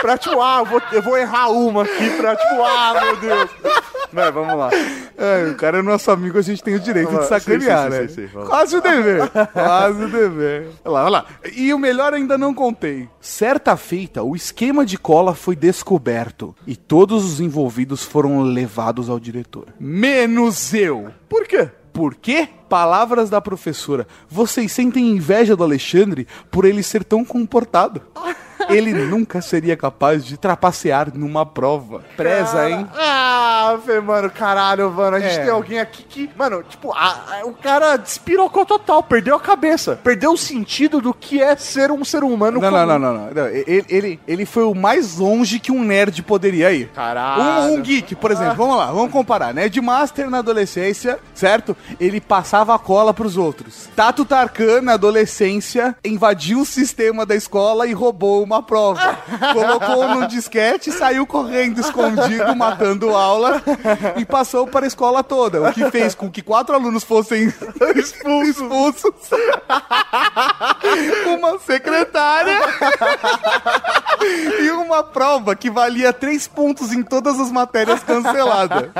[0.00, 3.50] Pra, tipo, ah, eu vou, eu vou errar uma aqui pra, tipo, ah, meu Deus.
[4.12, 4.70] Vai, vamos lá.
[5.16, 8.08] É, o cara é nosso amigo, a gente tem o direito Vamos de sacanear, sim,
[8.08, 8.28] sim, né?
[8.28, 8.46] sim.
[8.46, 9.28] Quase o dever.
[9.52, 10.68] Quase o dever.
[10.84, 11.26] Olha lá, olha lá.
[11.54, 13.08] E o melhor ainda não contei.
[13.20, 19.18] Certa feita, o esquema de cola foi descoberto e todos os envolvidos foram levados ao
[19.18, 19.66] diretor.
[19.78, 21.10] Menos eu.
[21.28, 21.70] Por quê?
[21.92, 22.48] Por quê?
[22.68, 24.06] Palavras da professora.
[24.28, 28.00] Vocês sentem inveja do Alexandre por ele ser tão comportado.
[28.68, 32.02] Ele nunca seria capaz de trapacear numa prova.
[32.16, 32.86] Preza, hein?
[32.94, 35.16] Ah, mano, caralho, mano.
[35.16, 35.42] A gente É.
[35.44, 36.30] tem alguém aqui que.
[36.36, 39.98] Mano, tipo, a- a- o cara despirocou total, perdeu a cabeça.
[40.02, 42.86] Perdeu o sentido do que é ser um ser humano Não, não, comum.
[42.86, 43.30] não, não, não.
[43.34, 46.88] Não, Ele, ele, ele foi o mais longe que um nerd poderia ir.
[46.88, 47.42] Caralho.
[47.42, 49.52] Um, um geek, por exemplo, vamos lá, vamos comparar.
[49.54, 51.76] Nerdmaster na adolescência, certo?
[52.00, 53.88] Ele passava a cola pros outros.
[53.94, 59.18] Tato Tarkan, na adolescência, invadiu o sistema da escola e roubou uma prova.
[59.52, 63.62] Colocou no disquete saiu correndo escondido, matando aula
[64.16, 65.68] e passou para a escola toda.
[65.68, 67.52] O que fez com que quatro alunos fossem
[67.96, 69.12] expulsos.
[71.26, 72.58] uma secretária
[74.60, 78.90] e uma prova que valia três pontos em todas as matérias canceladas.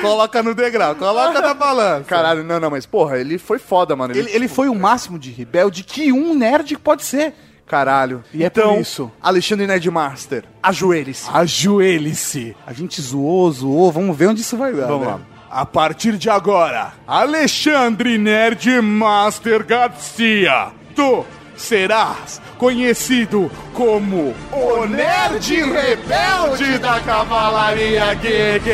[0.00, 2.04] Coloca no degrau, coloca na balança.
[2.04, 4.16] Caralho, não, não, mas porra, ele foi foda, mano.
[4.16, 7.34] Ele, ele foi o máximo de rebelde que um nerd pode ser.
[7.72, 8.22] Caralho.
[8.34, 9.10] E é então, por isso.
[9.18, 11.26] Alexandre Nerdmaster, ajoelhe-se.
[11.32, 12.54] Ajoelhe-se.
[12.66, 14.88] A gente zoou, zoou, vamos ver onde isso vai dar.
[14.88, 15.12] Vamos né?
[15.14, 15.20] lá.
[15.50, 21.24] A partir de agora, Alexandre Nerd Master Garcia, tu
[21.56, 28.70] serás conhecido como o Nerd Rebelde da Cavalaria Geek.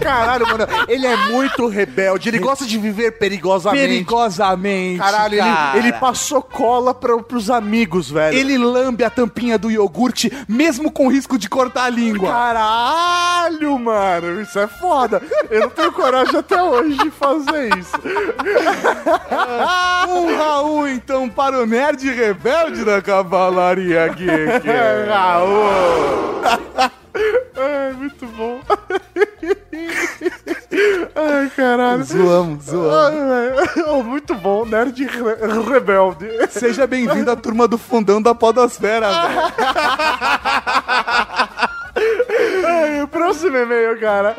[0.00, 2.28] Caralho, mano, ele é muito rebelde.
[2.28, 3.86] Ele gosta de viver perigosamente.
[3.86, 4.98] Perigosamente.
[4.98, 5.78] Caralho, ele, cara.
[5.78, 8.36] ele passou cola pra, pros amigos, velho.
[8.36, 12.30] Ele lambe a tampinha do iogurte, mesmo com risco de cortar a língua.
[12.30, 15.22] Caralho, mano, isso é foda.
[15.50, 17.96] Eu não tenho coragem até hoje de fazer isso.
[20.18, 24.66] Um Raul, então, para o nerd rebelde da Cavalaria Geek.
[25.08, 25.68] Raul.
[27.56, 28.60] Ai, muito bom.
[31.14, 32.04] Ai, caralho.
[32.04, 33.70] Zoamos, zoamos.
[33.88, 36.28] Oh, muito bom, nerd re- rebelde.
[36.50, 39.42] Seja bem-vindo à turma do fundão da podosfera, velho.
[42.66, 44.36] Ai, o próximo e-mail, cara,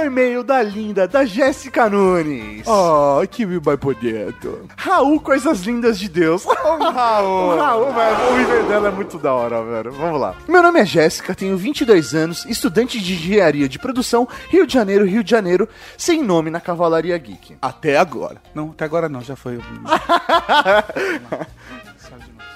[0.00, 2.66] é e-mail da linda, da Jéssica Nunes.
[2.66, 4.66] Oh, que vai dentro.
[4.76, 6.44] Raul, coisas lindas de Deus.
[6.46, 7.52] Oh, Raul.
[7.52, 9.92] O Raul, velho, o e-mail dela é muito da hora, velho.
[9.92, 10.34] Vamos lá.
[10.48, 15.04] Meu nome é Jéssica, tenho 22 anos, estudante de engenharia de produção, Rio de Janeiro,
[15.04, 17.56] Rio de Janeiro, sem nome na Cavalaria Geek.
[17.60, 18.36] Até agora.
[18.54, 19.58] Não, até agora não, já foi.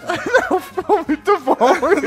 [0.50, 1.56] Não, ficou muito bom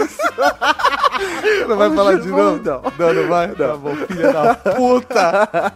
[0.03, 1.67] isso.
[1.67, 2.61] Não vai falar de novo?
[2.97, 3.49] Não, não vai?
[3.49, 5.73] Tá bom, filha da puta.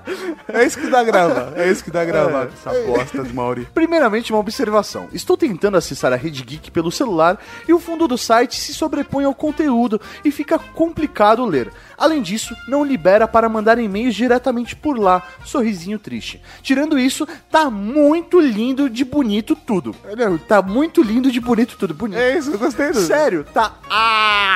[0.47, 1.51] É isso que dá gravar.
[1.55, 3.67] É isso que dá gravar com essa bosta de Mauri.
[3.73, 5.07] Primeiramente, uma observação.
[5.11, 7.37] Estou tentando acessar a Rede Geek pelo celular
[7.67, 11.71] e o fundo do site se sobrepõe ao conteúdo e fica complicado ler.
[11.97, 15.23] Além disso, não libera para mandar e-mails diretamente por lá.
[15.43, 16.41] Sorrisinho triste.
[16.61, 19.95] Tirando isso, tá muito lindo de bonito tudo.
[20.17, 21.93] Não, Tá muito lindo de bonito tudo.
[21.93, 22.12] Bonito.
[22.15, 22.99] É isso, eu gostei do.
[22.99, 23.73] Sério, tá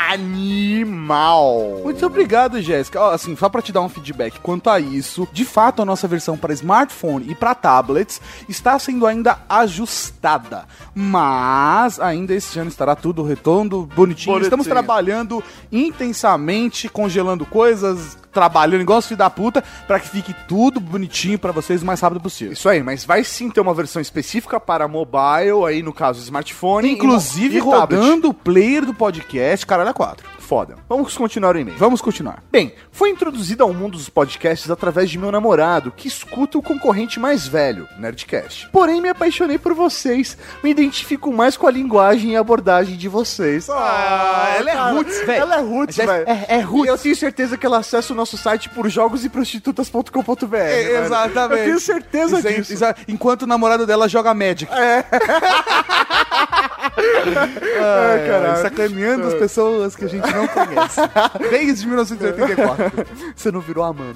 [0.09, 1.81] animal.
[1.83, 2.99] Muito obrigado, Jéssica.
[3.01, 6.07] Ó, Assim, só pra te dar um feedback quanto a isso, de fato a nossa
[6.07, 10.65] versão para smartphone e para tablets está sendo ainda ajustada.
[10.93, 14.33] Mas ainda esse ano estará tudo redondo, bonitinho.
[14.33, 14.41] Bonitinho.
[14.41, 20.79] Estamos trabalhando intensamente, congelando coisas, trabalhando igual os filhos da puta, pra que fique tudo
[20.79, 22.53] bonitinho pra vocês o mais rápido possível.
[22.53, 26.91] Isso aí, mas vai sim ter uma versão específica para mobile, aí no caso smartphone.
[26.91, 30.36] Inclusive e e rodando o player do podcast Caralho 4.
[30.47, 30.75] Foda.
[30.87, 31.77] Vamos continuar o e-mail.
[31.77, 32.41] Vamos continuar.
[32.49, 37.19] Bem, foi introduzido ao mundo dos podcasts através de meu namorado, que escuta o concorrente
[37.19, 38.69] mais velho, Nerdcast.
[38.71, 43.69] Porém, me apaixonei por vocês, me identifico mais com a linguagem e abordagem de vocês.
[43.69, 45.41] Ah, ela é roots, velho.
[45.41, 46.29] Ela é roots, É- velho.
[46.29, 46.85] é- é roots.
[46.85, 50.55] E eu tenho certeza que ela acessa o nosso site por jogoseprostitutas.com.br.
[50.55, 51.03] É, velho.
[51.05, 51.59] exatamente.
[51.59, 52.85] Eu tenho certeza Isso disso.
[53.05, 54.71] enquanto o namorado dela joga Magic.
[54.73, 55.03] É.
[56.95, 58.61] Ai, caralho.
[58.61, 61.01] Sacaneando as pessoas que a gente não conhece.
[61.49, 63.07] Desde 1984.
[63.35, 64.15] Você não virou a mana.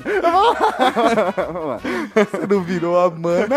[2.15, 3.55] Você não virou a mana.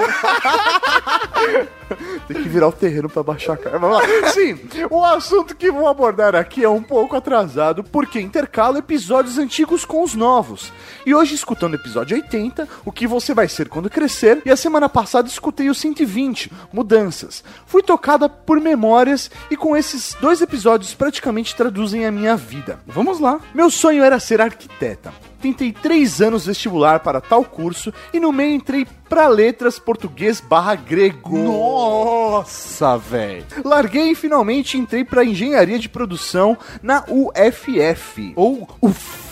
[2.27, 3.79] Tem que virar o terreno pra baixar a cara.
[3.79, 4.31] Vamos lá.
[4.31, 4.59] Sim,
[4.91, 10.03] o assunto que vou abordar aqui é um pouco atrasado, porque intercala episódios antigos com
[10.03, 10.73] os novos.
[11.05, 14.57] E hoje, escutando o episódio 80, o que você vai ser quando crescer, e a
[14.57, 17.45] semana passada escutei o 120, mudanças.
[17.67, 18.61] Fui tocada por
[19.05, 22.81] memórias e com esses dois episódios praticamente traduzem a minha vida.
[22.87, 23.39] Vamos lá.
[23.55, 25.13] Meu sonho era ser arquiteta.
[25.41, 30.75] tentei três anos vestibular para tal curso e no meio entrei para letras português barra
[30.75, 31.37] grego.
[31.37, 33.45] Nossa, velho.
[33.63, 38.33] Larguei e finalmente entrei para engenharia de produção na UFF.
[38.35, 39.25] Ou UF.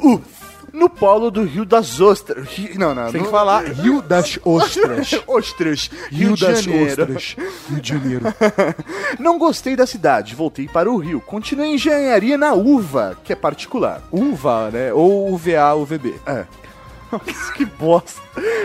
[0.00, 0.35] UF.
[0.76, 2.48] No polo do Rio das Ostras.
[2.74, 3.10] Não, não.
[3.10, 5.18] Tem que falar Rio das Ostras.
[5.26, 5.90] Ostras.
[6.10, 7.02] Rio de das Janeiro.
[7.02, 7.36] Ostras.
[7.70, 8.24] Rio de Janeiro.
[9.18, 11.18] Não gostei da cidade, voltei para o Rio.
[11.18, 14.02] Continuei engenharia na UVA, que é particular.
[14.12, 14.92] UVA, né?
[14.92, 16.14] Ou UVA, UVB.
[16.26, 16.44] É.
[17.54, 18.20] Que bosta.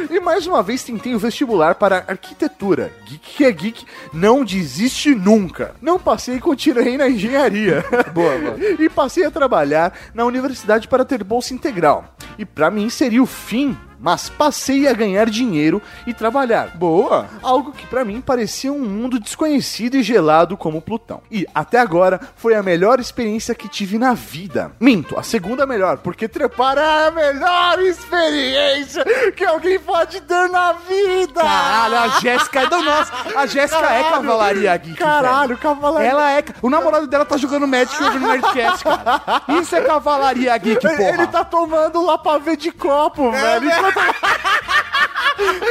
[0.10, 2.92] E mais uma vez tentei o vestibular para arquitetura.
[3.06, 5.76] Geek que é geek, não desiste nunca.
[5.82, 7.84] Não passei e continuei na engenharia.
[8.14, 8.58] Boa, boa.
[8.80, 12.16] E passei a trabalhar na universidade para ter bolsa integral.
[12.38, 16.70] E para mim seria o fim, mas passei a ganhar dinheiro e trabalhar.
[16.76, 17.28] Boa.
[17.44, 21.22] Algo que pra mim parecia um mundo desconhecido e gelado como Plutão.
[21.30, 24.72] E até agora foi a melhor experiência que tive na vida.
[24.80, 29.04] Minto, a segunda melhor, porque trepar é a melhor experiência
[29.36, 31.42] que alguém pode ter na vida.
[31.42, 33.12] Caralho, a Jéssica é do nosso.
[33.36, 34.04] A Jéssica é.
[34.12, 34.98] Cavalaria Geek.
[34.98, 35.60] Caralho, velho.
[35.60, 36.10] Cavalaria.
[36.10, 36.44] Ela é.
[36.62, 39.22] O namorado dela tá jogando Magic no Nerdcast, cara.
[39.62, 41.02] Isso é Cavalaria Geek, porra.
[41.10, 43.66] Ele tá tomando lá pra ver de copo, velho.
[43.70, 44.84] Enquanto- time.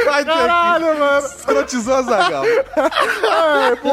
[0.05, 1.27] Vai ter Caralho, mano.
[1.27, 2.45] Escrotizou a Zagal.
[2.45, 3.91] É, pô.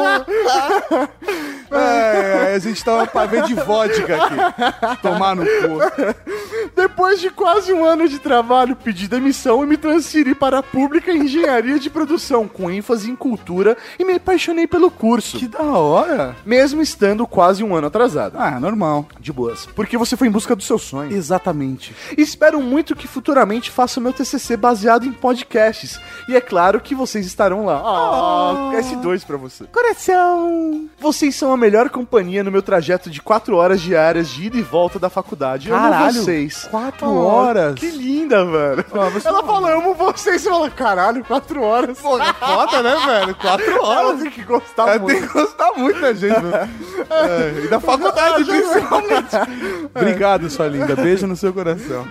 [1.70, 4.98] É, a gente tava pra ver de vodka aqui.
[5.02, 5.78] Tomar no cu.
[6.74, 11.12] Depois de quase um ano de trabalho, pedi demissão e me transferi para a pública
[11.12, 15.38] engenharia de produção, com ênfase em cultura, e me apaixonei pelo curso.
[15.38, 16.36] Que da hora.
[16.44, 18.36] Mesmo estando quase um ano atrasado.
[18.38, 19.06] Ah, normal.
[19.20, 19.66] De boas.
[19.74, 21.12] Porque você foi em busca do seu sonho.
[21.12, 21.94] Exatamente.
[22.16, 25.12] Espero muito que futuramente faça o meu TCC baseado em
[26.28, 27.80] E é claro que vocês estarão lá.
[27.84, 29.64] Ah, S2 pra você.
[29.64, 30.88] Coração.
[30.98, 34.62] Vocês são a melhor companhia no meu trajeto de 4 horas diárias de ida e
[34.62, 35.68] volta da faculdade.
[35.68, 36.68] Eu amo Caralho, vocês.
[36.70, 37.74] quatro Oh, horas?
[37.74, 38.84] Que linda, velho.
[39.24, 40.42] Ela fala, eu amo vocês.
[40.42, 41.98] Você fala, caralho, 4 horas.
[42.00, 43.34] Pô, é foda, né, velho?
[43.36, 44.20] Quatro Ela horas.
[44.22, 45.18] tem que gostar É, muito.
[45.18, 46.68] tem que gostar muito da gente, né?
[47.10, 49.36] É, e da faculdade, principalmente.
[49.94, 50.94] Obrigado, sua linda.
[50.96, 52.06] Beijo no seu coração.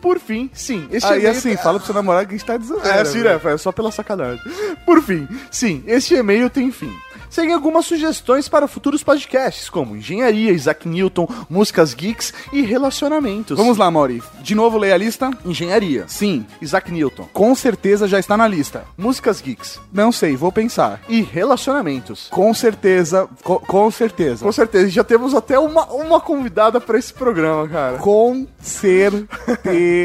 [0.00, 0.88] Por fim, sim.
[0.90, 2.83] Este Aí, e-mail- assim, fala pro seu namorado que a gente tá dizendo.
[2.88, 3.40] É, sim, né?
[3.44, 4.42] É só pela sacanagem.
[4.84, 6.92] Por fim, sim, este e-mail tem fim.
[7.30, 13.58] Seguem algumas sugestões para futuros podcasts, como engenharia, Isaac Newton, músicas geeks e relacionamentos.
[13.58, 14.22] Vamos lá, Mauri.
[14.40, 15.32] De novo, leia a lista.
[15.44, 18.84] Engenharia, Sim, Isaac Newton, com certeza já está na lista.
[18.96, 21.00] músicas geeks Não sei, vou pensar.
[21.08, 22.28] e relacionamentos.
[22.30, 24.44] Com certeza, co- com certeza.
[24.44, 27.98] Com certeza, já temos até uma, uma convidada para esse programa, cara.
[27.98, 29.26] Com certeza.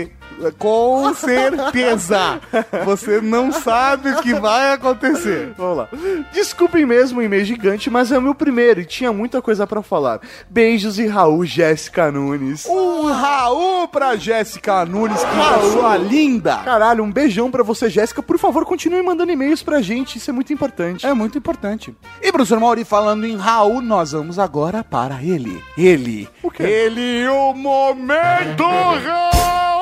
[0.58, 2.40] Com certeza.
[2.86, 5.54] Você não sabe o que vai acontecer.
[5.58, 5.90] Vamos lá.
[6.32, 9.82] Desculpem mesmo o e-mail gigante, mas é o meu primeiro e tinha muita coisa pra
[9.82, 10.20] falar.
[10.50, 12.66] Beijos e Raul Jéssica Nunes.
[12.68, 15.68] Um Raul pra Jéssica Nunes, que Raul.
[15.68, 16.58] é sua linda.
[16.58, 18.22] Caralho, um beijão pra você, Jéssica.
[18.22, 21.06] Por favor, continue mandando e-mails pra gente, isso é muito importante.
[21.06, 21.96] É muito importante.
[22.22, 25.62] E professor Mauri, falando em Raul, nós vamos agora para ele.
[25.78, 26.28] Ele.
[26.44, 26.64] O quê?
[26.64, 29.79] Ele, o momento Raul!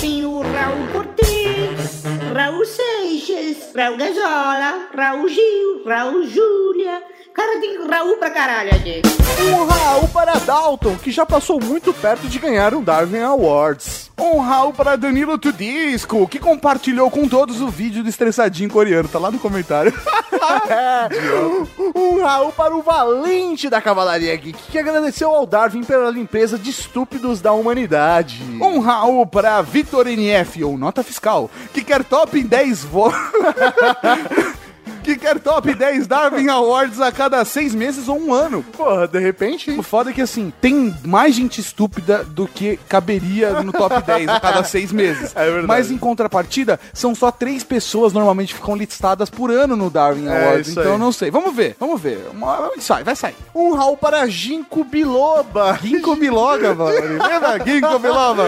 [0.00, 2.02] Tem o Raul Cortez,
[2.34, 7.02] Raul Seixas, Raul Gazola, Raul Gil, Raul Júlia.
[7.40, 9.00] Cara, tem Raul pra caralho aqui.
[9.40, 14.10] Um Raul para Dalton, que já passou muito perto de ganhar um Darwin Awards.
[14.20, 19.08] Um Raul para Danilo Tudisco, que compartilhou com todos o vídeo do estressadinho coreano.
[19.08, 19.90] Tá lá no comentário.
[21.96, 26.68] um Raul para o Valente da Cavalaria Geek, que agradeceu ao Darwin pela limpeza de
[26.68, 28.42] estúpidos da humanidade.
[28.60, 33.10] Um Raul para Vitor NF, ou nota fiscal, que quer top 10 vo...
[35.00, 38.62] que quer top 10 Darwin Awards a cada seis meses ou um ano.
[38.76, 39.70] Porra, de repente.
[39.72, 44.28] O foda é que, assim, tem mais gente estúpida do que caberia no top 10
[44.28, 45.32] a cada seis meses.
[45.40, 45.66] É verdade.
[45.66, 50.44] Mas, em contrapartida, são só três pessoas normalmente ficam listadas por ano no Darwin É,
[50.48, 50.68] Awards.
[50.72, 50.98] então, aí.
[50.98, 51.30] não sei.
[51.30, 52.26] Vamos ver, vamos ver.
[52.32, 53.34] Uma sai, vai sair.
[53.54, 55.78] Um Raul para Ginkgo Biloba.
[55.82, 56.92] Ginkgo Biloga, mano.
[57.24, 57.58] Lembra?
[57.64, 58.44] Ginkgo Biloba.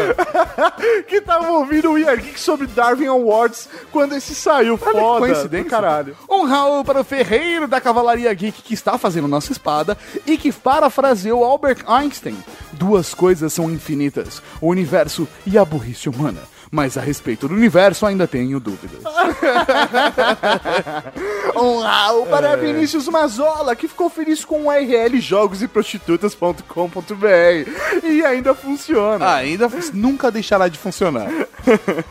[1.09, 4.79] que tava ouvindo o Geek sobre Darwin Awards quando esse saiu.
[4.81, 5.20] Olha que Foda.
[5.20, 5.70] coincidência.
[5.70, 6.16] Caralho.
[6.29, 9.97] Um Raul para o Ferreiro da Cavalaria Geek que está fazendo nossa espada
[10.27, 12.36] e que parafraseou Albert Einstein.
[12.73, 16.40] Duas coisas são infinitas: o universo e a burrice humana.
[16.74, 19.03] Mas a respeito do universo ainda tenho dúvidas.
[21.55, 26.62] Um Raul para Vinícius Mazola, que ficou feliz com o URL jogos e prostitutas.com.br.
[28.03, 29.35] E ainda funciona.
[29.35, 31.28] Ainda nunca deixará de funcionar.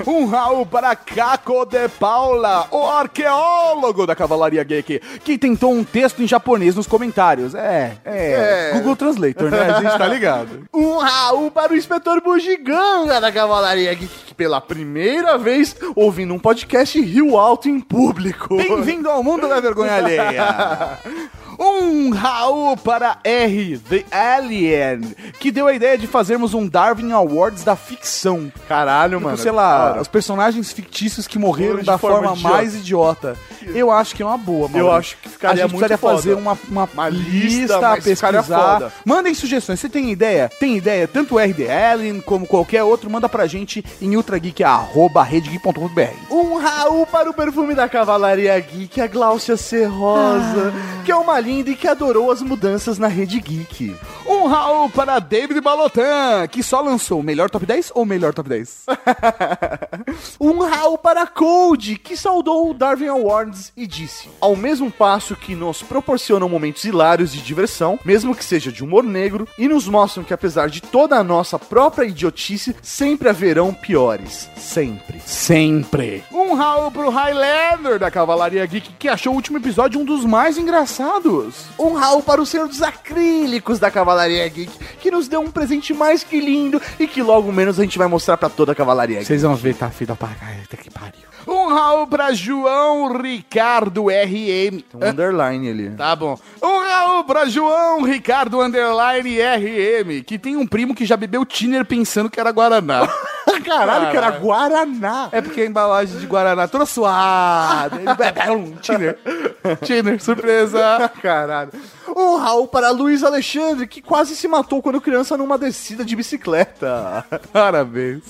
[0.08, 6.24] Um Raul para Caco de Paula, o arqueólogo da Cavalaria Geek, que tentou um texto
[6.24, 7.54] em japonês nos comentários.
[7.54, 8.72] É, é, É.
[8.74, 9.60] Google Translator, né?
[9.60, 10.62] A gente tá ligado.
[10.74, 16.40] Um Raul para o inspetor Bugiganga da Cavalaria Geek, que pela primeira vez ouvindo um
[16.40, 18.58] podcast Rio Alto em público.
[18.58, 20.98] Bem-vindo ao mundo da vergonha alheia.
[21.82, 27.64] Um Raul para R, The Alien, que deu a ideia de fazermos um Darwin Awards
[27.64, 28.52] da ficção.
[28.68, 29.38] Caralho, Tipo, mano.
[29.38, 30.02] sei lá, da hora.
[30.02, 32.56] os personagens fictícios que morreram de da forma forma, idiota.
[32.56, 33.38] mais idiota.
[33.74, 34.92] Eu acho que é uma boa, Eu Maurício.
[34.98, 36.16] acho que ficaria A gente muito precisaria foda.
[36.18, 38.44] fazer uma, uma, Uma lista, lista, pesquisar.
[38.44, 38.94] foda.
[39.06, 39.80] Mandem sugestões.
[39.80, 40.50] Você tem ideia?
[40.60, 41.08] Tem ideia?
[41.08, 46.02] Tanto o RD Alien como qualquer outro, manda pra gente em ultrageek.com.br.
[46.30, 50.74] Um Raul para o perfume da Cavalaria Geek, a Gláucia Serrosa,
[51.06, 53.96] que é uma linda que adorou as mudanças na rede geek.
[54.28, 58.50] Um Raul para David Balotan, que só lançou o melhor top 10 ou melhor top
[58.50, 58.86] 10?
[60.40, 65.56] Um Raul para Code, que saudou o Darwin Awards e disse: Ao mesmo passo que
[65.56, 70.24] nos proporcionam momentos hilários de diversão, mesmo que seja de humor negro, e nos mostram
[70.24, 74.50] que apesar de toda a nossa própria idiotice, sempre haverão piores.
[74.58, 75.20] Sempre.
[75.26, 76.24] Sempre.
[76.32, 80.58] Um Raul pro Highlander da Cavalaria Geek, que achou o último episódio um dos mais
[80.58, 81.61] engraçados.
[81.78, 85.94] Um Raul para o Senhor dos Acrílicos da Cavalaria Geek, que nos deu um presente
[85.94, 89.18] mais que lindo e que logo menos a gente vai mostrar pra toda a Cavalaria
[89.18, 89.28] Geek.
[89.28, 91.32] Vocês vão ver, tá filha pra cá, eita que pariu.
[91.48, 94.12] Um Raul pra João Ricardo RM.
[94.12, 95.90] Tem um underline ali.
[95.92, 96.38] Tá bom.
[96.62, 101.84] Um Raul pra João Ricardo Underline RM, que tem um primo que já bebeu Tiner
[101.84, 103.08] pensando que era Guaraná.
[103.66, 105.30] Caralho, que era Guaraná.
[105.32, 107.98] É porque a embalagem de Guaraná toda suada.
[108.16, 109.18] Bebe um Tiner.
[109.84, 111.10] Tiner, surpresa.
[111.22, 111.72] Caralho.
[112.16, 117.26] Um Raul para Luiz Alexandre, que quase se matou quando criança numa descida de bicicleta.
[117.54, 118.24] Parabéns.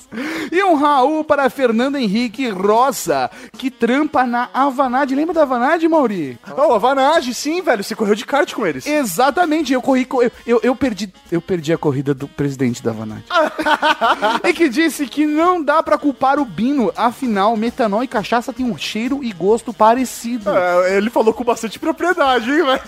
[0.51, 5.15] E um Raul para Fernando Henrique Rosa, que trampa na Avanade.
[5.15, 6.37] Lembra da Avanade, Mauri?
[6.55, 7.83] Oh, a Vanage, sim, velho.
[7.83, 8.85] Você correu de kart com eles.
[8.85, 10.05] Exatamente, eu corri.
[10.05, 13.23] co- Eu, eu, eu perdi, eu perdi a corrida do presidente da Avanade.
[14.47, 18.65] e que disse que não dá pra culpar o Bino, afinal, metanol e cachaça têm
[18.65, 20.49] um cheiro e gosto parecido.
[20.49, 22.81] É, ele falou com bastante propriedade, hein, velho?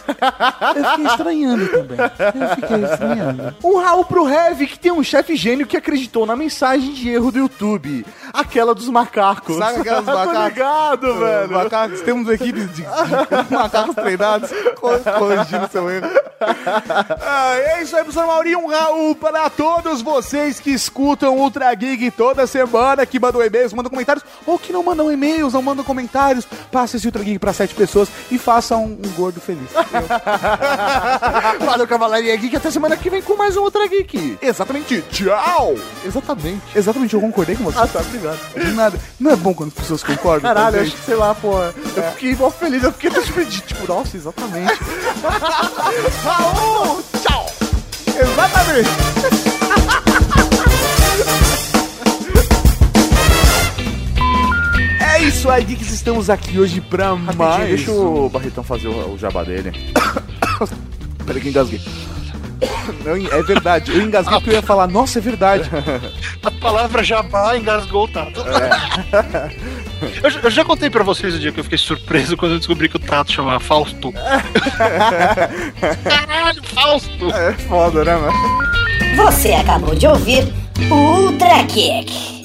[0.76, 1.98] Eu fiquei estranhando também.
[1.99, 3.56] Eu fiquei estranhando.
[3.64, 7.31] Um Raul pro Heavy, que tem um chefe gênio que acreditou na mensagem de erro
[7.31, 8.06] do YouTube.
[8.34, 9.57] Aquela dos macacos.
[9.57, 10.49] Sabe aquelas Tô macacos?
[10.49, 11.52] ligado, velho.
[11.52, 12.88] Macacos, temos equipes de, de
[13.53, 14.49] macacos treinados
[14.80, 16.07] co- corrigindo seu erro.
[17.22, 18.56] Ah, é isso aí, professor Mauri.
[18.56, 23.90] Um Raul para todos vocês que escutam Ultra Geek toda semana, que mandam e-mails, mandam
[23.90, 26.46] comentários, ou que não mandam e-mails, não mandam comentários.
[26.72, 29.70] Passe esse Ultra Geek para sete pessoas e faça um, um gordo feliz.
[31.60, 32.56] Valeu, Cavalaria Geek.
[32.56, 34.38] Até semana que vem com mais um Ultra Geek.
[34.42, 35.04] Exatamente.
[35.12, 35.76] Tchau!
[36.06, 36.62] Exatamente.
[36.76, 37.80] Exatamente, eu concordei com você.
[37.80, 38.40] Ah, tá, obrigado.
[38.76, 39.00] Nada.
[39.20, 40.54] Não é bom quando as pessoas concordam.
[40.54, 41.60] Caralho, acho que, sei lá, pô.
[41.60, 43.68] Eu fiquei mó feliz, eu fiquei surpreendido.
[43.68, 44.74] Tipo, nossa, exatamente.
[46.24, 47.04] Raul!
[47.22, 47.46] Tchau!
[48.08, 49.53] Exatamente!
[55.44, 55.91] É isso aí, Geeks.
[55.91, 57.38] Estamos aqui hoje pra mais.
[57.38, 59.72] Rapidinho, deixa o Barretão fazer o, o jabá dele.
[61.28, 61.82] Peraí que eu engasguei.
[63.03, 65.70] Não, é verdade, eu engasguei porque eu ia falar, nossa, é verdade.
[66.44, 68.41] A palavra jabá engasgou o Tato.
[70.22, 72.57] Eu, já- eu já contei pra vocês o dia que eu fiquei surpreso quando eu
[72.57, 74.11] descobri que o Tato chamava Fausto.
[76.03, 77.30] Caralho, Fausto!
[77.32, 78.34] É foda, né, mano?
[79.15, 80.44] Você acabou de ouvir
[80.91, 82.43] o Ultra Kick.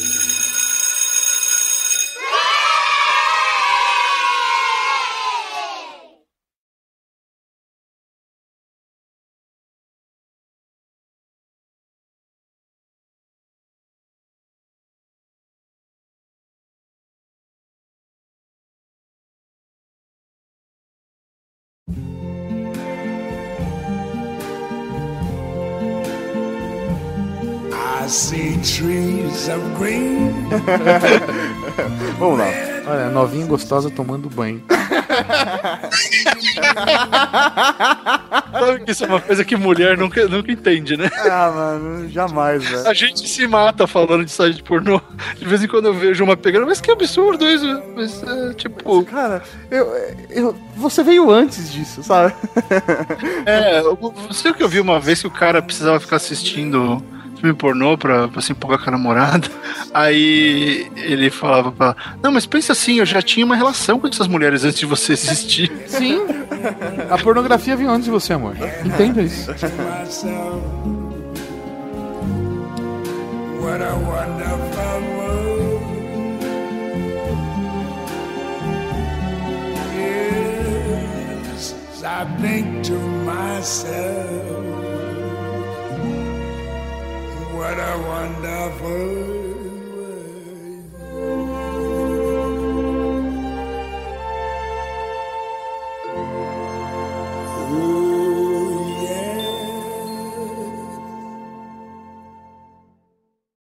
[28.61, 30.33] Trees of green.
[32.19, 32.47] Vamos lá.
[32.87, 34.63] Olha, novinha gostosa tomando banho.
[38.53, 41.11] Sabe que isso é uma coisa que mulher nunca, nunca entende, né?
[41.31, 42.89] Ah, mano, jamais, velho.
[42.89, 45.01] A gente se mata falando de site pornô.
[45.37, 47.83] De vez em quando eu vejo uma pegando, mas que absurdo isso.
[47.95, 49.05] Mas, é, tipo.
[49.05, 49.87] Cara, eu,
[50.31, 52.33] eu, você veio antes disso, sabe?
[53.45, 53.97] É, eu-
[54.29, 57.03] você que eu vi uma vez que o cara precisava ficar assistindo
[57.39, 59.49] filme pornô pra, pra se empolgar com a namorada.
[59.95, 64.07] Aí ele falava pra ela, não, mas pensa assim, eu já tinha uma relação com
[64.07, 65.71] essas mulheres antes de você existir.
[65.87, 66.21] Sim.
[67.11, 68.57] A pornografia veio antes de você, amor.
[68.85, 69.51] Entenda isso.
[73.61, 75.83] What a wonderful world.
[79.95, 81.75] Yes,
[82.05, 84.48] I think to myself.
[87.59, 89.28] What a wonderful